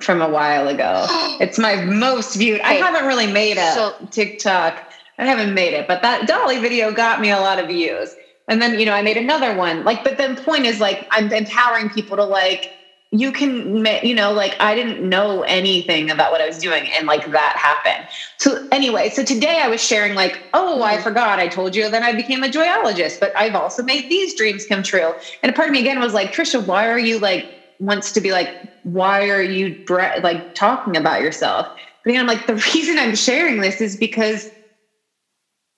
From 0.00 0.22
a 0.22 0.28
while 0.28 0.68
ago. 0.68 1.06
It's 1.40 1.58
my 1.58 1.76
most 1.76 2.34
viewed 2.34 2.60
I 2.62 2.74
haven't 2.74 3.06
really 3.06 3.30
made 3.30 3.58
a 3.58 3.72
so, 3.72 3.94
TikTok 4.10 4.90
I 5.18 5.24
haven't 5.24 5.54
made 5.54 5.72
it 5.72 5.86
but 5.86 6.02
that 6.02 6.26
Dolly 6.26 6.58
video 6.58 6.92
got 6.92 7.20
me 7.20 7.30
a 7.30 7.38
lot 7.38 7.58
of 7.58 7.68
views 7.68 8.14
and 8.48 8.62
then, 8.62 8.78
you 8.78 8.86
know, 8.86 8.92
I 8.92 9.02
made 9.02 9.16
another 9.16 9.56
one. 9.56 9.84
Like, 9.84 10.04
but 10.04 10.18
the 10.18 10.40
point 10.44 10.66
is 10.66 10.80
like, 10.80 11.06
I'm 11.10 11.32
empowering 11.32 11.90
people 11.90 12.16
to 12.16 12.24
like, 12.24 12.72
you 13.10 13.32
can, 13.32 13.86
you 14.02 14.14
know, 14.14 14.32
like 14.32 14.56
I 14.60 14.74
didn't 14.74 15.08
know 15.08 15.42
anything 15.42 16.10
about 16.10 16.32
what 16.32 16.40
I 16.40 16.46
was 16.46 16.58
doing 16.58 16.88
and 16.92 17.06
like 17.06 17.30
that 17.30 17.56
happened. 17.56 18.08
So 18.38 18.66
anyway, 18.70 19.10
so 19.10 19.24
today 19.24 19.60
I 19.62 19.68
was 19.68 19.82
sharing 19.82 20.14
like, 20.14 20.42
oh, 20.54 20.82
I 20.82 20.94
mm-hmm. 20.94 21.02
forgot 21.02 21.38
I 21.38 21.48
told 21.48 21.74
you. 21.74 21.88
Then 21.88 22.02
I 22.02 22.12
became 22.12 22.42
a 22.42 22.48
joyologist, 22.48 23.20
but 23.20 23.36
I've 23.36 23.54
also 23.54 23.82
made 23.82 24.10
these 24.10 24.34
dreams 24.34 24.66
come 24.66 24.82
true. 24.82 25.12
And 25.42 25.50
a 25.50 25.54
part 25.54 25.68
of 25.68 25.72
me 25.72 25.80
again 25.80 26.00
was 26.00 26.14
like, 26.14 26.32
Trisha, 26.32 26.64
why 26.64 26.88
are 26.88 26.98
you 26.98 27.18
like, 27.18 27.48
wants 27.78 28.12
to 28.12 28.20
be 28.20 28.32
like, 28.32 28.48
why 28.84 29.28
are 29.28 29.42
you 29.42 29.84
like 30.22 30.54
talking 30.54 30.96
about 30.96 31.20
yourself? 31.20 31.68
But 32.04 32.10
again, 32.10 32.20
I'm 32.20 32.26
like, 32.26 32.46
the 32.46 32.54
reason 32.74 32.98
I'm 32.98 33.16
sharing 33.16 33.60
this 33.60 33.80
is 33.80 33.96
because 33.96 34.50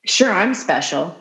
sure, 0.07 0.33
I'm 0.33 0.55
special 0.55 1.15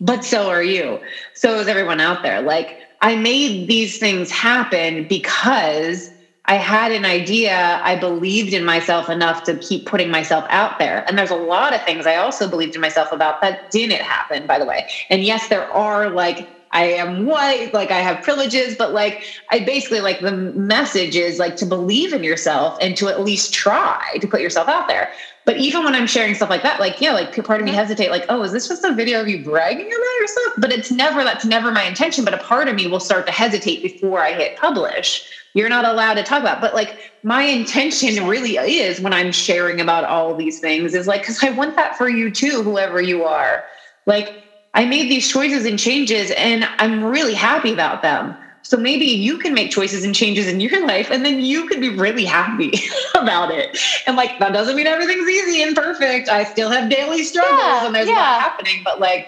but 0.00 0.24
so 0.24 0.48
are 0.48 0.62
you. 0.62 1.00
So 1.34 1.58
is 1.58 1.68
everyone 1.68 2.00
out 2.00 2.22
there. 2.22 2.40
Like, 2.40 2.80
I 3.00 3.16
made 3.16 3.68
these 3.68 3.98
things 3.98 4.30
happen 4.30 5.06
because 5.08 6.10
I 6.46 6.54
had 6.54 6.92
an 6.92 7.04
idea. 7.04 7.80
I 7.82 7.94
believed 7.96 8.54
in 8.54 8.64
myself 8.64 9.10
enough 9.10 9.44
to 9.44 9.56
keep 9.58 9.86
putting 9.86 10.10
myself 10.10 10.44
out 10.48 10.78
there. 10.78 11.04
And 11.06 11.18
there's 11.18 11.30
a 11.30 11.36
lot 11.36 11.74
of 11.74 11.82
things 11.84 12.06
I 12.06 12.16
also 12.16 12.48
believed 12.48 12.74
in 12.74 12.80
myself 12.80 13.12
about 13.12 13.40
that 13.42 13.70
didn't 13.70 14.00
happen, 14.00 14.46
by 14.46 14.58
the 14.58 14.64
way. 14.64 14.88
And 15.10 15.22
yes, 15.22 15.48
there 15.48 15.70
are 15.72 16.10
like, 16.10 16.48
I 16.70 16.84
am 16.84 17.26
white, 17.26 17.72
like 17.72 17.90
I 17.90 17.98
have 18.00 18.22
privileges, 18.22 18.76
but 18.76 18.92
like 18.92 19.24
I 19.50 19.60
basically 19.60 20.00
like 20.00 20.20
the 20.20 20.32
message 20.32 21.16
is 21.16 21.38
like 21.38 21.56
to 21.56 21.66
believe 21.66 22.12
in 22.12 22.22
yourself 22.22 22.76
and 22.80 22.96
to 22.98 23.08
at 23.08 23.22
least 23.22 23.54
try 23.54 24.18
to 24.20 24.26
put 24.26 24.40
yourself 24.40 24.68
out 24.68 24.88
there. 24.88 25.10
But 25.48 25.56
even 25.56 25.82
when 25.82 25.94
I'm 25.94 26.06
sharing 26.06 26.34
stuff 26.34 26.50
like 26.50 26.62
that, 26.62 26.78
like, 26.78 27.00
yeah, 27.00 27.14
like 27.14 27.34
part 27.42 27.62
of 27.62 27.64
me 27.64 27.72
hesitate, 27.72 28.10
like, 28.10 28.26
oh, 28.28 28.42
is 28.42 28.52
this 28.52 28.68
just 28.68 28.84
a 28.84 28.92
video 28.92 29.22
of 29.22 29.28
you 29.28 29.42
bragging 29.42 29.86
about 29.86 30.20
yourself? 30.20 30.52
But 30.58 30.72
it's 30.74 30.90
never, 30.90 31.24
that's 31.24 31.46
never 31.46 31.72
my 31.72 31.84
intention. 31.84 32.22
But 32.22 32.34
a 32.34 32.36
part 32.36 32.68
of 32.68 32.74
me 32.74 32.86
will 32.86 33.00
start 33.00 33.24
to 33.28 33.32
hesitate 33.32 33.82
before 33.82 34.20
I 34.20 34.34
hit 34.34 34.56
publish. 34.56 35.26
You're 35.54 35.70
not 35.70 35.86
allowed 35.86 36.16
to 36.16 36.22
talk 36.22 36.42
about. 36.42 36.60
But 36.60 36.74
like 36.74 36.98
my 37.22 37.44
intention 37.44 38.26
really 38.26 38.56
is 38.56 39.00
when 39.00 39.14
I'm 39.14 39.32
sharing 39.32 39.80
about 39.80 40.04
all 40.04 40.34
these 40.34 40.60
things 40.60 40.94
is 40.94 41.06
like, 41.06 41.22
because 41.22 41.42
I 41.42 41.48
want 41.48 41.76
that 41.76 41.96
for 41.96 42.10
you 42.10 42.30
too, 42.30 42.62
whoever 42.62 43.00
you 43.00 43.24
are. 43.24 43.64
Like 44.04 44.44
I 44.74 44.84
made 44.84 45.10
these 45.10 45.30
choices 45.30 45.64
and 45.64 45.78
changes 45.78 46.30
and 46.32 46.68
I'm 46.76 47.02
really 47.02 47.32
happy 47.32 47.72
about 47.72 48.02
them. 48.02 48.36
So 48.68 48.76
maybe 48.76 49.06
you 49.06 49.38
can 49.38 49.54
make 49.54 49.70
choices 49.70 50.04
and 50.04 50.14
changes 50.14 50.46
in 50.46 50.60
your 50.60 50.86
life 50.86 51.10
and 51.10 51.24
then 51.24 51.40
you 51.40 51.64
could 51.64 51.80
be 51.80 51.88
really 51.88 52.26
happy 52.26 52.74
about 53.16 53.50
it. 53.50 53.74
And 54.06 54.14
like 54.14 54.36
that 54.40 54.52
doesn't 54.52 54.76
mean 54.76 54.86
everything's 54.86 55.26
easy 55.26 55.62
and 55.62 55.74
perfect. 55.74 56.28
I 56.28 56.44
still 56.44 56.68
have 56.68 56.90
daily 56.90 57.24
struggles 57.24 57.58
yeah, 57.62 57.86
and 57.86 57.94
there's 57.94 58.08
yeah. 58.08 58.12
a 58.12 58.28
lot 58.32 58.40
happening, 58.42 58.82
but 58.84 59.00
like 59.00 59.26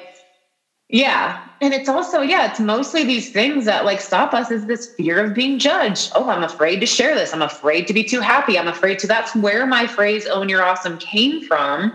yeah. 0.90 1.38
And 1.62 1.72
it's 1.72 1.88
also, 1.88 2.20
yeah, 2.20 2.50
it's 2.50 2.60
mostly 2.60 3.02
these 3.02 3.30
things 3.30 3.64
that 3.64 3.86
like 3.86 4.02
stop 4.02 4.34
us 4.34 4.50
is 4.50 4.66
this 4.66 4.88
fear 4.98 5.24
of 5.24 5.32
being 5.32 5.58
judged. 5.58 6.10
Oh, 6.14 6.28
I'm 6.28 6.42
afraid 6.42 6.80
to 6.80 6.86
share 6.86 7.14
this. 7.14 7.32
I'm 7.32 7.40
afraid 7.40 7.86
to 7.86 7.94
be 7.94 8.04
too 8.04 8.20
happy. 8.20 8.58
I'm 8.58 8.68
afraid 8.68 8.98
to 8.98 9.06
that's 9.06 9.34
where 9.34 9.64
my 9.66 9.86
phrase 9.86 10.26
own 10.26 10.50
your 10.50 10.62
awesome 10.62 10.98
came 10.98 11.40
from 11.40 11.94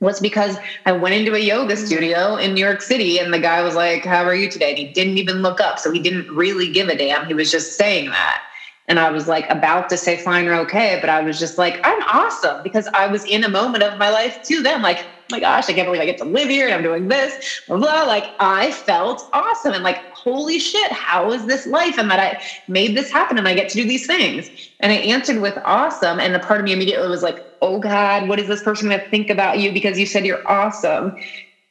was 0.00 0.18
because 0.18 0.56
I 0.86 0.92
went 0.92 1.14
into 1.14 1.34
a 1.34 1.38
yoga 1.38 1.74
mm. 1.74 1.86
studio 1.86 2.36
in 2.36 2.54
New 2.54 2.64
York 2.64 2.82
City 2.82 3.18
and 3.18 3.32
the 3.32 3.38
guy 3.38 3.62
was 3.62 3.74
like, 3.74 4.04
How 4.04 4.24
are 4.24 4.34
you 4.34 4.50
today? 4.50 4.70
And 4.70 4.78
he 4.78 4.86
didn't 4.86 5.18
even 5.18 5.42
look 5.42 5.60
up. 5.60 5.78
So 5.78 5.92
he 5.92 6.00
didn't 6.00 6.28
really 6.30 6.70
give 6.72 6.88
a 6.88 6.96
damn. 6.96 7.26
He 7.26 7.34
was 7.34 7.50
just 7.50 7.76
saying 7.76 8.10
that. 8.10 8.42
And 8.90 9.00
I 9.00 9.10
was 9.10 9.28
like 9.28 9.46
about 9.50 9.88
to 9.90 9.98
say 9.98 10.18
fine 10.18 10.48
or 10.48 10.54
okay, 10.56 10.98
but 11.00 11.10
I 11.10 11.22
was 11.22 11.38
just 11.38 11.56
like, 11.58 11.80
I'm 11.84 12.02
awesome 12.12 12.60
because 12.62 12.88
I 12.94 13.06
was 13.06 13.24
in 13.24 13.44
a 13.44 13.48
moment 13.48 13.84
of 13.84 13.98
my 13.98 14.10
life 14.10 14.42
too. 14.42 14.62
Then, 14.62 14.82
like, 14.82 14.98
oh 15.00 15.36
my 15.36 15.40
gosh, 15.40 15.70
I 15.70 15.74
can't 15.74 15.86
believe 15.86 16.02
I 16.02 16.06
get 16.06 16.18
to 16.18 16.24
live 16.24 16.50
here 16.50 16.66
and 16.66 16.74
I'm 16.74 16.82
doing 16.82 17.08
this, 17.08 17.62
blah, 17.68 17.78
blah. 17.78 18.02
Like, 18.04 18.26
I 18.40 18.72
felt 18.72 19.22
awesome 19.32 19.74
and 19.74 19.84
like, 19.84 20.00
holy 20.10 20.58
shit, 20.58 20.92
how 20.92 21.30
is 21.32 21.46
this 21.46 21.66
life? 21.66 21.98
And 21.98 22.10
that 22.10 22.20
I 22.20 22.36
made 22.68 22.96
this 22.96 23.12
happen 23.12 23.38
and 23.38 23.48
I 23.48 23.54
get 23.54 23.68
to 23.70 23.78
do 23.78 23.86
these 23.86 24.06
things. 24.06 24.50
And 24.80 24.92
I 24.92 24.96
answered 24.96 25.38
with 25.38 25.56
awesome. 25.64 26.20
And 26.20 26.34
the 26.34 26.40
part 26.40 26.60
of 26.60 26.64
me 26.64 26.72
immediately 26.72 27.08
was 27.08 27.22
like, 27.22 27.40
oh 27.62 27.78
God, 27.78 28.28
what 28.28 28.40
is 28.40 28.48
this 28.48 28.62
person 28.62 28.88
going 28.88 29.00
to 29.00 29.06
think 29.08 29.30
about 29.30 29.60
you 29.60 29.72
because 29.72 30.00
you 30.00 30.06
said 30.06 30.26
you're 30.26 30.42
awesome? 30.46 31.14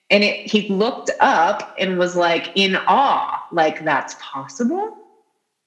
And 0.09 0.23
it, 0.23 0.39
he 0.45 0.67
looked 0.69 1.11
up 1.19 1.63
and 1.77 1.99
was 1.99 2.15
like 2.15 2.49
in 2.55 2.77
awe, 2.87 3.39
like, 3.51 3.79
that's 3.79 4.15
possible 4.19 4.89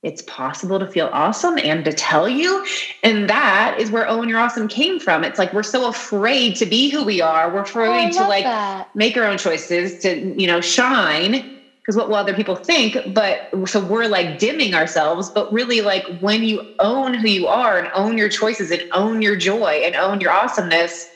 it's 0.02 0.22
possible 0.22 0.80
to 0.80 0.86
feel 0.86 1.08
awesome 1.12 1.58
and 1.58 1.84
to 1.84 1.92
tell 1.92 2.28
you. 2.28 2.64
And 3.04 3.30
that 3.30 3.76
is 3.78 3.90
where 3.90 4.06
Own 4.08 4.28
Your 4.28 4.40
Awesome 4.40 4.66
came 4.66 4.98
from. 4.98 5.22
It's 5.22 5.38
like 5.38 5.52
we're 5.52 5.62
so 5.62 5.88
afraid 5.88 6.56
to 6.56 6.66
be 6.66 6.90
who 6.90 7.04
we 7.04 7.20
are. 7.20 7.48
We're 7.50 7.60
oh, 7.60 7.62
afraid 7.62 8.08
oh, 8.14 8.18
to 8.18 8.28
like 8.28 8.44
that. 8.44 8.94
make 8.96 9.16
our 9.16 9.24
own 9.24 9.38
choices, 9.38 9.98
to, 10.00 10.34
you 10.36 10.46
know, 10.46 10.60
shine 10.60 11.60
because 11.82 11.96
what 11.96 12.08
will 12.08 12.16
other 12.16 12.34
people 12.34 12.54
think? 12.54 12.96
But 13.12 13.48
so 13.66 13.84
we're 13.84 14.06
like 14.06 14.38
dimming 14.38 14.74
ourselves. 14.74 15.30
But 15.30 15.52
really, 15.52 15.80
like 15.80 16.04
when 16.20 16.44
you 16.44 16.74
own 16.78 17.14
who 17.14 17.28
you 17.28 17.46
are 17.46 17.78
and 17.78 17.90
own 17.94 18.18
your 18.18 18.28
choices 18.28 18.70
and 18.70 18.82
own 18.92 19.22
your 19.22 19.36
joy 19.36 19.82
and 19.84 19.94
own 19.96 20.20
your 20.20 20.30
awesomeness, 20.30 21.08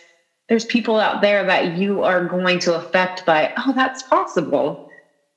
there's 0.49 0.64
people 0.64 0.99
out 0.99 1.22
there 1.22 1.45
that 1.45 1.76
you 1.76 2.03
are 2.03 2.24
going 2.24 2.59
to 2.61 2.74
affect 2.74 3.24
by, 3.26 3.53
oh, 3.59 3.72
that's 3.74 4.03
possible 4.05 4.86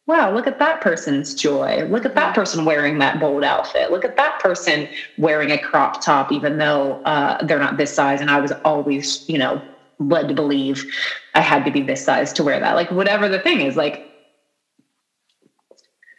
wow, 0.10 0.34
look 0.34 0.48
at 0.48 0.58
that 0.58 0.82
person's 0.82 1.36
joy. 1.36 1.86
Look 1.88 2.04
at 2.04 2.16
that 2.16 2.34
person 2.34 2.66
wearing 2.66 2.98
that 2.98 3.20
bold 3.20 3.44
outfit. 3.44 3.92
Look 3.92 4.04
at 4.04 4.18
that 4.18 4.40
person 4.40 4.90
wearing 5.20 5.52
a 5.52 5.58
crop 5.60 6.04
top, 6.04 6.32
even 6.32 6.58
though 6.58 7.00
uh, 7.06 7.46
they're 7.46 7.60
not 7.60 7.78
this 7.78 7.94
size. 7.94 8.20
And 8.20 8.32
I 8.32 8.40
was 8.40 8.52
always, 8.66 9.24
you 9.28 9.38
know, 9.38 9.62
led 10.00 10.28
to 10.30 10.34
believe 10.34 10.84
I 11.36 11.42
had 11.42 11.64
to 11.66 11.70
be 11.72 11.84
this 11.84 12.04
size 12.04 12.34
to 12.34 12.44
wear 12.44 12.60
that. 12.60 12.74
Like 12.74 12.90
whatever 12.90 13.30
the 13.30 13.38
thing 13.38 13.62
is, 13.62 13.78
like 13.78 14.10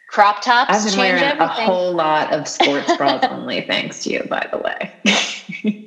crop 0.07 0.41
tops. 0.41 0.73
I've 0.73 0.89
been 0.89 0.97
wearing 0.97 1.23
everything. 1.23 1.41
a 1.41 1.65
whole 1.65 1.91
lot 1.91 2.31
of 2.31 2.47
sports 2.47 2.95
bras 2.95 3.25
only, 3.29 3.59
thanks 3.67 4.03
to 4.05 4.13
you, 4.13 4.23
by 4.29 4.47
the 4.53 4.57
way. 4.57 5.83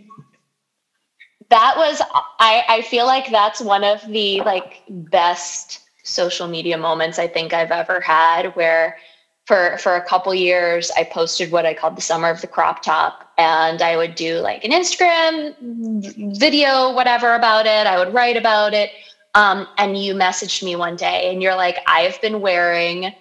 that 1.49 1.75
was 1.79 2.03
I, 2.39 2.65
I 2.69 2.83
feel 2.83 3.07
like 3.07 3.31
that's 3.31 3.63
one 3.63 3.83
of 3.83 4.07
the 4.09 4.43
like 4.43 4.83
best 4.91 5.84
social 6.05 6.47
media 6.47 6.79
moments 6.79 7.19
I 7.19 7.27
think 7.27 7.53
I've 7.53 7.73
ever 7.73 8.01
had 8.01 8.55
where 8.55 8.97
for 9.47 9.77
for 9.79 9.97
a 9.97 10.05
couple 10.07 10.35
years 10.35 10.91
I 10.97 11.05
posted 11.05 11.51
what 11.51 11.67
I 11.67 11.75
called 11.75 11.97
the 11.97 12.03
summer 12.03 12.29
of 12.29 12.41
the 12.41 12.47
crop 12.47 12.83
top 12.83 13.33
and 13.37 13.83
I 13.83 13.97
would 13.97 14.15
do 14.15 14.39
like 14.39 14.65
an 14.65 14.71
Instagram 14.71 15.55
video 16.39 16.93
whatever 16.93 17.35
about 17.35 17.67
it. 17.67 17.87
I 17.87 17.99
would 17.99 18.15
write 18.15 18.37
about 18.37 18.73
it. 18.75 18.91
Um, 19.35 19.67
and 19.79 20.01
you 20.01 20.15
messaged 20.15 20.63
me 20.63 20.77
one 20.77 20.95
day 20.95 21.33
and 21.33 21.43
you're 21.43 21.57
like 21.57 21.79
I've 21.87 22.21
been 22.21 22.41
wearing 22.41 23.13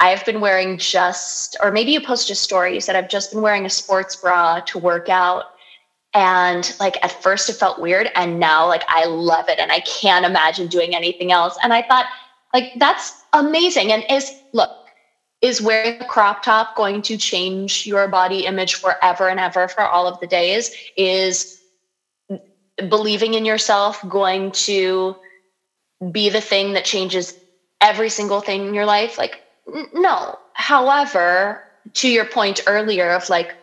I've 0.00 0.24
been 0.24 0.40
wearing 0.40 0.78
just 0.78 1.56
or 1.60 1.72
maybe 1.72 1.90
you 1.90 2.00
posted 2.00 2.34
a 2.34 2.38
story 2.38 2.74
you 2.74 2.80
said 2.80 2.96
I've 2.96 3.08
just 3.08 3.32
been 3.32 3.42
wearing 3.42 3.66
a 3.66 3.70
sports 3.70 4.14
bra 4.16 4.60
to 4.60 4.78
work 4.78 5.08
out. 5.08 5.44
And 6.14 6.74
like 6.80 6.96
at 7.04 7.22
first 7.22 7.50
it 7.50 7.54
felt 7.54 7.80
weird 7.80 8.10
and 8.14 8.40
now 8.40 8.66
like 8.66 8.82
I 8.88 9.06
love 9.06 9.48
it 9.48 9.58
and 9.58 9.70
I 9.70 9.80
can't 9.80 10.24
imagine 10.24 10.68
doing 10.68 10.94
anything 10.94 11.30
else. 11.30 11.56
And 11.62 11.72
I 11.72 11.82
thought 11.82 12.06
like 12.52 12.72
that's 12.76 13.12
amazing. 13.32 13.92
And 13.92 14.04
is 14.08 14.30
look, 14.52 14.70
is 15.40 15.60
wearing 15.60 16.00
a 16.00 16.04
crop 16.04 16.42
top 16.42 16.74
going 16.76 17.02
to 17.02 17.16
change 17.16 17.86
your 17.86 18.08
body 18.08 18.46
image 18.46 18.74
forever 18.74 19.28
and 19.28 19.38
ever 19.38 19.68
for 19.68 19.82
all 19.82 20.06
of 20.06 20.18
the 20.20 20.26
days? 20.26 20.70
Is 20.96 21.60
believing 22.88 23.34
in 23.34 23.44
yourself 23.44 24.06
going 24.08 24.52
to 24.52 25.16
be 26.12 26.28
the 26.28 26.40
thing 26.40 26.72
that 26.72 26.84
changes 26.84 27.34
every 27.80 28.08
single 28.08 28.40
thing 28.40 28.66
in 28.66 28.74
your 28.74 28.86
life? 28.86 29.18
Like, 29.18 29.42
n- 29.74 29.88
no. 29.92 30.38
However, 30.54 31.62
to 31.94 32.08
your 32.08 32.24
point 32.24 32.60
earlier 32.66 33.10
of 33.10 33.28
like, 33.28 33.54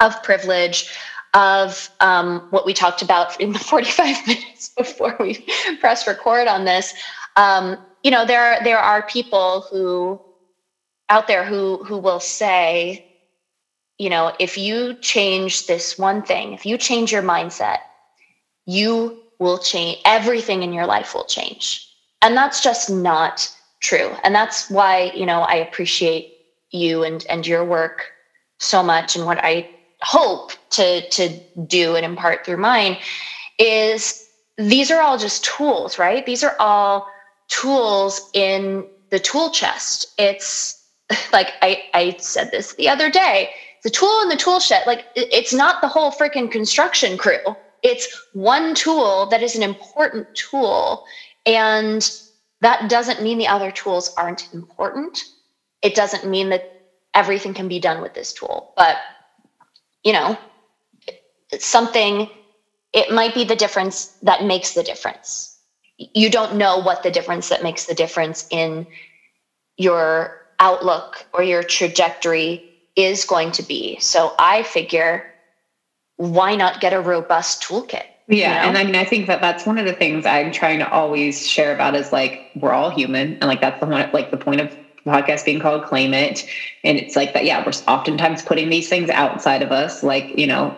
of 0.00 0.22
privilege, 0.22 0.90
of 1.34 1.90
um, 2.00 2.46
what 2.50 2.66
we 2.66 2.74
talked 2.74 3.02
about 3.02 3.40
in 3.40 3.52
the 3.52 3.58
45 3.70 4.26
minutes 4.26 4.70
before 4.76 5.16
we 5.20 5.46
press 5.80 6.06
record 6.06 6.48
on 6.48 6.64
this, 6.64 6.94
um, 7.36 7.76
you 8.02 8.10
know 8.10 8.24
there 8.24 8.58
there 8.64 8.78
are 8.78 9.02
people 9.02 9.66
who 9.70 10.20
out 11.08 11.26
there 11.26 11.44
who 11.44 11.82
who 11.84 11.98
will 11.98 12.20
say 12.20 13.04
you 13.98 14.10
know 14.10 14.32
if 14.38 14.56
you 14.56 14.94
change 14.94 15.66
this 15.66 15.98
one 15.98 16.22
thing 16.22 16.52
if 16.52 16.64
you 16.66 16.76
change 16.78 17.12
your 17.12 17.22
mindset 17.22 17.78
you 18.66 19.20
will 19.40 19.58
change 19.58 19.98
everything 20.04 20.62
in 20.62 20.72
your 20.72 20.86
life 20.86 21.14
will 21.14 21.24
change. 21.24 21.88
And 22.22 22.36
that's 22.36 22.62
just 22.62 22.90
not 22.90 23.50
true. 23.80 24.12
And 24.22 24.34
that's 24.34 24.70
why 24.70 25.10
you 25.14 25.26
know 25.26 25.40
i 25.40 25.54
appreciate 25.54 26.34
you 26.70 27.02
and 27.02 27.26
and 27.28 27.46
your 27.46 27.64
work 27.64 28.12
so 28.58 28.82
much. 28.82 29.16
And 29.16 29.26
what 29.26 29.38
i 29.42 29.68
hope 30.02 30.52
to 30.70 31.08
to 31.08 31.40
do 31.66 31.96
and 31.96 32.04
impart 32.04 32.44
through 32.44 32.58
mine 32.58 32.98
is 33.58 34.28
these 34.56 34.90
are 34.90 35.00
all 35.00 35.18
just 35.18 35.44
tools 35.44 35.98
right? 35.98 36.24
These 36.26 36.44
are 36.44 36.56
all 36.60 37.08
tools 37.50 38.30
in 38.32 38.86
the 39.10 39.18
tool 39.18 39.50
chest. 39.50 40.14
It's 40.18 40.88
like 41.32 41.52
I, 41.60 41.84
I 41.92 42.16
said 42.18 42.50
this 42.50 42.74
the 42.74 42.88
other 42.88 43.10
day. 43.10 43.50
The 43.82 43.90
tool 43.90 44.20
in 44.22 44.28
the 44.28 44.36
tool 44.36 44.60
shed, 44.60 44.86
like 44.86 45.06
it's 45.14 45.52
not 45.52 45.80
the 45.80 45.88
whole 45.88 46.10
freaking 46.10 46.50
construction 46.50 47.18
crew. 47.18 47.38
It's 47.82 48.26
one 48.34 48.74
tool 48.74 49.26
that 49.30 49.42
is 49.42 49.56
an 49.56 49.62
important 49.62 50.26
tool. 50.34 51.04
And 51.46 52.08
that 52.60 52.90
doesn't 52.90 53.22
mean 53.22 53.38
the 53.38 53.48
other 53.48 53.70
tools 53.70 54.14
aren't 54.16 54.52
important. 54.52 55.24
It 55.80 55.94
doesn't 55.94 56.28
mean 56.28 56.50
that 56.50 56.82
everything 57.14 57.54
can 57.54 57.68
be 57.68 57.80
done 57.80 58.02
with 58.02 58.12
this 58.12 58.34
tool. 58.34 58.74
But, 58.76 58.98
you 60.04 60.12
know, 60.12 60.36
it's 61.50 61.64
something, 61.64 62.28
it 62.92 63.10
might 63.10 63.34
be 63.34 63.44
the 63.44 63.56
difference 63.56 64.08
that 64.22 64.44
makes 64.44 64.74
the 64.74 64.82
difference 64.82 65.49
you 66.14 66.30
don't 66.30 66.56
know 66.56 66.78
what 66.78 67.02
the 67.02 67.10
difference 67.10 67.48
that 67.48 67.62
makes 67.62 67.86
the 67.86 67.94
difference 67.94 68.46
in 68.50 68.86
your 69.76 70.36
outlook 70.58 71.26
or 71.32 71.42
your 71.42 71.62
trajectory 71.62 72.62
is 72.96 73.24
going 73.24 73.52
to 73.52 73.62
be. 73.62 73.98
So 74.00 74.34
I 74.38 74.62
figure, 74.62 75.24
why 76.16 76.54
not 76.56 76.80
get 76.80 76.92
a 76.92 77.00
robust 77.00 77.62
toolkit? 77.62 78.02
Yeah, 78.28 78.54
you 78.54 78.62
know? 78.62 78.68
and 78.68 78.78
I 78.78 78.84
mean, 78.84 78.94
I 78.94 79.04
think 79.04 79.26
that 79.26 79.40
that's 79.40 79.66
one 79.66 79.78
of 79.78 79.86
the 79.86 79.92
things 79.92 80.24
I'm 80.24 80.52
trying 80.52 80.78
to 80.78 80.90
always 80.90 81.48
share 81.48 81.74
about 81.74 81.96
is 81.96 82.12
like 82.12 82.40
we're 82.54 82.72
all 82.72 82.90
human, 82.90 83.32
and 83.34 83.42
like 83.42 83.60
that's 83.60 83.80
the 83.80 83.86
one, 83.86 84.08
like 84.12 84.30
the 84.30 84.36
point 84.36 84.60
of 84.60 84.76
podcast 85.04 85.44
being 85.44 85.58
called 85.58 85.84
"Claim 85.84 86.14
It," 86.14 86.46
and 86.84 86.96
it's 86.96 87.16
like 87.16 87.34
that. 87.34 87.44
Yeah, 87.44 87.64
we're 87.66 87.72
oftentimes 87.92 88.42
putting 88.42 88.68
these 88.68 88.88
things 88.88 89.10
outside 89.10 89.62
of 89.62 89.72
us, 89.72 90.04
like 90.04 90.38
you 90.38 90.46
know, 90.46 90.76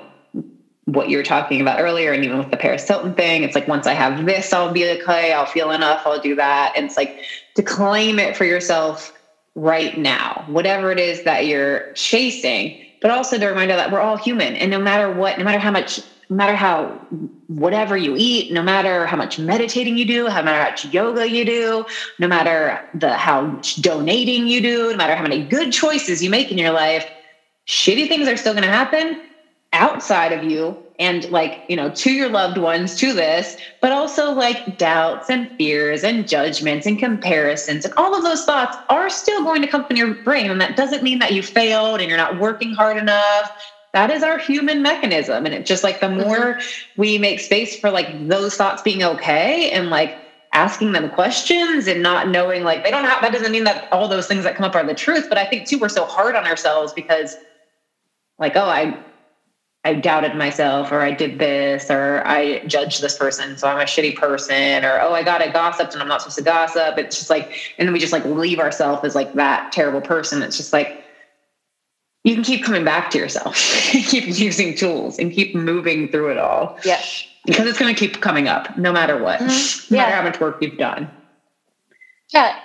what 0.87 1.09
you 1.09 1.17
were 1.17 1.23
talking 1.23 1.61
about 1.61 1.81
earlier, 1.81 2.13
and 2.13 2.25
even 2.25 2.39
with 2.39 2.51
the 2.51 2.57
Paris 2.57 2.87
Hilton 2.87 3.15
thing, 3.15 3.45
it's 3.45 3.55
like 3.55 3.69
once 3.69 3.87
I 3.87 3.95
have 3.95 4.27
this, 4.27 4.53
I'll 4.53 4.73
be 4.73 4.89
okay, 4.91 5.33
I'll 5.33 5.47
feel 5.47 5.71
enough, 5.71 6.03
I'll 6.05 6.21
do 6.21 6.35
that. 6.35 6.73
And 6.77 6.87
it's 6.87 6.97
like 6.97 7.21
to 7.55 7.63
claim 7.63 8.19
it 8.19 8.37
for 8.37 8.45
yourself 8.45 9.17
right 9.55 9.97
now, 9.97 10.45
whatever 10.49 10.91
it 10.91 10.99
is 10.99 11.23
that 11.25 11.47
you're 11.47 11.93
chasing, 11.93 12.85
but 13.01 13.11
also 13.11 13.39
the 13.39 13.47
reminder 13.47 13.77
that 13.77 13.93
we're 13.93 14.01
all 14.01 14.17
human. 14.17 14.57
And 14.57 14.71
no 14.71 14.81
matter 14.81 15.13
what, 15.13 15.39
no 15.39 15.45
matter 15.45 15.59
how 15.59 15.71
much, 15.71 16.01
no 16.29 16.37
matter 16.37 16.57
how 16.57 16.89
whatever 17.47 17.97
you 17.97 18.17
eat, 18.17 18.53
no 18.53 18.63
matter 18.63 19.07
how 19.07 19.17
much 19.17 19.39
meditating 19.39 19.97
you 19.97 20.05
do, 20.05 20.25
no 20.25 20.43
matter 20.43 20.65
how 20.65 20.71
much 20.71 20.87
yoga 20.87 21.31
you 21.31 21.45
do, 21.45 21.85
no 22.19 22.27
matter 22.27 22.81
the 22.95 23.13
how 23.15 23.43
much 23.43 23.83
donating 23.83 24.49
you 24.49 24.61
do, 24.61 24.91
no 24.91 24.97
matter 24.97 25.15
how 25.15 25.23
many 25.23 25.45
good 25.45 25.73
choices 25.73 26.25
you 26.25 26.31
make 26.31 26.51
in 26.51 26.59
your 26.59 26.73
life, 26.73 27.07
shitty 27.69 28.09
things 28.09 28.27
are 28.27 28.37
still 28.37 28.55
going 28.55 28.65
to 28.65 28.71
happen 28.71 29.21
outside 29.83 30.31
of 30.31 30.45
you 30.45 30.77
and 31.01 31.29
like 31.31 31.65
you 31.69 31.75
know 31.75 31.91
to 31.91 32.13
your 32.13 32.29
loved 32.29 32.57
ones 32.57 32.95
to 32.95 33.13
this 33.13 33.57
but 33.81 33.91
also 33.91 34.31
like 34.31 34.79
doubts 34.79 35.29
and 35.29 35.51
fears 35.59 36.05
and 36.05 36.29
judgments 36.29 36.87
and 36.87 37.01
comparisons 37.01 37.85
and 37.85 37.93
all 37.97 38.15
of 38.15 38.23
those 38.23 38.45
thoughts 38.45 38.77
are 38.91 39.11
still 39.11 39.43
going 39.43 39.61
to 39.61 39.67
come 39.67 39.85
from 39.85 39.97
your 39.97 40.15
brain 40.23 40.53
and 40.53 40.61
that 40.61 40.77
doesn't 40.77 41.03
mean 41.03 41.19
that 41.19 41.33
you 41.33 41.43
failed 41.43 42.01
and 42.01 42.09
you're 42.09 42.17
not 42.17 42.39
working 42.39 42.73
hard 42.73 42.97
enough 42.97 43.51
that 43.93 44.09
is 44.09 44.23
our 44.23 44.39
human 44.39 44.83
mechanism 44.83 45.45
and 45.45 45.53
it's 45.53 45.69
just 45.69 45.83
like 45.83 45.99
the 45.99 46.07
mm-hmm. 46.07 46.29
more 46.29 46.55
mm-hmm. 46.55 47.01
we 47.01 47.19
make 47.19 47.41
space 47.41 47.77
for 47.77 47.91
like 47.91 48.29
those 48.29 48.55
thoughts 48.55 48.83
being 48.83 49.03
okay 49.03 49.69
and 49.73 49.91
like 49.91 50.17
asking 50.53 50.93
them 50.93 51.11
questions 51.11 51.89
and 51.89 52.01
not 52.01 52.29
knowing 52.29 52.63
like 52.63 52.85
they 52.85 52.91
don't 52.93 53.05
have 53.05 53.21
that 53.21 53.33
doesn't 53.33 53.51
mean 53.51 53.65
that 53.65 53.91
all 53.91 54.07
those 54.07 54.29
things 54.29 54.45
that 54.45 54.55
come 54.55 54.65
up 54.65 54.77
are 54.77 54.87
the 54.87 54.95
truth 54.95 55.27
but 55.29 55.39
i 55.39 55.45
think 55.45 55.67
too 55.67 55.79
we're 55.81 55.89
so 55.89 56.05
hard 56.05 56.37
on 56.37 56.47
ourselves 56.47 56.93
because 56.93 57.37
like 58.39 58.55
oh 58.55 58.67
i 58.69 58.97
I 59.85 59.95
doubted 59.95 60.37
myself 60.37 60.93
or 60.93 61.01
I 61.01 61.11
did 61.11 61.39
this 61.41 61.91
or 61.91 62.25
I 62.27 62.65
judged 62.67 63.03
this 63.03 63.19
person, 63.19 63.57
so 63.59 63.67
I'm 63.67 63.79
a 63.79 63.85
shitty 63.85 64.15
person, 64.17 64.85
or 64.85 65.01
oh, 65.01 65.13
I 65.13 65.25
got 65.25 65.41
it 65.41 65.53
gossiped 65.53 65.93
and 65.93 66.01
I'm 66.01 66.09
not 66.09 66.23
supposed 66.23 66.39
to 66.39 66.45
gossip. 66.45 66.99
It's 66.99 67.19
just 67.19 67.31
like, 67.31 67.75
and 67.79 67.89
then 67.89 67.93
we 67.93 67.99
just 67.99 68.13
like 68.13 68.25
leave 68.25 68.61
ourselves 68.61 69.05
as 69.05 69.17
like 69.17 69.33
that 69.35 69.73
terrible 69.73 70.01
person. 70.01 70.41
It's 70.43 70.57
just 70.57 70.73
like, 70.73 71.05
you 72.23 72.35
can 72.35 72.45
keep 72.45 72.65
coming 72.65 72.85
back 72.85 73.11
to 73.11 73.19
yourself, 73.19 73.57
keep 73.91 74.39
using 74.39 74.77
tools 74.77 75.19
and 75.19 75.33
keep 75.33 75.55
moving 75.55 76.09
through 76.09 76.31
it 76.31 76.39
all. 76.39 76.79
Yeah. 76.85 77.03
Because 77.45 77.67
it's 77.67 77.79
going 77.79 77.93
to 77.93 77.99
keep 77.99 78.21
coming 78.21 78.47
up 78.47 78.79
no 78.79 78.93
matter 78.93 79.21
what, 79.21 79.41
mm-hmm. 79.41 79.95
no 79.95 80.01
yeah. 80.01 80.05
matter 80.05 80.17
how 80.17 80.23
much 80.23 80.39
work 80.39 80.59
you've 80.63 80.79
done. 80.79 81.11
Yeah. 82.33 82.57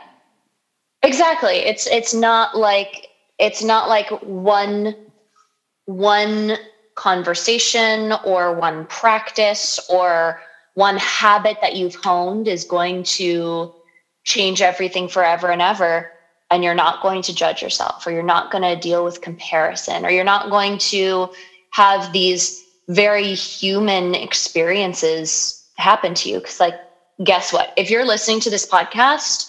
Exactly. 1.02 1.56
It's 1.56 1.88
it's 1.88 2.14
not 2.14 2.58
like 2.58 3.08
it's 3.40 3.64
not 3.64 3.90
like 3.90 4.10
one 4.22 4.96
one 5.86 6.58
conversation 6.98 8.12
or 8.26 8.54
one 8.54 8.86
practice 8.88 9.80
or 9.88 10.42
one 10.74 10.98
habit 10.98 11.58
that 11.62 11.76
you've 11.76 11.96
honed 11.96 12.48
is 12.48 12.66
going 12.66 13.04
to 13.04 13.74
change 14.26 14.62
everything 14.62 15.08
forever 15.08 15.50
and 15.50 15.62
ever 15.62 16.12
and 16.50 16.64
you're 16.64 16.76
not 16.76 17.02
going 17.02 17.22
to 17.22 17.34
judge 17.34 17.62
yourself 17.62 18.06
or 18.06 18.12
you're 18.12 18.24
not 18.24 18.52
going 18.52 18.64
to 18.64 18.76
deal 18.76 19.04
with 19.04 19.22
comparison 19.22 20.06
or 20.06 20.10
you're 20.10 20.24
not 20.24 20.50
going 20.50 20.78
to 20.78 21.30
have 21.72 22.12
these 22.14 22.64
very 22.90 23.34
human 23.34 24.16
experiences 24.16 25.64
happen 25.76 26.14
to 26.14 26.30
you. 26.30 26.40
Because 26.40 26.60
like 26.60 26.76
guess 27.24 27.54
what? 27.54 27.74
If 27.78 27.90
you're 27.90 28.06
listening 28.06 28.40
to 28.42 28.50
this 28.50 28.68
podcast 28.68 29.47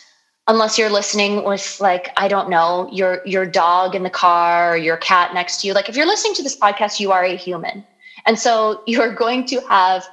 unless 0.49 0.78
you're 0.78 0.90
listening 0.90 1.44
with 1.44 1.78
like 1.78 2.11
i 2.16 2.26
don't 2.26 2.49
know 2.49 2.88
your 2.90 3.20
your 3.24 3.46
dog 3.46 3.94
in 3.94 4.03
the 4.03 4.11
car 4.11 4.72
or 4.72 4.76
your 4.76 4.96
cat 4.96 5.32
next 5.34 5.61
to 5.61 5.66
you. 5.66 5.74
Like 5.74 5.88
if 5.88 5.96
you're 5.96 6.07
listening 6.07 6.34
to 6.34 6.42
this 6.42 6.59
podcast 6.59 6.99
you 6.99 7.12
are 7.12 7.24
a 7.24 7.36
human. 7.36 7.84
And 8.26 8.38
so 8.38 8.82
you're 8.86 9.14
going 9.14 9.44
to 9.46 9.61
have 9.68 10.05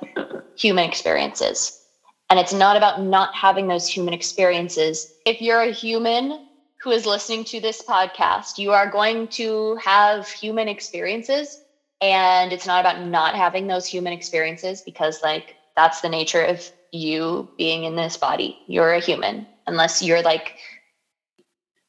human 0.55 0.83
experiences. 0.83 1.81
And 2.29 2.39
it's 2.39 2.53
not 2.53 2.75
about 2.77 3.01
not 3.01 3.33
having 3.33 3.67
those 3.67 3.87
human 3.87 4.13
experiences. 4.13 5.07
If 5.25 5.41
you're 5.41 5.61
a 5.61 5.71
human 5.71 6.39
who 6.81 6.91
is 6.91 7.05
listening 7.05 7.45
to 7.45 7.59
this 7.59 7.81
podcast 7.81 8.57
you 8.57 8.71
are 8.71 8.89
going 8.89 9.29
to 9.29 9.75
have 9.77 10.27
human 10.27 10.67
experiences. 10.67 11.61
And 12.01 12.51
it's 12.51 12.67
not 12.67 12.81
about 12.81 13.01
not 13.01 13.35
having 13.35 13.67
those 13.67 13.87
human 13.87 14.11
experiences 14.13 14.81
because 14.81 15.21
like 15.23 15.55
that's 15.77 16.01
the 16.01 16.09
nature 16.09 16.43
of 16.43 16.69
you 16.91 17.49
being 17.57 17.85
in 17.85 17.95
this 17.95 18.17
body. 18.17 18.57
You're 18.67 18.93
a 18.93 18.99
human 18.99 19.47
unless 19.67 20.01
you're 20.01 20.21
like 20.21 20.55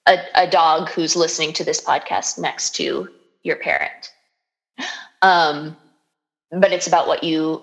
a, 0.07 0.19
a 0.35 0.47
dog 0.49 0.89
who's 0.91 1.15
listening 1.17 1.53
to 1.55 1.65
this 1.65 1.81
podcast 1.81 2.39
next 2.39 2.71
to 2.77 3.09
your 3.43 3.57
parent. 3.57 4.13
Um, 5.23 5.77
but 6.53 6.73
it's 6.73 6.87
about 6.87 7.09
what 7.09 7.25
you 7.25 7.63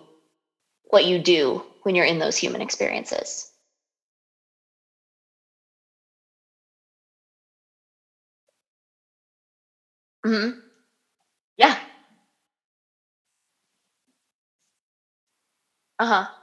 what 0.86 1.06
you 1.06 1.20
do 1.20 1.64
when 1.84 1.96
you're 1.96 2.06
in 2.06 2.20
those 2.20 2.38
human 2.38 2.62
experiences. 2.62 3.52
hmm 10.26 10.64
Yeah. 11.58 11.76
Uh 16.00 16.06
huh. 16.06 16.43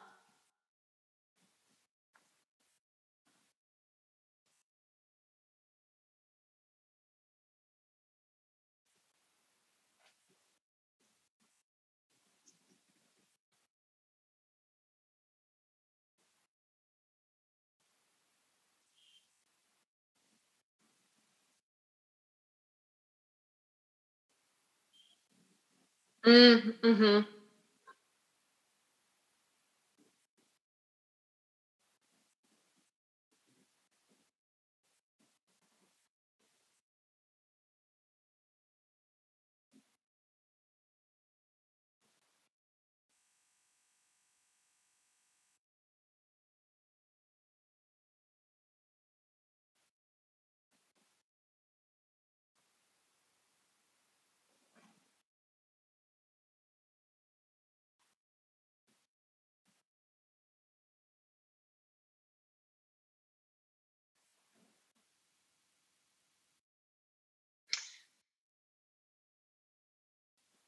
Mm, 26.24 26.72
mhm. 26.82 27.24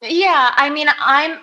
Yeah, 0.02 0.52
I 0.56 0.68
mean, 0.68 0.88
I'm 0.98 1.38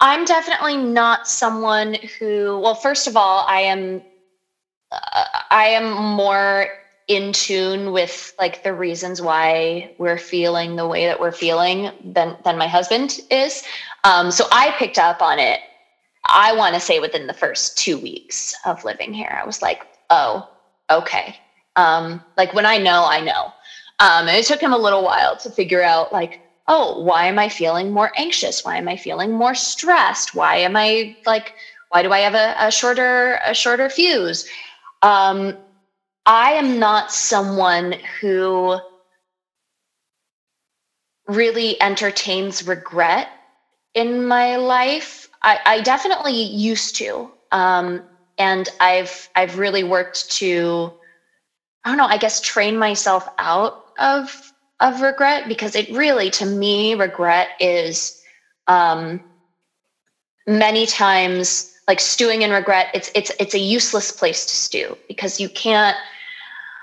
I'm 0.00 0.24
definitely 0.26 0.76
not 0.76 1.26
someone 1.26 1.94
who. 2.18 2.60
Well, 2.62 2.74
first 2.74 3.06
of 3.06 3.16
all, 3.16 3.44
I 3.48 3.60
am 3.60 4.02
uh, 4.92 5.24
I 5.50 5.66
am 5.66 5.92
more 5.92 6.68
in 7.08 7.32
tune 7.32 7.92
with 7.92 8.34
like 8.38 8.62
the 8.62 8.72
reasons 8.72 9.20
why 9.20 9.94
we're 9.98 10.18
feeling 10.18 10.76
the 10.76 10.86
way 10.86 11.06
that 11.06 11.18
we're 11.20 11.32
feeling 11.32 11.90
than 12.04 12.36
than 12.44 12.58
my 12.58 12.66
husband 12.68 13.20
is. 13.30 13.64
Um, 14.04 14.30
so 14.30 14.46
I 14.52 14.74
picked 14.78 14.98
up 14.98 15.22
on 15.22 15.38
it. 15.38 15.60
I 16.28 16.54
want 16.54 16.74
to 16.74 16.80
say 16.80 17.00
within 17.00 17.26
the 17.26 17.34
first 17.34 17.78
two 17.78 17.98
weeks 17.98 18.54
of 18.66 18.84
living 18.84 19.12
here, 19.12 19.38
I 19.40 19.46
was 19.46 19.62
like, 19.62 19.86
oh, 20.10 20.48
okay. 20.90 21.36
Um, 21.76 22.22
like 22.36 22.54
when 22.54 22.66
I 22.66 22.78
know, 22.78 23.04
I 23.06 23.20
know. 23.20 23.52
Um, 24.00 24.28
it 24.28 24.44
took 24.44 24.60
him 24.60 24.72
a 24.72 24.78
little 24.78 25.02
while 25.04 25.36
to 25.38 25.50
figure 25.50 25.82
out 25.82 26.12
like 26.12 26.40
oh, 26.66 27.00
why 27.00 27.26
am 27.26 27.38
I 27.38 27.48
feeling 27.48 27.90
more 27.90 28.12
anxious? 28.16 28.64
Why 28.64 28.76
am 28.76 28.88
I 28.88 28.96
feeling 28.96 29.32
more 29.32 29.54
stressed? 29.54 30.34
Why 30.34 30.56
am 30.56 30.76
I 30.76 31.16
like, 31.26 31.54
why 31.90 32.02
do 32.02 32.12
I 32.12 32.20
have 32.20 32.34
a, 32.34 32.54
a 32.58 32.70
shorter, 32.70 33.38
a 33.44 33.54
shorter 33.54 33.88
fuse? 33.88 34.48
Um, 35.02 35.56
I 36.26 36.52
am 36.52 36.78
not 36.78 37.12
someone 37.12 37.94
who 38.20 38.78
really 41.26 41.80
entertains 41.82 42.66
regret 42.66 43.28
in 43.94 44.26
my 44.26 44.56
life. 44.56 45.28
I, 45.42 45.60
I 45.66 45.80
definitely 45.82 46.40
used 46.42 46.96
to. 46.96 47.30
Um, 47.52 48.02
and 48.38 48.68
I've 48.80 49.28
I've 49.36 49.58
really 49.58 49.84
worked 49.84 50.30
to 50.32 50.92
I 51.84 51.90
don't 51.90 51.98
know, 51.98 52.06
I 52.06 52.16
guess 52.16 52.40
train 52.40 52.78
myself 52.78 53.28
out 53.38 53.84
of 53.98 54.53
of 54.80 55.00
regret 55.00 55.48
because 55.48 55.74
it 55.74 55.88
really, 55.90 56.30
to 56.30 56.46
me, 56.46 56.94
regret 56.94 57.48
is 57.60 58.20
um, 58.66 59.20
many 60.46 60.86
times 60.86 61.70
like 61.88 62.00
stewing 62.00 62.42
in 62.42 62.50
regret. 62.50 62.88
It's 62.94 63.10
it's 63.14 63.30
it's 63.38 63.54
a 63.54 63.58
useless 63.58 64.10
place 64.10 64.44
to 64.46 64.54
stew 64.54 64.96
because 65.08 65.40
you 65.40 65.48
can't 65.48 65.96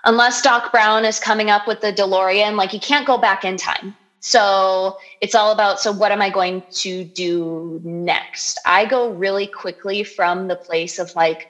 unless 0.06 0.42
Doc 0.42 0.72
Brown 0.72 1.06
is 1.06 1.20
coming 1.20 1.50
up 1.50 1.68
with 1.68 1.82
the 1.82 1.94
DeLorean. 1.94 2.56
Like 2.56 2.74
you 2.74 2.80
can't 2.80 3.06
go 3.08 3.18
back 3.18 3.44
in 3.44 3.58
time. 3.58 3.96
So 4.20 4.98
it's 5.20 5.34
all 5.34 5.52
about 5.52 5.80
so 5.80 5.92
what 5.92 6.12
am 6.12 6.22
I 6.22 6.30
going 6.30 6.64
to 6.72 7.04
do 7.06 7.82
next? 7.84 8.60
I 8.66 8.86
go 8.86 9.10
really 9.10 9.48
quickly 9.48 10.04
from 10.04 10.48
the 10.48 10.56
place 10.56 11.00
of 11.00 11.16
like, 11.16 11.48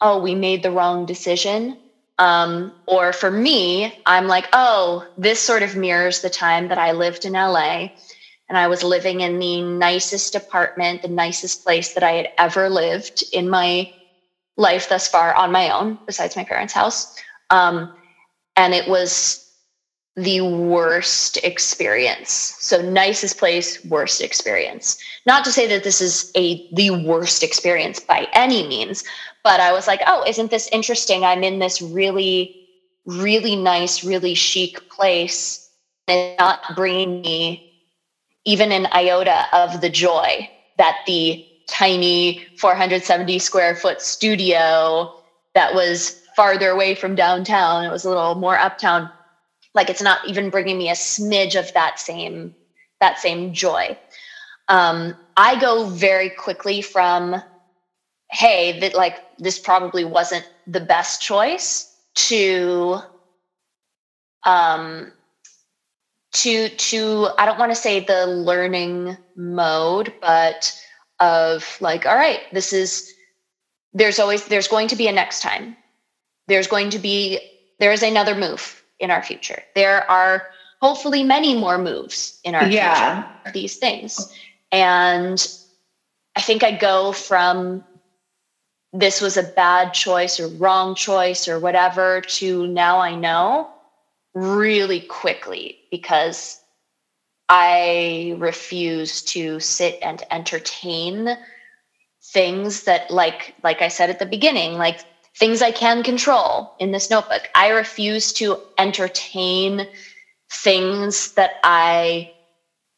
oh, 0.00 0.20
we 0.20 0.34
made 0.34 0.62
the 0.62 0.70
wrong 0.70 1.04
decision 1.04 1.78
um, 2.18 2.72
or 2.86 3.12
for 3.12 3.30
me, 3.30 4.02
I'm 4.06 4.26
like, 4.26 4.48
oh, 4.52 5.06
this 5.18 5.40
sort 5.40 5.62
of 5.62 5.76
mirrors 5.76 6.22
the 6.22 6.30
time 6.30 6.68
that 6.68 6.78
I 6.78 6.92
lived 6.92 7.24
in 7.24 7.34
LA 7.34 7.88
and 8.48 8.56
I 8.56 8.68
was 8.68 8.82
living 8.82 9.20
in 9.20 9.38
the 9.38 9.60
nicest 9.62 10.34
apartment, 10.34 11.02
the 11.02 11.08
nicest 11.08 11.64
place 11.64 11.94
that 11.94 12.02
I 12.02 12.12
had 12.12 12.28
ever 12.38 12.68
lived 12.70 13.24
in 13.32 13.50
my 13.50 13.92
life 14.56 14.88
thus 14.88 15.08
far 15.08 15.34
on 15.34 15.52
my 15.52 15.70
own, 15.70 15.98
besides 16.06 16.36
my 16.36 16.44
parents' 16.44 16.72
house. 16.72 17.16
Um, 17.50 17.92
and 18.56 18.72
it 18.72 18.88
was 18.88 19.42
the 20.16 20.40
worst 20.40 21.36
experience. 21.44 22.56
So 22.58 22.80
nicest 22.80 23.36
place, 23.36 23.84
worst 23.84 24.22
experience. 24.22 24.98
Not 25.26 25.44
to 25.44 25.52
say 25.52 25.66
that 25.66 25.84
this 25.84 26.00
is 26.00 26.32
a 26.34 26.72
the 26.74 26.90
worst 26.90 27.42
experience 27.42 28.00
by 28.00 28.26
any 28.32 28.66
means, 28.66 29.04
but 29.46 29.60
I 29.60 29.70
was 29.70 29.86
like, 29.86 30.02
oh, 30.08 30.24
isn't 30.26 30.50
this 30.50 30.68
interesting? 30.72 31.22
I'm 31.22 31.44
in 31.44 31.60
this 31.60 31.80
really, 31.80 32.66
really 33.04 33.54
nice, 33.54 34.02
really 34.02 34.34
chic 34.34 34.90
place 34.90 35.70
and 36.08 36.36
not 36.36 36.74
bringing 36.74 37.20
me 37.20 37.72
even 38.44 38.72
an 38.72 38.88
iota 38.90 39.46
of 39.52 39.80
the 39.80 39.88
joy 39.88 40.50
that 40.78 40.96
the 41.06 41.46
tiny 41.68 42.44
470 42.56 43.38
square 43.38 43.76
foot 43.76 44.02
studio 44.02 45.14
that 45.54 45.72
was 45.72 46.20
farther 46.34 46.70
away 46.70 46.96
from 46.96 47.14
downtown, 47.14 47.84
it 47.84 47.92
was 47.92 48.04
a 48.04 48.08
little 48.08 48.34
more 48.34 48.58
uptown, 48.58 49.08
like 49.74 49.88
it's 49.88 50.02
not 50.02 50.26
even 50.26 50.50
bringing 50.50 50.76
me 50.76 50.90
a 50.90 50.94
smidge 50.94 51.56
of 51.56 51.72
that 51.74 52.00
same 52.00 52.52
that 52.98 53.20
same 53.20 53.52
joy 53.52 53.96
um, 54.68 55.14
i 55.36 55.60
go 55.60 55.84
very 55.84 56.30
quickly 56.30 56.80
from 56.80 57.40
hey 58.30 58.78
that 58.80 58.94
like 58.94 59.22
this 59.38 59.58
probably 59.58 60.04
wasn't 60.04 60.48
the 60.66 60.80
best 60.80 61.22
choice 61.22 61.96
to 62.14 62.98
um 64.44 65.12
to 66.32 66.68
to 66.70 67.28
i 67.38 67.46
don't 67.46 67.58
want 67.58 67.70
to 67.70 67.76
say 67.76 68.00
the 68.00 68.26
learning 68.26 69.16
mode 69.36 70.12
but 70.20 70.72
of 71.20 71.78
like 71.80 72.04
all 72.04 72.16
right 72.16 72.40
this 72.52 72.72
is 72.72 73.12
there's 73.96 74.18
always 74.18 74.44
there's 74.46 74.68
going 74.68 74.88
to 74.88 74.96
be 74.96 75.08
a 75.08 75.12
next 75.12 75.40
time. 75.40 75.74
There's 76.48 76.66
going 76.66 76.90
to 76.90 76.98
be 76.98 77.40
there 77.80 77.92
is 77.92 78.02
another 78.02 78.34
move 78.34 78.84
in 79.00 79.10
our 79.10 79.22
future. 79.22 79.62
There 79.74 80.08
are 80.10 80.48
hopefully 80.82 81.22
many 81.24 81.58
more 81.58 81.78
moves 81.78 82.38
in 82.44 82.54
our 82.54 82.66
yeah. 82.66 83.22
future 83.22 83.52
these 83.52 83.76
things. 83.76 84.32
And 84.70 85.48
i 86.36 86.40
think 86.42 86.62
i 86.62 86.70
go 86.70 87.12
from 87.12 87.82
this 88.98 89.20
was 89.20 89.36
a 89.36 89.42
bad 89.42 89.92
choice 89.92 90.40
or 90.40 90.48
wrong 90.48 90.94
choice 90.94 91.48
or 91.48 91.58
whatever 91.58 92.20
to 92.20 92.66
now 92.68 92.98
I 92.98 93.14
know 93.14 93.68
really 94.34 95.00
quickly 95.00 95.78
because 95.90 96.60
I 97.48 98.34
refuse 98.38 99.22
to 99.22 99.60
sit 99.60 99.98
and 100.02 100.22
entertain 100.30 101.36
things 102.22 102.84
that 102.84 103.10
like 103.10 103.54
like 103.62 103.82
I 103.82 103.88
said 103.88 104.10
at 104.10 104.18
the 104.18 104.26
beginning 104.26 104.74
like 104.74 105.00
things 105.36 105.62
I 105.62 105.70
can 105.70 106.02
control 106.02 106.74
in 106.80 106.92
this 106.92 107.10
notebook. 107.10 107.48
I 107.54 107.68
refuse 107.68 108.32
to 108.34 108.58
entertain 108.78 109.86
things 110.50 111.32
that 111.32 111.60
I 111.62 112.32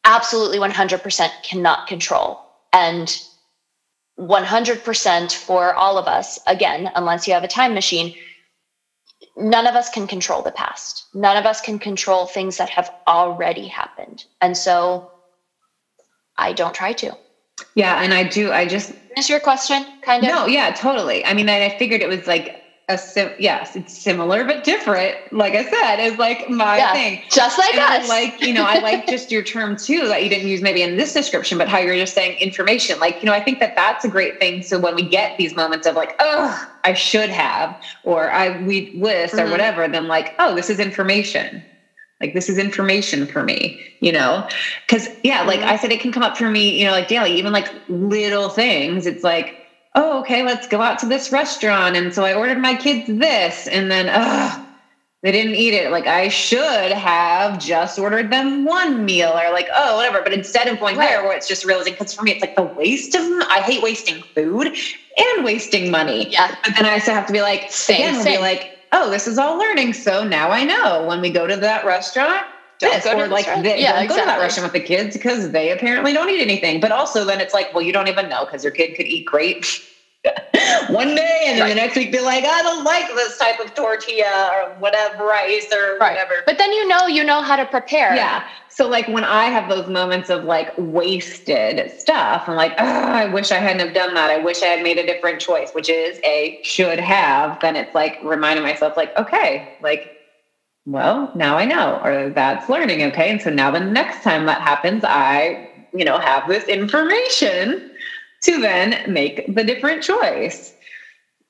absolutely 0.05 0.57
100% 0.57 1.29
cannot 1.43 1.87
control. 1.87 2.39
And 2.71 3.21
100% 4.19 5.33
for 5.33 5.73
all 5.73 5.97
of 5.97 6.07
us, 6.07 6.39
again, 6.45 6.91
unless 6.95 7.27
you 7.27 7.33
have 7.33 7.43
a 7.43 7.47
time 7.47 7.73
machine, 7.73 8.13
none 9.37 9.65
of 9.65 9.75
us 9.75 9.89
can 9.89 10.07
control 10.07 10.41
the 10.41 10.51
past. 10.51 11.05
None 11.13 11.37
of 11.37 11.45
us 11.45 11.61
can 11.61 11.79
control 11.79 12.25
things 12.25 12.57
that 12.57 12.69
have 12.69 12.91
already 13.07 13.67
happened. 13.67 14.25
And 14.41 14.57
so 14.57 15.11
I 16.37 16.53
don't 16.53 16.75
try 16.75 16.93
to. 16.93 17.17
Yeah. 17.75 18.01
And 18.01 18.13
I 18.13 18.23
do, 18.23 18.51
I 18.51 18.67
just. 18.67 18.93
Is 19.17 19.29
your 19.29 19.39
question 19.39 19.85
kind 20.01 20.23
of? 20.23 20.29
No, 20.29 20.45
yeah, 20.47 20.71
totally. 20.71 21.25
I 21.25 21.33
mean, 21.33 21.49
I 21.49 21.77
figured 21.77 22.01
it 22.01 22.09
was 22.09 22.27
like 22.27 22.58
a 22.89 22.97
sim- 22.97 23.33
yes, 23.37 23.75
it's 23.75 23.95
similar 23.95 24.43
but 24.43 24.63
different. 24.63 25.15
Like 25.31 25.53
I 25.53 25.63
said, 25.63 25.97
is 25.97 26.17
like 26.17 26.49
my 26.49 26.77
yeah, 26.77 26.91
thing. 26.91 27.21
Just 27.29 27.57
like 27.57 27.75
and 27.75 28.03
us. 28.03 28.09
like 28.09 28.41
you 28.41 28.53
know, 28.53 28.65
I 28.65 28.79
like 28.79 29.07
just 29.07 29.31
your 29.31 29.43
term 29.43 29.77
too 29.77 30.07
that 30.07 30.23
you 30.23 30.29
didn't 30.29 30.47
use 30.47 30.61
maybe 30.61 30.81
in 30.81 30.97
this 30.97 31.13
description, 31.13 31.57
but 31.57 31.69
how 31.69 31.77
you're 31.77 31.95
just 31.95 32.15
saying 32.15 32.37
information. 32.39 32.99
Like 32.99 33.21
you 33.21 33.27
know, 33.27 33.33
I 33.33 33.41
think 33.41 33.59
that 33.59 33.75
that's 33.75 34.03
a 34.03 34.09
great 34.09 34.39
thing. 34.39 34.63
So 34.63 34.79
when 34.79 34.95
we 34.95 35.03
get 35.03 35.37
these 35.37 35.55
moments 35.55 35.85
of 35.85 35.95
like, 35.95 36.15
oh, 36.19 36.69
I 36.83 36.93
should 36.93 37.29
have, 37.29 37.79
or 38.03 38.31
I 38.31 38.59
we 38.63 38.91
wish 38.95 39.31
mm-hmm. 39.31 39.47
or 39.47 39.51
whatever, 39.51 39.87
then 39.87 40.07
like, 40.07 40.33
oh, 40.39 40.55
this 40.55 40.69
is 40.69 40.79
information. 40.79 41.63
Like 42.19 42.33
this 42.33 42.49
is 42.49 42.57
information 42.57 43.25
for 43.25 43.43
me, 43.43 43.79
you 44.01 44.11
know? 44.11 44.47
Cause 44.89 45.07
yeah, 45.23 45.43
like 45.43 45.61
mm-hmm. 45.61 45.69
I 45.69 45.77
said, 45.77 45.91
it 45.91 46.01
can 46.01 46.11
come 46.11 46.23
up 46.23 46.35
for 46.35 46.49
me, 46.49 46.77
you 46.77 46.85
know, 46.85 46.91
like 46.91 47.07
daily, 47.07 47.31
even 47.33 47.53
like 47.53 47.71
little 47.87 48.49
things. 48.49 49.05
It's 49.05 49.23
like, 49.23 49.58
oh, 49.95 50.19
okay, 50.19 50.43
let's 50.43 50.67
go 50.67 50.81
out 50.81 50.99
to 50.99 51.05
this 51.05 51.31
restaurant. 51.31 51.95
And 51.95 52.13
so 52.13 52.23
I 52.23 52.33
ordered 52.33 52.59
my 52.59 52.75
kids 52.75 53.07
this. 53.07 53.67
And 53.67 53.91
then, 53.91 54.09
ugh, 54.09 54.65
they 55.21 55.31
didn't 55.31 55.55
eat 55.55 55.73
it. 55.73 55.91
Like 55.91 56.07
I 56.07 56.29
should 56.29 56.91
have 56.91 57.59
just 57.59 57.99
ordered 57.99 58.31
them 58.31 58.65
one 58.65 59.03
meal 59.03 59.31
or 59.31 59.51
like, 59.51 59.67
oh, 59.73 59.97
whatever. 59.97 60.21
But 60.21 60.33
instead 60.33 60.67
of 60.67 60.79
going 60.79 60.97
right. 60.97 61.09
there 61.09 61.23
where 61.23 61.35
it's 61.35 61.47
just 61.47 61.65
realizing, 61.65 61.93
because 61.93 62.13
for 62.13 62.23
me, 62.23 62.31
it's 62.31 62.41
like 62.41 62.55
the 62.55 62.63
waste 62.63 63.15
of, 63.15 63.23
I 63.49 63.61
hate 63.61 63.81
wasting 63.83 64.23
food 64.35 64.67
and 65.17 65.43
wasting 65.43 65.91
money. 65.91 66.29
Yeah. 66.29 66.55
But 66.63 66.75
then 66.75 66.85
I 66.85 66.93
also 66.93 67.11
have 67.11 67.25
to 67.27 67.33
be 67.33 67.41
like, 67.41 67.71
same, 67.71 67.97
again, 67.97 68.23
same. 68.23 68.37
be 68.37 68.41
like, 68.41 68.77
oh, 68.91 69.09
this 69.09 69.27
is 69.27 69.37
all 69.37 69.57
learning. 69.57 69.93
So 69.93 70.23
now 70.23 70.51
I 70.51 70.63
know 70.63 71.05
when 71.05 71.19
we 71.19 71.29
go 71.29 71.47
to 71.47 71.57
that 71.57 71.85
restaurant, 71.85 72.45
this 72.79 73.05
or 73.05 73.27
like 73.27 73.45
they 73.45 73.81
yeah, 73.81 73.93
don't 73.93 74.03
exactly. 74.03 74.07
go 74.07 74.15
to 74.17 74.25
that 74.25 74.39
restaurant 74.39 74.71
with 74.71 74.81
the 74.81 74.87
kids 74.87 75.15
because 75.15 75.51
they 75.51 75.71
apparently 75.71 76.13
don't 76.13 76.29
eat 76.29 76.41
anything. 76.41 76.79
But 76.79 76.91
also 76.91 77.25
then 77.25 77.41
it's 77.41 77.53
like, 77.53 77.73
well, 77.73 77.83
you 77.83 77.93
don't 77.93 78.07
even 78.07 78.29
know 78.29 78.45
because 78.45 78.63
your 78.63 78.71
kid 78.71 78.95
could 78.95 79.05
eat 79.05 79.25
great 79.25 79.65
one 80.89 81.15
day 81.15 81.43
and 81.45 81.57
then 81.57 81.61
right. 81.61 81.69
the 81.69 81.75
next 81.75 81.95
week 81.95 82.11
be 82.11 82.19
like, 82.19 82.43
I 82.43 82.61
don't 82.61 82.83
like 82.83 83.07
this 83.09 83.37
type 83.37 83.59
of 83.59 83.73
tortilla 83.73 84.51
or 84.53 84.75
whatever 84.79 85.25
rice 85.25 85.67
or 85.71 85.97
right. 85.97 86.11
whatever. 86.11 86.43
But 86.45 86.57
then 86.57 86.71
you 86.73 86.87
know 86.87 87.07
you 87.07 87.23
know 87.23 87.41
how 87.41 87.55
to 87.55 87.65
prepare. 87.65 88.15
Yeah. 88.15 88.43
So 88.69 88.87
like 88.87 89.07
when 89.09 89.25
I 89.25 89.45
have 89.45 89.67
those 89.67 89.89
moments 89.89 90.29
of 90.29 90.45
like 90.45 90.71
wasted 90.77 91.91
stuff, 91.91 92.43
I'm 92.47 92.55
like, 92.55 92.77
I 92.79 93.25
wish 93.25 93.51
I 93.51 93.57
hadn't 93.57 93.85
have 93.85 93.93
done 93.93 94.13
that. 94.13 94.29
I 94.29 94.37
wish 94.37 94.61
I 94.63 94.67
had 94.67 94.83
made 94.83 94.97
a 94.97 95.05
different 95.05 95.41
choice, 95.41 95.71
which 95.73 95.89
is 95.89 96.19
a 96.23 96.59
should 96.63 96.99
have. 96.99 97.59
Then 97.59 97.75
it's 97.75 97.93
like 97.93 98.17
reminding 98.23 98.63
myself, 98.63 98.95
like, 98.95 99.15
okay, 99.17 99.67
like 99.81 100.18
well, 100.91 101.31
now 101.35 101.57
I 101.57 101.65
know, 101.65 102.01
or 102.03 102.29
that's 102.29 102.69
learning. 102.69 103.03
Okay. 103.03 103.29
And 103.29 103.41
so 103.41 103.49
now 103.49 103.69
the 103.71 103.79
next 103.79 104.23
time 104.23 104.45
that 104.47 104.61
happens, 104.61 105.03
I, 105.05 105.69
you 105.93 106.03
know, 106.03 106.17
have 106.17 106.47
this 106.47 106.63
information 106.65 107.91
to 108.41 108.59
then 108.59 109.11
make 109.11 109.53
the 109.53 109.63
different 109.63 110.01
choice. 110.01 110.73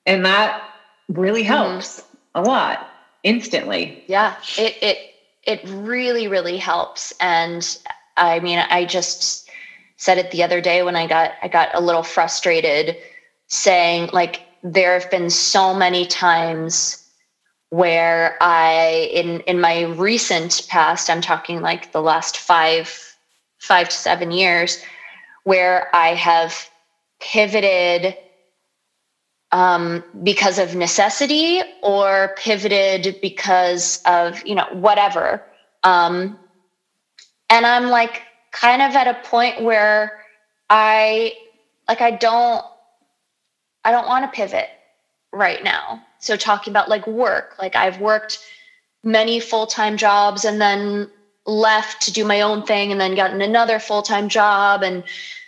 And 0.05 0.25
that 0.25 0.63
really 1.07 1.43
mm-hmm. 1.43 1.53
helps 1.53 2.01
mm-hmm. 2.01 2.39
a 2.39 2.41
lot 2.43 2.89
instantly. 3.23 4.03
Yeah. 4.07 4.35
It, 4.57 4.77
it, 4.81 4.97
it 5.43 5.61
really, 5.69 6.27
really 6.27 6.57
helps. 6.57 7.13
And 7.19 7.77
I 8.17 8.39
mean, 8.39 8.59
I 8.59 8.85
just 8.85 9.49
said 9.97 10.17
it 10.17 10.31
the 10.31 10.43
other 10.43 10.61
day 10.61 10.83
when 10.83 10.95
I 10.95 11.07
got, 11.07 11.31
I 11.41 11.47
got 11.47 11.69
a 11.73 11.79
little 11.79 12.03
frustrated 12.03 12.97
saying 13.47 14.09
like, 14.11 14.41
there 14.61 14.99
have 14.99 15.09
been 15.09 15.29
so 15.29 15.73
many 15.73 16.05
times 16.05 17.08
where 17.69 18.37
I 18.41 19.09
in 19.13 19.41
in 19.41 19.61
my 19.61 19.83
recent 19.83 20.65
past, 20.69 21.09
I'm 21.09 21.21
talking 21.21 21.61
like 21.61 21.91
the 21.91 22.01
last 22.01 22.37
five 22.37 23.17
five 23.59 23.89
to 23.89 23.95
seven 23.95 24.31
years, 24.31 24.83
where 25.43 25.93
I 25.95 26.15
have 26.15 26.69
pivoted 27.19 28.15
um, 29.51 30.03
because 30.23 30.59
of 30.59 30.75
necessity 30.75 31.61
or 31.81 32.35
pivoted 32.37 33.19
because 33.21 34.01
of 34.05 34.45
you 34.45 34.55
know 34.55 34.67
whatever. 34.71 35.43
Um, 35.83 36.37
and 37.49 37.65
I'm 37.65 37.87
like 37.87 38.23
kind 38.51 38.81
of 38.81 38.95
at 38.95 39.07
a 39.07 39.27
point 39.27 39.61
where 39.61 40.23
I 40.69 41.33
like 41.87 42.01
I 42.01 42.11
don't 42.11 42.63
I 43.83 43.91
don't 43.91 44.07
want 44.07 44.25
to 44.25 44.35
pivot 44.35 44.69
right 45.31 45.63
now 45.63 46.03
so 46.19 46.35
talking 46.35 46.71
about 46.71 46.89
like 46.89 47.05
work 47.07 47.55
like 47.59 47.75
i've 47.75 47.99
worked 47.99 48.39
many 49.03 49.39
full-time 49.39 49.97
jobs 49.97 50.45
and 50.45 50.61
then 50.61 51.09
left 51.45 52.01
to 52.03 52.13
do 52.13 52.25
my 52.25 52.41
own 52.41 52.63
thing 52.63 52.91
and 52.91 52.99
then 52.99 53.15
gotten 53.15 53.41
another 53.41 53.79
full-time 53.79 54.29
job. 54.29 54.83
And 54.83 55.03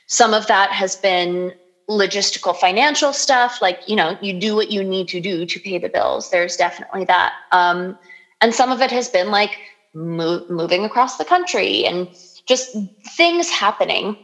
some 0.08 0.34
of 0.34 0.48
that 0.48 0.72
has 0.72 0.96
been 0.96 1.54
logistical 1.90 2.56
financial 2.56 3.12
stuff 3.12 3.62
like 3.62 3.82
you 3.86 3.98
know 3.98 4.18
you 4.22 4.40
do 4.40 4.56
what 4.56 4.72
you 4.72 4.82
need 4.82 5.10
to 5.10 5.20
do 5.20 5.46
to 5.46 5.60
pay 5.60 5.78
the 5.78 5.90
bills. 5.90 6.30
There's 6.32 6.56
definitely 6.56 7.06
that. 7.06 7.34
Um, 7.52 7.98
and 8.40 8.54
some 8.54 8.72
of 8.72 8.82
it 8.82 8.92
has 8.92 9.10
been 9.10 9.30
like 9.30 9.58
move, 9.94 10.50
moving 10.50 10.86
across 10.86 11.18
the 11.18 11.26
country 11.26 11.86
and 11.86 12.08
just 12.46 12.76
things 13.18 13.50
happening. 13.50 14.18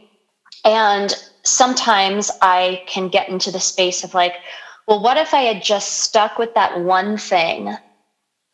And 0.64 1.14
sometimes 1.44 2.30
i 2.42 2.82
can 2.86 3.08
get 3.08 3.28
into 3.28 3.50
the 3.50 3.60
space 3.60 4.04
of 4.04 4.12
like 4.12 4.34
well, 4.88 5.02
what 5.02 5.18
if 5.18 5.34
I 5.34 5.42
had 5.42 5.62
just 5.62 5.98
stuck 5.98 6.38
with 6.38 6.54
that 6.54 6.80
one 6.80 7.18
thing 7.18 7.76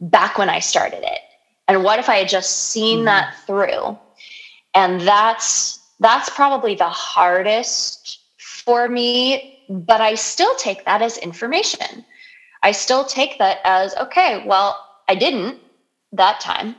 back 0.00 0.36
when 0.36 0.50
I 0.50 0.58
started 0.58 1.04
it? 1.04 1.20
And 1.68 1.84
what 1.84 2.00
if 2.00 2.08
I 2.08 2.16
had 2.16 2.28
just 2.28 2.70
seen 2.70 2.98
mm-hmm. 2.98 3.04
that 3.04 3.36
through? 3.46 3.96
And 4.74 5.00
that's 5.00 5.78
that's 6.00 6.28
probably 6.30 6.74
the 6.74 6.88
hardest 6.88 8.18
for 8.38 8.88
me, 8.88 9.64
but 9.68 10.00
I 10.00 10.16
still 10.16 10.52
take 10.56 10.84
that 10.86 11.02
as 11.02 11.18
information. 11.18 12.04
I 12.64 12.72
still 12.72 13.04
take 13.04 13.38
that 13.38 13.60
as 13.62 13.94
okay, 13.94 14.42
well, 14.44 14.84
I 15.08 15.14
didn't 15.14 15.60
that 16.12 16.40
time. 16.40 16.74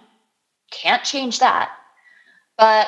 Can't 0.70 1.04
change 1.06 1.40
that. 1.40 1.72
But 2.58 2.88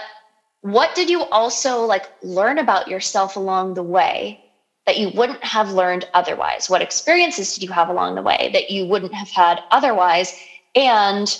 what 0.61 0.93
did 0.95 1.09
you 1.09 1.23
also 1.23 1.85
like 1.85 2.11
learn 2.21 2.57
about 2.57 2.89
yourself 2.89 3.37
along 3.37 3.75
the 3.75 3.83
way 3.83 4.43
that 4.87 4.97
you 4.97 5.09
wouldn't 5.09 5.43
have 5.43 5.71
learned 5.73 6.07
otherwise? 6.13 6.69
What 6.69 6.81
experiences 6.81 7.53
did 7.53 7.63
you 7.63 7.71
have 7.71 7.89
along 7.89 8.15
the 8.15 8.21
way 8.23 8.49
that 8.53 8.71
you 8.71 8.87
wouldn't 8.87 9.13
have 9.13 9.29
had 9.29 9.61
otherwise? 9.69 10.39
And 10.73 11.37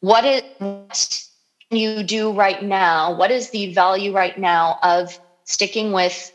what 0.00 0.24
is 0.24 0.42
what 0.58 1.24
you 1.70 2.02
do 2.02 2.32
right 2.32 2.62
now? 2.62 3.14
What 3.14 3.30
is 3.30 3.50
the 3.50 3.72
value 3.74 4.12
right 4.12 4.36
now 4.36 4.78
of 4.82 5.16
sticking 5.44 5.92
with 5.92 6.32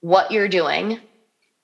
what 0.00 0.30
you're 0.30 0.48
doing 0.48 1.00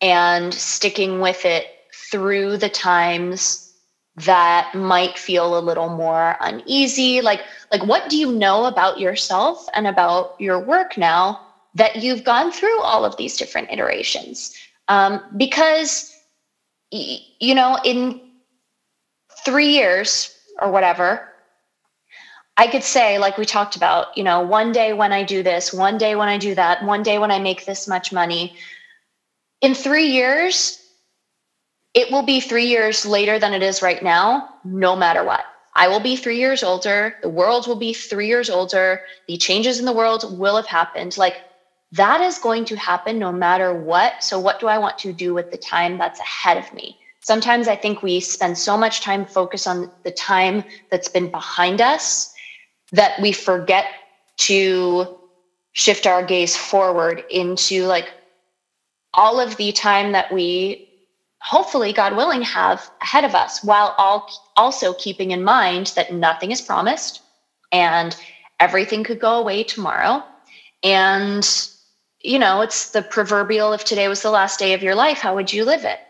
and 0.01 0.53
sticking 0.53 1.20
with 1.20 1.45
it 1.45 1.66
through 2.11 2.59
the 2.59 2.68
times 2.68 3.72
that 4.16 4.74
might 4.74 5.18
feel 5.18 5.59
a 5.59 5.61
little 5.61 5.91
more 5.91 6.37
uneasy 6.41 7.20
like 7.20 7.43
like 7.70 7.85
what 7.85 8.09
do 8.09 8.16
you 8.16 8.33
know 8.33 8.64
about 8.64 8.99
yourself 8.99 9.66
and 9.74 9.87
about 9.87 10.35
your 10.39 10.59
work 10.59 10.97
now 10.97 11.45
that 11.77 11.97
you've 11.97 12.24
gone 12.24 12.51
through 12.51 12.81
all 12.81 13.05
of 13.05 13.16
these 13.16 13.37
different 13.37 13.70
iterations 13.70 14.57
um, 14.89 15.20
because 15.37 16.12
you 16.91 17.55
know 17.55 17.79
in 17.85 18.20
three 19.45 19.68
years 19.68 20.35
or 20.61 20.70
whatever 20.70 21.29
I 22.59 22.68
could 22.68 22.83
say, 22.83 23.18
like 23.18 23.37
we 23.37 23.45
talked 23.45 23.77
about, 23.77 24.16
you 24.16 24.24
know, 24.24 24.41
one 24.41 24.72
day 24.72 24.95
when 24.95 25.12
I 25.12 25.22
do 25.24 25.43
this, 25.43 25.74
one 25.74 25.99
day 25.99 26.14
when 26.16 26.29
I 26.29 26.39
do 26.39 26.55
that, 26.55 26.83
one 26.85 27.03
day 27.03 27.18
when 27.18 27.31
I 27.31 27.39
make 27.39 27.66
this 27.66 27.87
much 27.87 28.12
money. 28.12 28.57
In 29.61 29.74
three 29.74 30.07
years, 30.07 30.83
it 31.93 32.11
will 32.11 32.22
be 32.22 32.41
three 32.41 32.66
years 32.66 33.05
later 33.05 33.39
than 33.39 33.53
it 33.53 33.62
is 33.62 33.83
right 33.83 34.03
now, 34.03 34.49
no 34.64 34.97
matter 34.97 35.22
what. 35.22 35.45
I 35.74 35.89
will 35.89 36.01
be 36.01 36.16
three 36.16 36.39
years 36.39 36.62
older. 36.62 37.16
The 37.20 37.29
world 37.29 37.66
will 37.66 37.77
be 37.77 37.93
three 37.93 38.29
years 38.29 38.49
older. 38.49 39.03
The 39.29 39.37
changes 39.37 39.79
in 39.79 39.85
the 39.85 39.93
world 39.93 40.39
will 40.39 40.57
have 40.57 40.66
happened. 40.66 41.18
Like 41.18 41.43
that 41.97 42.20
is 42.20 42.38
going 42.38 42.64
to 42.66 42.76
happen 42.76 43.18
no 43.18 43.32
matter 43.32 43.74
what. 43.74 44.22
So, 44.22 44.38
what 44.38 44.61
do 44.61 44.68
I 44.68 44.78
want 44.78 44.99
to 44.99 45.12
do 45.12 45.34
with 45.34 45.51
the 45.51 45.57
time 45.57 45.99
that's 45.99 46.20
ahead 46.20 46.57
of 46.59 46.72
me? 46.72 46.99
Sometimes 47.20 47.66
I 47.66 47.76
think 47.76 48.03
we 48.03 48.20
spend 48.20 48.57
so 48.57 48.76
much 48.76 49.01
time 49.01 49.26
focused 49.26 49.66
on 49.66 49.90
the 50.05 50.12
time 50.12 50.62
that's 50.90 51.09
been 51.09 51.30
behind 51.30 51.80
us 51.80 52.32
that 52.92 53.20
we 53.20 53.32
forget 53.32 53.86
to 54.38 55.18
shift 55.72 56.07
our 56.07 56.22
gaze 56.22 56.57
forward 56.57 57.24
into 57.30 57.84
like 57.86 58.12
all 59.14 59.40
of 59.40 59.57
the 59.57 59.72
time 59.72 60.12
that 60.12 60.32
we 60.32 60.88
hopefully 61.40 61.92
god 61.92 62.16
willing 62.16 62.42
have 62.42 62.90
ahead 63.03 63.24
of 63.24 63.34
us 63.34 63.62
while 63.62 63.94
all 63.99 64.30
also 64.57 64.94
keeping 64.94 65.32
in 65.32 65.44
mind 65.44 65.92
that 65.94 66.12
nothing 66.12 66.51
is 66.51 66.62
promised 66.62 67.20
and 67.72 68.16
everything 68.59 69.05
could 69.05 69.20
go 69.20 69.38
away 69.38 69.62
tomorrow 69.62 70.22
and 70.82 71.68
you 72.27 72.39
know 72.39 72.61
it's 72.61 72.91
the 72.91 73.03
proverbial 73.03 73.72
if 73.72 73.85
today 73.85 74.09
was 74.09 74.22
the 74.22 74.31
last 74.31 74.59
day 74.59 74.72
of 74.72 74.83
your 74.83 74.95
life 74.95 75.18
how 75.18 75.35
would 75.35 75.53
you 75.53 75.64
live 75.64 75.85
it 75.85 76.01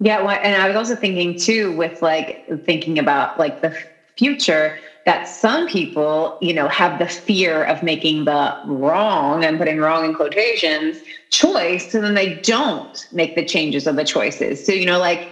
yeah 0.00 0.22
well, 0.22 0.38
and 0.42 0.60
i 0.62 0.66
was 0.66 0.76
also 0.76 0.94
thinking 0.94 1.38
too 1.38 1.76
with 1.76 2.00
like 2.02 2.46
thinking 2.64 2.98
about 2.98 3.38
like 3.38 3.62
the 3.62 3.76
future 4.16 4.78
that 5.04 5.24
some 5.24 5.66
people, 5.66 6.38
you 6.40 6.54
know, 6.54 6.68
have 6.68 6.98
the 6.98 7.06
fear 7.06 7.64
of 7.64 7.82
making 7.82 8.24
the 8.24 8.56
wrong 8.66 9.44
and 9.44 9.58
putting 9.58 9.78
wrong 9.78 10.04
in 10.04 10.14
quotations 10.14 10.98
choice, 11.30 11.90
so 11.90 12.00
then 12.00 12.14
they 12.14 12.34
don't 12.36 13.08
make 13.10 13.34
the 13.34 13.44
changes 13.44 13.86
of 13.86 13.96
the 13.96 14.04
choices. 14.04 14.64
So, 14.64 14.72
you 14.72 14.86
know, 14.86 14.98
like, 14.98 15.28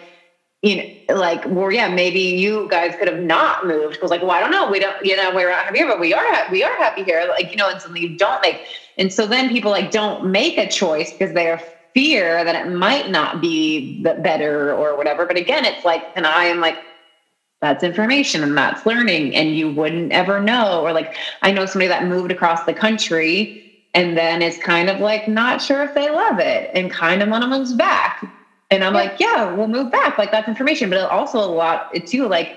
you 0.63 0.77
know, 0.77 0.85
like, 1.15 1.45
well, 1.47 1.73
yeah, 1.73 1.89
maybe 1.89 2.21
you 2.21 2.67
guys 2.71 2.95
could 2.97 3.09
have 3.09 3.21
not 3.21 3.67
moved. 3.67 3.95
Because, 3.95 4.11
like, 4.11 4.23
well, 4.23 4.31
I 4.31 4.41
don't 4.41 4.51
know, 4.51 4.71
we 4.71 4.79
don't, 4.79 4.97
you 5.03 5.17
know, 5.17 5.33
we're 5.35 5.51
not 5.51 5.65
happy 5.65 5.79
here, 5.79 5.87
but 5.89 5.99
we 5.99 6.15
are, 6.15 6.23
we 6.51 6.63
are 6.63 6.77
happy 6.77 7.03
here. 7.03 7.27
Like, 7.29 7.51
you 7.53 7.57
know, 7.57 7.69
and 7.69 7.81
something 7.81 8.01
you 8.03 8.17
don't 8.17 8.41
make, 8.43 8.61
and 8.97 9.13
so 9.13 9.27
then 9.27 9.49
people 9.49 9.71
like 9.71 9.91
don't 9.91 10.25
make 10.25 10.59
a 10.59 10.69
choice 10.69 11.13
because 11.13 11.35
they 11.35 11.49
are 11.49 11.61
fear 11.95 12.45
that 12.45 12.55
it 12.55 12.71
might 12.71 13.09
not 13.11 13.41
be 13.41 13.97
the 14.03 14.15
better 14.15 14.73
or 14.73 14.97
whatever. 14.97 15.27
But 15.27 15.37
again, 15.37 15.65
it's 15.65 15.85
like, 15.85 16.05
and 16.15 16.27
I 16.27 16.45
am 16.45 16.61
like, 16.61 16.79
that's 17.61 17.83
information 17.83 18.43
and 18.43 18.57
that's 18.57 18.87
learning 18.87 19.35
and 19.37 19.55
you 19.55 19.69
wouldn't 19.69 20.13
ever 20.13 20.41
know 20.41 20.81
or 20.83 20.93
like 20.93 21.15
i 21.43 21.51
know 21.51 21.67
somebody 21.67 21.89
that 21.89 22.05
moved 22.05 22.31
across 22.31 22.65
the 22.65 22.73
country 22.73 23.55
and 23.93 24.17
then 24.17 24.41
is 24.43 24.57
kind 24.59 24.89
of 24.89 24.99
like 24.99 25.29
not 25.29 25.61
sure 25.61 25.83
if 25.83 25.93
they 25.95 26.11
love 26.11 26.39
it 26.39 26.71
and 26.75 26.91
kind 26.91 27.23
of 27.23 27.29
to 27.29 27.47
move 27.47 27.77
back 27.77 28.21
and 28.71 28.85
i'm 28.85 28.95
yeah. 28.95 29.01
like 29.01 29.21
yeah 29.21 29.45
we'll 29.45 29.69
move 29.69 29.91
back. 29.91 30.19
Like 30.19 30.31
that's 30.31 30.49
information. 30.49 30.91
But 30.91 31.11
also 31.11 31.39
a 31.39 31.47
lot 31.47 31.93
too 32.07 32.27
like 32.27 32.57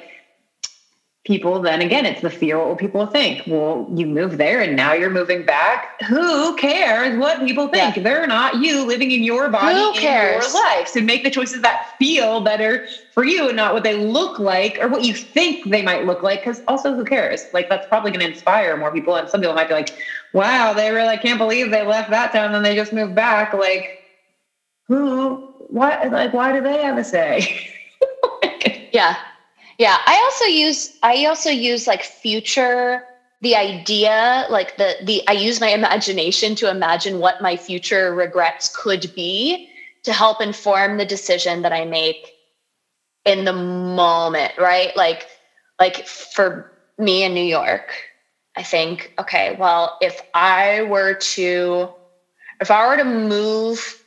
people 1.26 1.62
then 1.62 1.82
again 1.82 2.06
it's 2.06 2.20
the 2.20 2.30
fear 2.30 2.58
what 2.58 2.68
will 2.68 2.76
people 2.76 3.06
think? 3.08 3.42
Well 3.48 3.88
you 3.94 4.06
move 4.06 4.38
there 4.38 4.62
and 4.62 4.76
now 4.76 4.94
you're 4.94 5.10
moving 5.10 5.46
back. 5.46 6.02
Who 6.08 6.56
cares 6.56 7.18
what 7.18 7.40
people 7.40 7.68
think? 7.70 7.96
Yeah. 7.96 8.04
they're 8.04 8.28
not 8.28 8.56
you 8.56 8.86
living 8.86 9.12
in 9.12 9.24
your 9.24 9.50
body 9.50 9.76
who 9.76 9.94
cares? 9.94 10.46
in 10.46 10.52
your 10.52 10.64
life. 10.64 10.88
So 10.88 11.02
make 11.02 11.24
the 11.24 11.30
choices 11.30 11.62
that 11.62 11.86
feel 11.98 12.42
better 12.42 12.84
for 13.12 13.24
you 13.24 13.48
and 13.48 13.56
not 13.56 13.74
what 13.74 13.84
they 13.84 13.96
look 13.96 14.40
like 14.40 14.78
or 14.82 14.88
what 14.90 15.04
you 15.04 15.14
think 15.14 15.64
they 15.66 15.82
might 15.82 16.06
look 16.06 16.24
like. 16.24 16.42
Because 16.42 16.62
also 16.68 16.94
who 16.94 17.06
cares? 17.06 17.48
Like 17.54 17.70
that's 17.70 17.88
probably 17.88 18.12
going 18.12 18.22
to 18.22 18.28
inspire 18.28 18.76
more 18.76 18.92
people 18.92 19.16
and 19.16 19.30
some 19.30 19.40
people 19.42 19.56
might 19.56 19.70
be 19.70 19.74
like 19.74 19.92
wow 20.34 20.74
they 20.74 20.92
really 20.92 21.18
can't 21.18 21.38
believe 21.38 21.72
they 21.72 21.84
left 21.84 22.10
that 22.10 22.32
town 22.34 22.54
and 22.54 22.66
they 22.66 22.76
just 22.76 22.92
moved 22.92 23.16
back. 23.16 23.54
Like 23.54 24.00
who 24.88 25.42
what 25.74 26.12
like 26.12 26.34
why 26.34 26.54
do 26.54 26.62
they 26.62 26.82
have 26.84 26.98
a 26.98 27.04
say? 27.04 27.70
Yeah. 28.94 29.18
Yeah, 29.80 29.98
I 30.06 30.22
also 30.24 30.46
use 30.46 30.98
I 31.02 31.26
also 31.26 31.50
use 31.50 31.88
like 31.88 32.04
future 32.04 33.04
the 33.42 33.56
idea 33.56 34.46
like 34.52 34.78
the 34.78 34.98
the 35.04 35.28
I 35.28 35.32
use 35.32 35.60
my 35.60 35.70
imagination 35.70 36.54
to 36.56 36.70
imagine 36.70 37.20
what 37.20 37.42
my 37.42 37.58
future 37.58 38.14
regrets 38.14 38.74
could 38.78 39.12
be 39.16 39.68
to 40.04 40.14
help 40.14 40.42
inform 40.42 40.98
the 40.98 41.06
decision 41.06 41.64
that 41.64 41.74
I 41.74 41.86
make 41.86 42.34
in 43.26 43.46
the 43.46 43.54
moment, 43.54 44.54
right? 44.60 44.96
Like 44.96 45.28
like 45.80 46.08
for 46.08 46.72
me 47.00 47.24
in 47.24 47.34
New 47.34 47.44
York, 47.44 47.96
I 48.56 48.62
think, 48.62 49.14
okay, 49.18 49.58
well, 49.60 49.98
if 50.02 50.22
I 50.36 50.84
were 50.84 51.16
to 51.16 51.90
if 52.62 52.70
I 52.70 52.88
were 52.88 52.98
to 52.98 53.04
move 53.04 54.03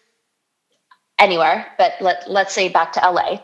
anywhere, 1.18 1.66
but 1.78 1.94
let 2.00 2.30
let's 2.30 2.54
say 2.54 2.68
back 2.68 2.92
to 2.92 3.00
LA, 3.00 3.40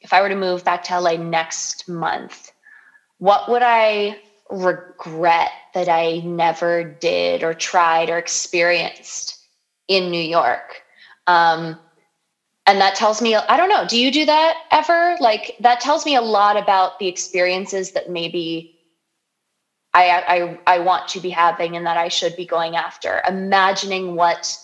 if 0.00 0.12
I 0.12 0.20
were 0.20 0.28
to 0.28 0.36
move 0.36 0.64
back 0.64 0.84
to 0.84 1.00
LA 1.00 1.12
next 1.12 1.88
month, 1.88 2.52
what 3.18 3.48
would 3.48 3.62
I 3.62 4.18
regret 4.50 5.50
that 5.72 5.88
I 5.88 6.18
never 6.24 6.84
did 6.84 7.42
or 7.42 7.54
tried 7.54 8.10
or 8.10 8.18
experienced 8.18 9.38
in 9.88 10.10
New 10.10 10.20
York? 10.20 10.82
Um, 11.26 11.78
and 12.66 12.80
that 12.80 12.94
tells 12.94 13.20
me, 13.20 13.34
I 13.34 13.56
don't 13.56 13.68
know, 13.68 13.86
do 13.86 13.98
you 13.98 14.10
do 14.10 14.24
that 14.24 14.56
ever? 14.70 15.16
Like, 15.20 15.56
that 15.60 15.80
tells 15.80 16.06
me 16.06 16.16
a 16.16 16.22
lot 16.22 16.56
about 16.56 16.98
the 16.98 17.08
experiences 17.08 17.92
that 17.92 18.10
maybe 18.10 18.78
I, 19.92 20.58
I, 20.66 20.76
I 20.76 20.78
want 20.80 21.08
to 21.08 21.20
be 21.20 21.30
having 21.30 21.76
and 21.76 21.86
that 21.86 21.96
I 21.98 22.08
should 22.08 22.34
be 22.36 22.46
going 22.46 22.74
after. 22.74 23.22
Imagining 23.28 24.16
what 24.16 24.58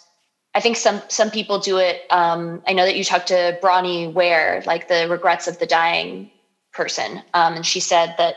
I 0.55 0.61
think 0.61 0.76
some 0.76 1.01
some 1.09 1.30
people 1.30 1.59
do 1.59 1.78
it. 1.78 2.03
Um, 2.11 2.62
I 2.66 2.72
know 2.72 2.84
that 2.84 2.96
you 2.96 3.05
talked 3.05 3.28
to 3.28 3.59
Bronnie 3.62 4.12
Ware, 4.12 4.62
like 4.66 4.88
the 4.88 5.07
regrets 5.09 5.46
of 5.46 5.59
the 5.59 5.66
dying 5.66 6.30
person, 6.72 7.22
um, 7.34 7.55
and 7.55 7.66
she 7.66 7.80
said 7.80 8.14
that 8.18 8.36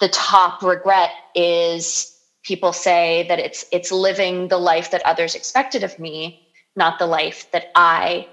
the 0.00 0.08
top 0.08 0.62
regret 0.62 1.10
is 1.34 2.16
people 2.44 2.72
say 2.72 3.26
that 3.28 3.38
it's 3.38 3.64
it's 3.72 3.90
living 3.92 4.48
the 4.48 4.58
life 4.58 4.90
that 4.90 5.04
others 5.04 5.34
expected 5.34 5.82
of 5.84 5.98
me, 5.98 6.48
not 6.76 6.98
the 6.98 7.06
life 7.06 7.50
that 7.52 7.70
I 7.74 8.28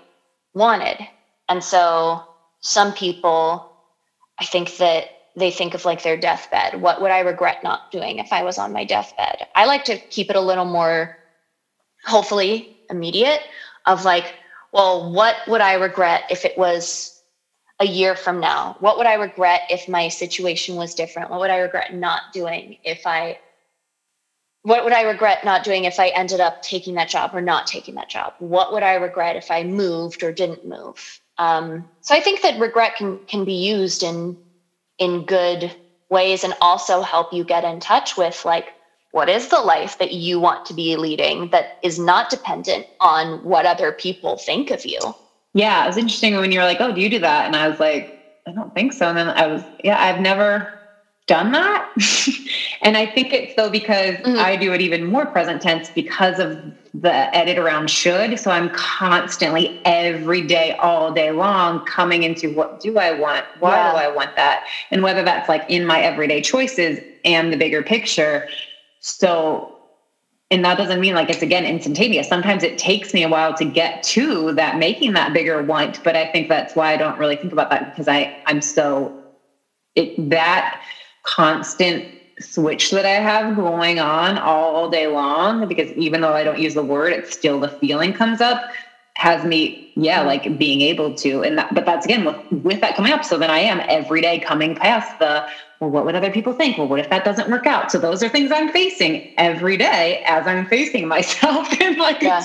wanted. 0.54 0.98
And 1.48 1.64
so 1.64 2.24
some 2.62 2.94
people, 2.94 3.72
I 4.40 4.46
think 4.46 4.78
that 4.78 5.06
they 5.36 5.52
think 5.52 5.74
of 5.74 5.86
like 5.86 6.04
their 6.04 6.18
deathbed. 6.18 6.82
What 6.82 7.02
would 7.02 7.12
I 7.12 7.20
regret 7.20 7.64
not 7.64 7.92
doing 7.92 8.20
if 8.20 8.34
I 8.34 8.44
was 8.44 8.58
on 8.58 8.74
my 8.74 8.84
deathbed? 8.84 9.48
I 9.56 9.66
like 9.66 9.86
to 9.86 9.98
keep 9.98 10.30
it 10.30 10.36
a 10.36 10.42
little 10.42 10.66
more, 10.66 11.18
hopefully 12.06 12.78
immediate 12.90 13.42
of 13.86 14.06
like, 14.06 14.34
well, 14.72 15.12
what 15.12 15.36
would 15.48 15.62
I 15.62 15.74
regret 15.74 16.24
if 16.30 16.46
it 16.46 16.58
was 16.58 17.22
a 17.80 17.86
year 17.86 18.16
from 18.16 18.40
now? 18.40 18.76
What 18.80 18.98
would 18.98 19.08
I 19.08 19.14
regret 19.14 19.62
if 19.70 19.88
my 19.88 20.10
situation 20.10 20.76
was 20.76 20.94
different? 20.94 21.30
What 21.30 21.40
would 21.40 21.50
I 21.50 21.58
regret 21.58 21.94
not 21.94 22.22
doing 22.34 22.78
if 22.84 23.06
I 23.06 23.40
what 24.64 24.84
would 24.84 24.94
I 24.94 25.04
regret 25.04 25.46
not 25.46 25.64
doing 25.64 25.86
if 25.86 26.00
I 26.00 26.10
ended 26.10 26.42
up 26.42 26.62
taking 26.62 26.96
that 26.96 27.08
job 27.08 27.32
or 27.34 27.42
not 27.42 27.66
taking 27.66 27.96
that 27.96 28.10
job? 28.10 28.34
What 28.40 28.74
would 28.74 28.84
I 28.84 28.96
regret 28.96 29.38
if 29.38 29.50
I 29.50 29.64
moved 29.64 30.22
or 30.22 30.34
didn't 30.34 30.66
move? 30.66 31.22
Um, 31.38 31.90
so 32.02 32.14
I 32.14 32.20
think 32.20 32.42
that 32.42 32.60
regret 32.60 32.96
can 32.98 33.20
can 33.28 33.46
be 33.46 33.54
used 33.54 34.04
in 34.04 34.38
in 34.98 35.26
good 35.26 35.74
ways 36.10 36.44
and 36.44 36.54
also 36.60 37.02
help 37.02 37.32
you 37.32 37.44
get 37.46 37.64
in 37.64 37.80
touch 37.80 38.18
with 38.18 38.44
like 38.44 38.68
what 39.12 39.30
is 39.30 39.48
the 39.48 39.60
life 39.60 39.98
that 39.98 40.14
you 40.14 40.40
want 40.40 40.66
to 40.68 40.74
be 40.74 40.96
leading 40.96 41.50
that 41.50 41.80
is 41.84 41.98
not 41.98 42.30
dependent 42.30 42.86
on 43.00 43.44
what 43.44 43.66
other 43.66 43.92
people 43.92 44.38
think 44.38 44.70
of 44.70 44.86
you? 44.86 45.00
Yeah, 45.54 45.84
it 45.84 45.88
was 45.88 45.98
interesting 45.98 46.36
when 46.36 46.52
you 46.52 46.60
were 46.60 46.66
like, 46.66 46.80
"Oh, 46.80 46.92
do 46.92 47.02
you 47.02 47.10
do 47.10 47.20
that?" 47.20 47.48
And 47.48 47.56
I 47.56 47.68
was 47.68 47.80
like, 47.80 48.20
"I 48.48 48.52
don't 48.52 48.74
think 48.76 48.94
so." 48.94 49.08
And 49.08 49.18
then 49.18 49.30
I 49.30 49.48
was, 49.48 49.64
"Yeah, 49.84 50.00
I've 50.00 50.22
never 50.22 50.72
done 51.26 51.52
that." 51.54 51.90
and 52.84 52.96
I 52.96 53.08
think 53.08 53.34
it's 53.34 53.56
though 53.56 53.70
because 53.70 54.16
mm-hmm. 54.18 54.38
I 54.38 54.56
do 54.56 54.74
it 54.74 54.82
even 54.82 55.06
more 55.06 55.26
present 55.26 55.62
tense 55.62 55.90
because 55.90 56.38
of 56.38 56.62
the 56.94 57.36
edit 57.36 57.58
around 57.58 57.90
should. 57.90 58.40
So 58.40 58.52
I'm 58.52 58.70
constantly 58.70 59.82
every 59.86 60.42
day, 60.42 60.76
all 60.78 61.12
day 61.12 61.32
long, 61.32 61.84
coming 61.86 62.24
into 62.24 62.54
what 62.54 62.80
do 62.80 63.00
I 63.00 63.12
want? 63.12 63.46
Why 63.60 63.76
yeah. 63.76 63.92
do 63.92 63.98
I 63.98 64.08
want 64.08 64.36
that? 64.36 64.66
And 64.92 65.02
whether 65.02 65.24
that's 65.24 65.50
like 65.50 65.66
in 65.68 65.86
my 65.86 66.00
everyday 66.00 66.42
choices 66.42 67.00
and 67.26 67.52
the 67.52 67.58
bigger 67.58 67.82
picture 67.82 68.48
so 69.00 69.76
and 70.52 70.66
that 70.66 70.78
doesn't 70.78 71.00
mean 71.00 71.14
like 71.14 71.30
it's 71.30 71.44
again 71.44 71.66
instantaneous. 71.66 72.28
Sometimes 72.28 72.64
it 72.64 72.78
takes 72.78 73.14
me 73.14 73.24
a 73.24 73.30
while 73.30 73.54
to 73.54 73.66
get 73.66 74.02
to 74.04 74.52
that 74.54 74.78
making 74.78 75.14
that 75.14 75.32
bigger 75.32 75.62
want, 75.62 76.02
but 76.04 76.16
I 76.16 76.28
think 76.32 76.50
that's 76.50 76.76
why 76.76 76.92
I 76.92 76.98
don't 76.98 77.20
really 77.20 77.36
think 77.36 77.54
about 77.54 77.70
that 77.70 77.92
because 77.92 78.08
I 78.08 78.36
I'm 78.48 78.62
so 78.62 79.16
it 79.96 80.30
that 80.30 80.82
constant 81.24 82.06
switch 82.40 82.90
that 82.92 83.06
I 83.06 83.22
have 83.22 83.56
going 83.56 84.00
on 84.00 84.38
all 84.38 84.90
day 84.90 85.08
long 85.08 85.68
because 85.68 85.92
even 85.92 86.22
though 86.22 86.34
I 86.34 86.44
don't 86.44 86.60
use 86.60 86.74
the 86.74 86.84
word, 86.84 87.14
it's 87.14 87.32
still 87.32 87.60
the 87.60 87.68
feeling 87.68 88.14
comes 88.14 88.42
up 88.42 88.62
has 89.20 89.44
me 89.44 89.92
yeah 89.98 90.22
like 90.22 90.58
being 90.58 90.80
able 90.80 91.14
to 91.14 91.44
and 91.44 91.58
that, 91.58 91.74
but 91.74 91.86
that's 91.86 92.06
again 92.06 92.24
with 92.24 92.38
with 92.64 92.80
that 92.80 92.96
coming 92.96 93.12
up 93.12 93.26
so 93.26 93.38
then 93.38 93.50
i 93.50 93.60
am 93.60 93.82
every 93.90 94.22
day 94.22 94.40
coming 94.40 94.74
past 94.74 95.20
the 95.20 95.46
well 95.82 95.90
what 95.90 96.06
would 96.06 96.16
other 96.16 96.32
people 96.32 96.54
think? 96.54 96.78
Well 96.78 96.88
what 96.88 97.02
if 97.02 97.10
that 97.10 97.26
doesn't 97.26 97.50
work 97.50 97.68
out? 97.68 97.92
So 97.92 98.00
those 98.00 98.24
are 98.24 98.30
things 98.30 98.50
i'm 98.50 98.72
facing 98.72 99.34
every 99.38 99.76
day 99.76 100.24
as 100.26 100.48
i'm 100.48 100.66
facing 100.66 101.06
myself 101.16 101.68
in 101.82 101.98
like 101.98 102.22
yeah. 102.22 102.42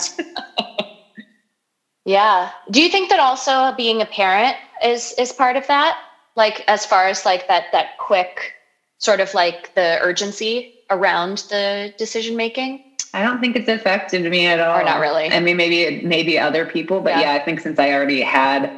yeah. 2.04 2.50
Do 2.70 2.82
you 2.82 2.88
think 2.88 3.08
that 3.10 3.20
also 3.20 3.72
being 3.76 4.02
a 4.02 4.06
parent 4.06 4.56
is 4.84 5.14
is 5.16 5.32
part 5.32 5.56
of 5.56 5.66
that? 5.68 5.96
Like 6.34 6.64
as 6.66 6.84
far 6.84 7.06
as 7.06 7.24
like 7.24 7.46
that 7.46 7.66
that 7.70 7.98
quick 7.98 8.54
sort 8.98 9.20
of 9.20 9.32
like 9.32 9.72
the 9.76 9.98
urgency 10.00 10.74
around 10.90 11.38
the 11.50 11.94
decision 11.98 12.36
making 12.36 12.83
I 13.14 13.22
don't 13.22 13.40
think 13.40 13.54
it's 13.54 13.68
affected 13.68 14.28
me 14.28 14.44
at 14.46 14.58
all. 14.58 14.80
Or 14.80 14.84
not 14.84 14.98
really. 14.98 15.30
I 15.30 15.38
mean, 15.38 15.56
maybe 15.56 16.00
maybe 16.04 16.36
other 16.36 16.66
people, 16.66 17.00
but 17.00 17.10
yeah. 17.10 17.20
yeah, 17.20 17.32
I 17.32 17.38
think 17.38 17.60
since 17.60 17.78
I 17.78 17.92
already 17.92 18.20
had 18.20 18.70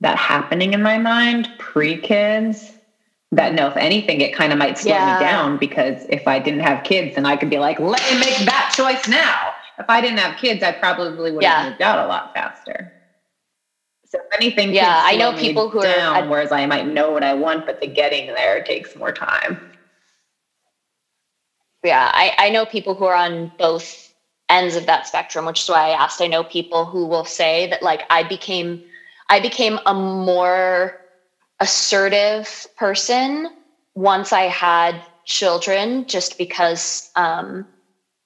that 0.00 0.16
happening 0.18 0.74
in 0.74 0.82
my 0.82 0.98
mind 0.98 1.48
pre 1.58 1.96
kids, 1.96 2.72
that 3.30 3.54
no, 3.54 3.68
if 3.68 3.76
anything, 3.76 4.20
it 4.20 4.34
kind 4.34 4.52
of 4.52 4.58
might 4.58 4.76
slow 4.76 4.92
yeah. 4.92 5.14
me 5.14 5.24
down 5.24 5.56
because 5.56 6.04
if 6.08 6.26
I 6.26 6.40
didn't 6.40 6.60
have 6.60 6.82
kids, 6.82 7.14
then 7.14 7.26
I 7.26 7.36
could 7.36 7.48
be 7.48 7.58
like, 7.58 7.78
let 7.78 8.02
me 8.12 8.18
make 8.18 8.38
that 8.38 8.74
choice 8.76 9.06
now. 9.06 9.52
If 9.78 9.86
I 9.88 10.00
didn't 10.00 10.18
have 10.18 10.36
kids, 10.36 10.64
I 10.64 10.72
probably 10.72 11.30
would 11.30 11.44
have 11.44 11.62
yeah. 11.62 11.70
moved 11.70 11.80
out 11.80 12.04
a 12.04 12.08
lot 12.08 12.32
faster. 12.34 12.92
So 14.04 14.18
if 14.18 14.40
anything, 14.40 14.74
yeah, 14.74 15.02
I 15.04 15.14
know 15.16 15.32
people 15.32 15.68
who 15.68 15.80
down, 15.80 16.24
are, 16.24 16.28
whereas 16.28 16.50
I 16.50 16.66
might 16.66 16.86
know 16.86 17.12
what 17.12 17.22
I 17.22 17.34
want, 17.34 17.66
but 17.66 17.80
the 17.80 17.86
getting 17.86 18.26
there 18.26 18.62
takes 18.62 18.96
more 18.96 19.12
time 19.12 19.60
yeah, 21.84 22.10
I, 22.12 22.32
I 22.38 22.50
know 22.50 22.66
people 22.66 22.94
who 22.94 23.04
are 23.06 23.14
on 23.14 23.52
both 23.58 24.14
ends 24.48 24.76
of 24.76 24.86
that 24.86 25.06
spectrum, 25.06 25.46
which 25.46 25.62
is 25.62 25.68
why 25.68 25.88
I 25.90 26.02
asked. 26.02 26.20
I 26.22 26.26
know 26.28 26.44
people 26.44 26.86
who 26.86 27.06
will 27.06 27.24
say 27.24 27.66
that 27.68 27.82
like 27.82 28.02
I 28.10 28.22
became 28.24 28.80
I 29.28 29.40
became 29.40 29.78
a 29.86 29.94
more 29.94 30.94
assertive 31.60 32.66
person 32.76 33.48
once 33.94 34.32
I 34.32 34.42
had 34.42 35.02
children 35.24 36.06
just 36.06 36.38
because 36.38 37.10
um 37.16 37.66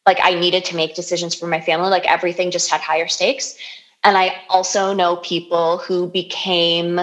like 0.07 0.19
I 0.23 0.35
needed 0.35 0.65
to 0.67 0.77
make 0.77 0.95
decisions 0.95 1.35
for 1.35 1.47
my 1.47 1.61
family. 1.61 1.91
Like 1.91 2.07
everything 2.07 2.51
just 2.51 2.71
had 2.71 2.81
higher 2.81 3.09
stakes. 3.09 3.57
And 4.05 4.17
I 4.17 4.35
also 4.49 4.95
know 4.95 5.17
people 5.17 5.79
who 5.79 6.09
became 6.09 7.01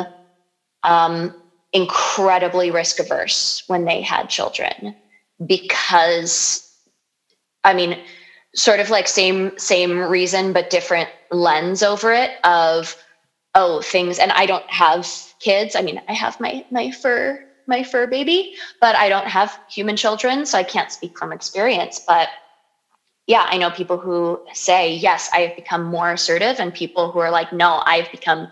um, 0.83 1.33
incredibly 1.73 2.71
risk 2.71 2.99
averse 2.99 3.63
when 3.67 3.85
they 3.85 4.01
had 4.01 4.29
children 4.29 4.95
because 5.45 6.61
I 7.63 7.73
mean, 7.73 7.97
sort 8.55 8.79
of 8.79 8.89
like 8.89 9.07
same 9.07 9.57
same 9.57 9.99
reason 9.99 10.53
but 10.53 10.69
different 10.69 11.09
lens 11.31 11.83
over 11.83 12.13
it 12.13 12.31
of 12.45 12.95
oh 13.53 13.81
things 13.81 14.19
and 14.19 14.31
I 14.31 14.45
don't 14.45 14.69
have 14.69 15.07
kids. 15.39 15.75
I 15.75 15.81
mean, 15.81 16.01
I 16.07 16.13
have 16.13 16.39
my 16.39 16.65
my 16.71 16.91
fur 16.91 17.43
my 17.67 17.83
fur 17.83 18.07
baby, 18.07 18.53
but 18.79 18.95
I 18.95 19.09
don't 19.09 19.27
have 19.27 19.59
human 19.69 19.95
children, 19.95 20.45
so 20.45 20.57
I 20.57 20.63
can't 20.63 20.91
speak 20.91 21.17
from 21.17 21.33
experience, 21.33 21.99
but 22.05 22.29
yeah, 23.27 23.47
I 23.49 23.57
know 23.57 23.71
people 23.71 23.97
who 23.97 24.39
say, 24.53 24.93
yes, 24.93 25.31
I 25.33 25.39
have 25.39 25.55
become 25.55 25.83
more 25.83 26.11
assertive, 26.11 26.59
and 26.59 26.73
people 26.73 27.11
who 27.11 27.19
are 27.19 27.31
like, 27.31 27.51
no, 27.51 27.81
I've 27.83 28.11
become 28.11 28.49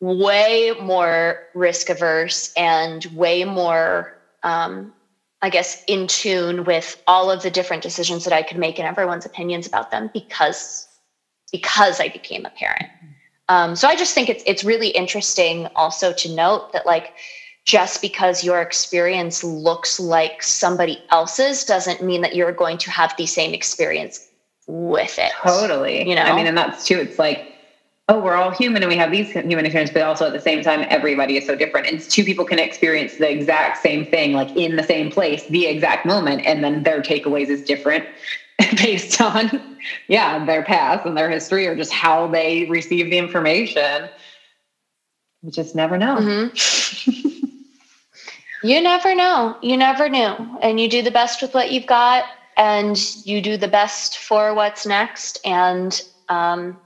way 0.00 0.72
more 0.80 1.40
risk 1.54 1.90
averse 1.90 2.52
and 2.56 3.04
way 3.06 3.44
more 3.44 4.16
um, 4.42 4.94
I 5.40 5.50
guess, 5.50 5.84
in 5.86 6.08
tune 6.08 6.64
with 6.64 7.00
all 7.06 7.30
of 7.30 7.42
the 7.42 7.50
different 7.50 7.82
decisions 7.82 8.24
that 8.24 8.32
I 8.32 8.42
could 8.42 8.58
make 8.58 8.78
and 8.78 8.88
everyone's 8.88 9.24
opinions 9.24 9.66
about 9.66 9.90
them 9.90 10.10
because 10.12 10.86
because 11.52 12.00
I 12.00 12.08
became 12.08 12.44
a 12.44 12.50
parent. 12.50 12.86
Um, 13.48 13.74
so 13.76 13.88
I 13.88 13.96
just 13.96 14.14
think 14.14 14.28
it's 14.28 14.42
it's 14.46 14.64
really 14.64 14.88
interesting 14.88 15.68
also 15.76 16.12
to 16.12 16.34
note 16.34 16.72
that 16.72 16.86
like 16.86 17.14
just 17.64 18.00
because 18.00 18.42
your 18.42 18.62
experience 18.62 19.44
looks 19.44 20.00
like 20.00 20.42
somebody 20.42 21.02
else's 21.10 21.64
doesn't 21.64 22.02
mean 22.02 22.22
that 22.22 22.34
you're 22.34 22.52
going 22.52 22.78
to 22.78 22.90
have 22.90 23.14
the 23.16 23.26
same 23.26 23.54
experience 23.54 24.26
with 24.66 25.18
it. 25.18 25.32
Totally. 25.42 26.08
You 26.08 26.14
know, 26.14 26.22
I 26.22 26.34
mean, 26.34 26.46
and 26.46 26.56
that's 26.56 26.86
too. 26.86 26.98
It's 26.98 27.18
like 27.18 27.54
oh, 28.08 28.18
we're 28.18 28.34
all 28.34 28.50
human 28.50 28.82
and 28.82 28.90
we 28.90 28.96
have 28.96 29.10
these 29.10 29.30
human 29.32 29.66
experiences, 29.66 29.92
but 29.92 30.02
also 30.02 30.26
at 30.26 30.32
the 30.32 30.40
same 30.40 30.62
time, 30.62 30.86
everybody 30.88 31.36
is 31.36 31.46
so 31.46 31.54
different. 31.54 31.86
And 31.86 32.00
two 32.00 32.24
people 32.24 32.44
can 32.44 32.58
experience 32.58 33.16
the 33.16 33.30
exact 33.30 33.82
same 33.82 34.06
thing, 34.06 34.32
like 34.32 34.54
in 34.56 34.76
the 34.76 34.82
same 34.82 35.10
place, 35.10 35.46
the 35.46 35.66
exact 35.66 36.06
moment, 36.06 36.46
and 36.46 36.64
then 36.64 36.82
their 36.82 37.02
takeaways 37.02 37.48
is 37.48 37.62
different 37.62 38.06
based 38.82 39.20
on, 39.20 39.76
yeah, 40.08 40.44
their 40.44 40.62
past 40.62 41.04
and 41.04 41.16
their 41.16 41.30
history 41.30 41.66
or 41.66 41.76
just 41.76 41.92
how 41.92 42.26
they 42.26 42.64
receive 42.64 43.10
the 43.10 43.18
information. 43.18 44.08
You 45.42 45.50
just 45.50 45.74
never 45.74 45.98
know. 45.98 46.16
Mm-hmm. 46.16 47.46
you 48.66 48.80
never 48.80 49.14
know. 49.14 49.56
You 49.60 49.76
never 49.76 50.08
know. 50.08 50.58
And 50.62 50.80
you 50.80 50.88
do 50.88 51.02
the 51.02 51.10
best 51.10 51.42
with 51.42 51.52
what 51.52 51.70
you've 51.70 51.86
got 51.86 52.24
and 52.56 52.98
you 53.26 53.42
do 53.42 53.58
the 53.58 53.68
best 53.68 54.18
for 54.18 54.54
what's 54.54 54.86
next. 54.86 55.38
And, 55.44 56.02
um, 56.28 56.78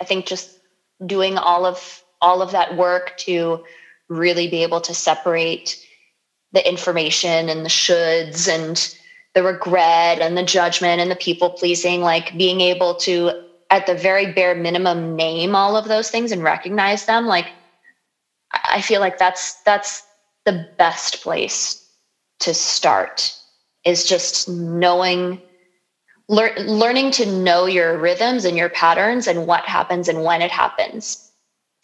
I 0.00 0.04
think 0.04 0.26
just 0.26 0.58
doing 1.04 1.38
all 1.38 1.64
of 1.66 2.02
all 2.20 2.42
of 2.42 2.52
that 2.52 2.76
work 2.76 3.16
to 3.18 3.64
really 4.08 4.48
be 4.48 4.62
able 4.62 4.80
to 4.80 4.94
separate 4.94 5.84
the 6.52 6.66
information 6.66 7.48
and 7.48 7.64
the 7.64 7.68
shoulds 7.70 8.48
and 8.48 8.96
the 9.34 9.42
regret 9.42 10.20
and 10.20 10.36
the 10.36 10.42
judgment 10.42 11.00
and 11.00 11.10
the 11.10 11.16
people 11.16 11.50
pleasing 11.50 12.00
like 12.00 12.36
being 12.38 12.60
able 12.60 12.94
to 12.94 13.44
at 13.70 13.86
the 13.86 13.94
very 13.94 14.32
bare 14.32 14.54
minimum 14.54 15.16
name 15.16 15.56
all 15.56 15.76
of 15.76 15.88
those 15.88 16.10
things 16.10 16.30
and 16.30 16.42
recognize 16.44 17.06
them 17.06 17.26
like 17.26 17.50
i 18.52 18.80
feel 18.80 19.00
like 19.00 19.18
that's 19.18 19.60
that's 19.62 20.06
the 20.44 20.68
best 20.78 21.22
place 21.22 21.90
to 22.38 22.54
start 22.54 23.36
is 23.84 24.04
just 24.06 24.48
knowing 24.48 25.40
lear- 26.28 26.58
learning 26.58 27.10
to 27.12 27.26
know 27.26 27.66
your 27.66 27.98
rhythms 27.98 28.44
and 28.44 28.56
your 28.56 28.68
patterns 28.68 29.26
and 29.26 29.46
what 29.46 29.64
happens 29.64 30.08
and 30.08 30.24
when 30.24 30.42
it 30.42 30.50
happens. 30.50 31.30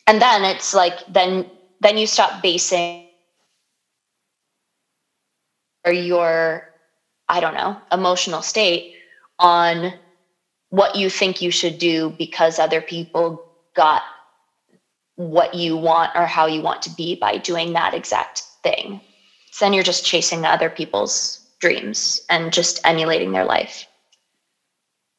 And 0.06 0.20
then 0.20 0.44
it's 0.44 0.74
like 0.74 0.98
then 1.08 1.46
then 1.80 1.96
you 1.96 2.06
stop 2.06 2.42
basing 2.42 3.06
or 5.84 5.92
your 5.92 6.68
i 7.28 7.40
don't 7.40 7.54
know 7.54 7.74
emotional 7.90 8.42
state 8.42 8.94
on 9.38 9.94
what 10.68 10.94
you 10.94 11.08
think 11.08 11.40
you 11.40 11.50
should 11.50 11.78
do 11.78 12.10
because 12.18 12.58
other 12.58 12.80
people 12.80 13.42
got 13.74 14.02
what 15.16 15.54
you 15.54 15.76
want 15.76 16.10
or 16.14 16.26
how 16.26 16.46
you 16.46 16.60
want 16.60 16.82
to 16.82 16.90
be 16.90 17.14
by 17.14 17.36
doing 17.36 17.72
that 17.72 17.92
exact 17.92 18.42
thing. 18.62 19.00
So 19.50 19.64
then 19.64 19.72
you're 19.72 19.82
just 19.82 20.04
chasing 20.04 20.46
other 20.46 20.70
people's 20.70 21.40
dreams 21.58 22.20
and 22.30 22.52
just 22.52 22.80
emulating 22.84 23.32
their 23.32 23.44
life 23.44 23.86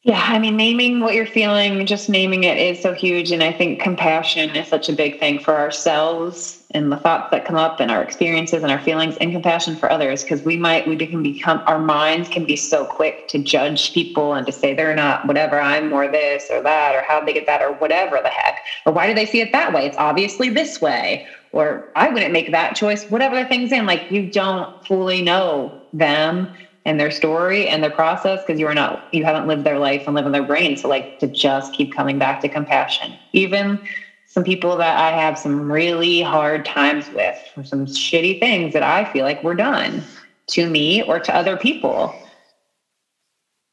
yeah, 0.03 0.23
I 0.29 0.39
mean, 0.39 0.57
naming 0.57 1.01
what 1.01 1.13
you're 1.13 1.27
feeling, 1.27 1.85
just 1.85 2.09
naming 2.09 2.43
it 2.43 2.57
is 2.57 2.81
so 2.81 2.91
huge. 2.91 3.31
And 3.31 3.43
I 3.43 3.51
think 3.51 3.79
compassion 3.79 4.49
is 4.55 4.67
such 4.67 4.89
a 4.89 4.93
big 4.93 5.19
thing 5.19 5.37
for 5.37 5.55
ourselves 5.55 6.57
and 6.71 6.91
the 6.91 6.97
thoughts 6.97 7.27
that 7.29 7.45
come 7.45 7.55
up 7.55 7.79
and 7.79 7.91
our 7.91 8.01
experiences 8.01 8.63
and 8.63 8.71
our 8.71 8.79
feelings 8.79 9.15
and 9.17 9.31
compassion 9.31 9.75
for 9.75 9.91
others. 9.91 10.23
Because 10.23 10.43
we 10.43 10.57
might, 10.57 10.87
we 10.87 10.97
can 10.97 11.21
become, 11.21 11.61
our 11.67 11.77
minds 11.77 12.29
can 12.29 12.45
be 12.45 12.55
so 12.55 12.83
quick 12.83 13.27
to 13.27 13.37
judge 13.37 13.93
people 13.93 14.33
and 14.33 14.47
to 14.47 14.51
say 14.51 14.73
they're 14.73 14.95
not 14.95 15.23
whatever, 15.27 15.59
I'm 15.59 15.89
more 15.89 16.07
this 16.07 16.49
or 16.49 16.63
that, 16.63 16.95
or 16.95 17.03
how 17.03 17.21
they 17.21 17.33
get 17.33 17.45
that, 17.45 17.61
or 17.61 17.73
whatever 17.73 18.19
the 18.23 18.29
heck. 18.29 18.63
Or 18.87 18.93
why 18.93 19.05
do 19.05 19.13
they 19.13 19.27
see 19.27 19.39
it 19.39 19.51
that 19.51 19.71
way? 19.71 19.85
It's 19.85 19.97
obviously 19.99 20.49
this 20.49 20.81
way. 20.81 21.21
Or 21.51 21.85
I 21.93 22.09
wouldn't 22.09 22.33
make 22.33 22.49
that 22.49 22.75
choice, 22.75 23.07
whatever 23.07 23.35
the 23.35 23.45
thing's 23.45 23.71
in. 23.71 23.85
Like 23.85 24.05
you 24.09 24.23
don't 24.23 24.67
fully 24.83 25.21
know 25.21 25.75
them 25.93 26.49
and 26.85 26.99
their 26.99 27.11
story 27.11 27.67
and 27.67 27.83
their 27.83 27.91
process 27.91 28.41
because 28.45 28.59
you 28.59 28.67
are 28.67 28.73
not 28.73 29.07
you 29.11 29.23
haven't 29.23 29.47
lived 29.47 29.63
their 29.63 29.79
life 29.79 30.03
and 30.07 30.15
lived 30.15 30.25
in 30.25 30.31
their 30.31 30.43
brain. 30.43 30.77
So 30.77 30.87
like 30.87 31.19
to 31.19 31.27
just 31.27 31.73
keep 31.73 31.93
coming 31.93 32.17
back 32.17 32.41
to 32.41 32.49
compassion. 32.49 33.17
Even 33.33 33.79
some 34.25 34.43
people 34.45 34.77
that 34.77 34.97
i 34.97 35.11
have 35.11 35.37
some 35.37 35.69
really 35.69 36.21
hard 36.21 36.63
times 36.63 37.11
with 37.11 37.37
for 37.53 37.65
some 37.65 37.85
shitty 37.85 38.39
things 38.39 38.71
that 38.73 38.81
i 38.83 39.03
feel 39.11 39.25
like 39.25 39.43
were 39.43 39.53
done 39.53 40.01
to 40.47 40.69
me 40.69 41.03
or 41.03 41.19
to 41.19 41.35
other 41.35 41.57
people. 41.57 42.15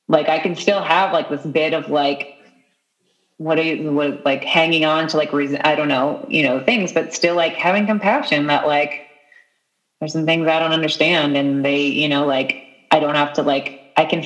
Like 0.08 0.28
i 0.28 0.38
can 0.38 0.56
still 0.56 0.82
have 0.82 1.12
like 1.12 1.28
this 1.28 1.46
bit 1.46 1.74
of 1.74 1.88
like 1.88 2.34
what 3.38 3.58
are 3.58 3.62
you 3.62 3.92
what 3.92 4.24
like 4.24 4.42
hanging 4.44 4.84
on 4.84 5.06
to 5.06 5.16
like 5.16 5.32
reason 5.32 5.60
i 5.62 5.74
don't 5.76 5.88
know 5.88 6.24
you 6.28 6.42
know 6.42 6.60
things 6.64 6.92
but 6.92 7.14
still 7.14 7.36
like 7.36 7.54
having 7.54 7.86
compassion 7.86 8.48
that 8.48 8.66
like 8.66 9.06
there's 10.00 10.12
some 10.12 10.26
things 10.26 10.48
i 10.48 10.58
don't 10.58 10.72
understand 10.72 11.36
and 11.36 11.64
they 11.64 11.86
you 11.86 12.08
know 12.08 12.26
like 12.26 12.67
I 12.98 13.00
don't 13.00 13.14
have 13.14 13.32
to 13.34 13.42
like 13.42 13.92
I 13.96 14.04
can 14.04 14.24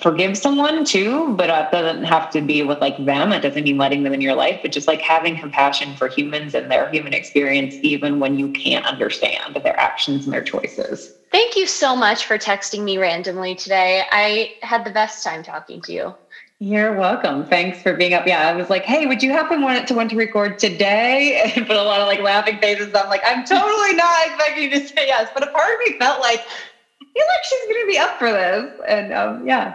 forgive 0.00 0.36
someone 0.36 0.84
too, 0.84 1.34
but 1.36 1.48
it 1.48 1.70
doesn't 1.70 2.04
have 2.04 2.28
to 2.30 2.40
be 2.40 2.62
with 2.62 2.80
like 2.80 2.96
them. 3.04 3.32
It 3.32 3.40
doesn't 3.40 3.62
mean 3.62 3.78
letting 3.78 4.02
them 4.02 4.12
in 4.12 4.20
your 4.20 4.34
life, 4.34 4.58
but 4.62 4.72
just 4.72 4.88
like 4.88 5.00
having 5.00 5.38
compassion 5.38 5.94
for 5.94 6.08
humans 6.08 6.54
and 6.54 6.70
their 6.70 6.88
human 6.90 7.12
experience, 7.12 7.76
even 7.82 8.18
when 8.18 8.36
you 8.36 8.48
can't 8.48 8.84
understand 8.84 9.56
their 9.62 9.78
actions 9.78 10.24
and 10.24 10.32
their 10.32 10.42
choices. 10.42 11.12
Thank 11.30 11.54
you 11.54 11.66
so 11.66 11.94
much 11.94 12.24
for 12.24 12.36
texting 12.36 12.82
me 12.82 12.98
randomly 12.98 13.54
today. 13.54 14.02
I 14.10 14.50
had 14.62 14.84
the 14.84 14.90
best 14.90 15.22
time 15.22 15.44
talking 15.44 15.80
to 15.82 15.92
you. 15.92 16.14
You're 16.62 16.92
welcome. 16.92 17.46
Thanks 17.46 17.80
for 17.80 17.94
being 17.94 18.12
up. 18.12 18.26
Yeah, 18.26 18.46
I 18.46 18.52
was 18.52 18.68
like, 18.68 18.84
hey, 18.84 19.06
would 19.06 19.22
you 19.22 19.30
happen 19.30 19.62
want 19.62 19.88
to 19.88 19.94
want 19.94 20.10
to 20.10 20.16
record 20.16 20.58
today? 20.58 21.50
And 21.56 21.66
put 21.66 21.76
a 21.76 21.82
lot 21.82 22.02
of 22.02 22.06
like 22.06 22.20
laughing 22.20 22.58
faces. 22.58 22.94
I'm 22.94 23.08
like, 23.08 23.22
I'm 23.24 23.46
totally 23.46 23.94
not 23.94 24.26
expecting 24.26 24.64
you 24.64 24.70
to 24.78 24.86
say 24.86 25.06
yes, 25.06 25.30
but 25.32 25.42
a 25.42 25.50
part 25.50 25.72
of 25.72 25.78
me 25.86 25.96
felt 25.98 26.20
like 26.20 26.42
like 27.16 27.44
she's 27.44 27.64
going 27.66 27.82
to 27.82 27.86
be 27.86 27.98
up 27.98 28.18
for 28.18 28.30
this. 28.32 28.72
And 28.86 29.12
um, 29.12 29.46
yeah. 29.46 29.74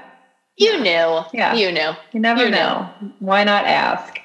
You 0.58 0.80
knew. 0.80 1.22
Yeah. 1.34 1.54
You 1.54 1.72
knew. 1.72 1.92
You 2.14 2.20
never 2.20 2.46
you 2.46 2.50
know. 2.50 2.90
Knew. 3.02 3.12
Why 3.20 3.44
not 3.44 3.66
ask? 3.66 4.20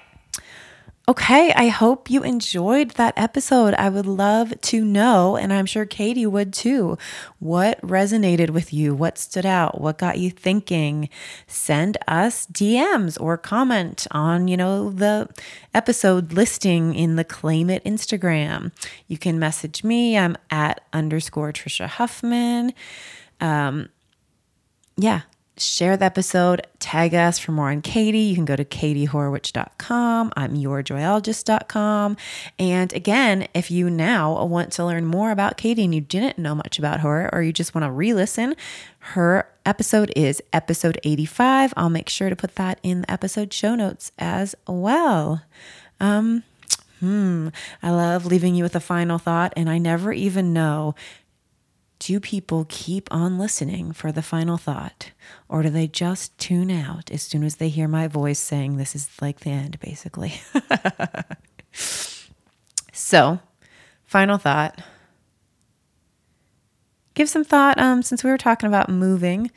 Okay, 1.11 1.53
I 1.55 1.67
hope 1.67 2.09
you 2.09 2.23
enjoyed 2.23 2.93
that 2.93 3.15
episode. 3.17 3.75
I 3.75 3.89
would 3.89 4.07
love 4.07 4.55
to 4.61 4.85
know, 4.85 5.37
and 5.37 5.53
I'm 5.53 5.67
sure 5.67 5.85
Katie 5.85 6.25
would 6.25 6.53
too, 6.53 6.99
what 7.41 7.81
resonated 7.81 8.51
with 8.51 8.73
you, 8.73 8.95
what 8.95 9.19
stood 9.19 9.45
out, 9.45 9.81
what 9.81 9.99
got 9.99 10.19
you 10.19 10.31
thinking. 10.31 11.09
Send 11.49 11.99
us 12.07 12.47
DMs 12.47 13.21
or 13.21 13.37
comment 13.37 14.07
on, 14.13 14.47
you 14.47 14.57
know, 14.57 14.91
the 14.91 15.29
episode 15.75 16.33
listing 16.33 16.95
in 16.95 17.17
the 17.17 17.25
Claim 17.25 17.71
It 17.71 17.83
Instagram. 17.83 18.71
You 19.09 19.19
can 19.19 19.37
message 19.37 19.83
me. 19.83 20.17
I'm 20.17 20.37
at 20.49 20.85
underscore 20.93 21.53
Trisha 21.53 21.89
Huffman. 21.89 22.73
Um, 23.41 23.89
yeah, 24.97 25.23
share 25.61 25.97
the 25.97 26.05
episode, 26.05 26.67
tag 26.79 27.15
us 27.15 27.39
for 27.39 27.53
more 27.53 27.71
on 27.71 27.83
Katie. 27.83 28.19
You 28.19 28.35
can 28.35 28.45
go 28.45 28.57
to 28.57 28.65
katiehorwitch.com. 28.65 30.33
I'm 30.37 30.57
yourjoyologist.com. 30.57 32.17
And 32.59 32.93
again, 32.93 33.49
if 33.55 33.71
you 33.71 33.91
now 33.91 34.45
want 34.45 34.73
to 34.73 34.85
learn 34.85 35.05
more 35.05 35.31
about 35.31 35.57
Katie 35.57 35.85
and 35.85 35.95
you 35.95 36.01
didn't 36.01 36.39
know 36.39 36.55
much 36.55 36.79
about 36.79 37.01
her 37.01 37.29
or 37.33 37.43
you 37.43 37.53
just 37.53 37.75
want 37.75 37.85
to 37.85 37.91
re 37.91 38.15
listen, 38.15 38.57
her 38.99 39.49
episode 39.67 40.13
is 40.17 40.43
episode 40.53 40.99
85. 41.05 41.75
I'll 41.77 41.91
make 41.91 42.09
sure 42.09 42.31
to 42.31 42.37
put 42.37 42.57
that 42.57 42.79
in 42.83 43.03
the 43.03 43.11
episode 43.11 43.53
show 43.53 43.75
notes 43.75 44.13
as 44.19 44.55
well. 44.67 45.43
Um, 46.01 46.45
Hmm, 47.01 47.49
I 47.83 47.91
love 47.93 48.27
leaving 48.27 48.55
you 48.55 48.63
with 48.63 48.77
a 48.77 48.81
final 48.81 49.17
thought, 49.17 49.55
and 49.57 49.71
I 49.71 49.79
never 49.79 50.13
even 50.13 50.53
know 50.53 50.95
do 52.01 52.19
people 52.19 52.67
keep 52.69 53.07
on 53.13 53.39
listening 53.39 53.93
for 53.93 54.11
the 54.11 54.23
final 54.23 54.57
thought? 54.57 55.13
Or 55.49 55.63
do 55.63 55.69
they 55.69 55.87
just 55.87 56.37
tune 56.39 56.71
out 56.71 57.11
as 57.11 57.23
soon 57.23 57.45
as 57.45 57.57
they 57.57 57.69
hear 57.69 57.87
my 57.87 58.09
voice 58.09 58.39
saying 58.39 58.77
this 58.77 58.97
is 58.97 59.09
like 59.21 59.41
the 59.41 59.51
end, 59.51 59.79
basically? 59.81 60.41
so, 62.93 63.39
final 64.07 64.39
thought. 64.39 64.81
Give 67.15 67.29
some 67.29 67.45
thought, 67.45 67.79
um, 67.79 68.03
since 68.03 68.25
we 68.25 68.31
were 68.31 68.39
talking 68.39 68.67
about 68.67 68.89
moving. 68.89 69.51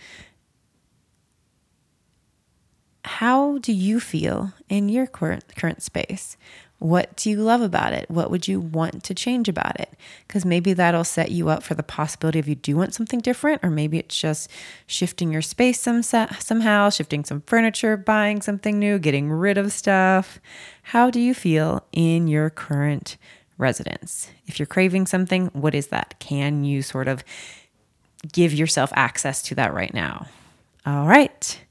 How 3.06 3.58
do 3.60 3.72
you 3.72 4.02
feel 4.02 4.52
in 4.68 4.90
your 4.90 5.08
current 5.08 5.56
current 5.56 5.82
space? 5.82 6.36
What 6.80 7.16
do 7.16 7.30
you 7.30 7.38
love 7.38 7.62
about 7.62 7.94
it? 7.94 8.10
What 8.10 8.30
would 8.30 8.48
you 8.48 8.60
want 8.60 9.06
to 9.06 9.14
change 9.14 9.48
about 9.48 9.80
it? 9.80 9.94
Because 10.28 10.44
maybe 10.44 10.74
that'll 10.74 11.06
set 11.06 11.32
you 11.32 11.48
up 11.48 11.64
for 11.64 11.76
the 11.76 11.84
possibility 11.84 12.40
of 12.40 12.48
you 12.48 12.56
do 12.56 12.76
want 12.76 12.94
something 12.94 13.22
different, 13.22 13.64
or 13.64 13.70
maybe 13.70 14.00
it's 14.00 14.20
just 14.20 14.50
shifting 14.86 15.32
your 15.32 15.42
space 15.42 15.80
some, 15.80 16.04
somehow, 16.04 16.90
shifting 16.90 17.24
some 17.24 17.42
furniture, 17.48 17.96
buying 17.96 18.42
something 18.42 18.80
new, 18.80 19.00
getting 19.00 19.32
rid 19.32 19.58
of 19.58 19.72
stuff. 19.72 20.40
How 20.84 21.10
do 21.10 21.22
you 21.22 21.34
feel 21.34 21.86
in 21.94 22.28
your 22.28 22.50
current 22.50 23.16
residence? 23.58 24.30
If 24.46 24.60
you're 24.60 24.66
craving 24.66 25.06
something, 25.06 25.48
what 25.54 25.74
is 25.74 25.88
that? 25.88 26.16
Can 26.20 26.66
you 26.66 26.82
sort 26.82 27.08
of 27.08 27.24
give 28.34 28.54
yourself 28.54 28.92
access 28.94 29.42
to 29.44 29.56
that 29.56 29.74
right 29.74 29.94
now? 29.94 30.28
All 30.86 31.08
right. 31.08 31.63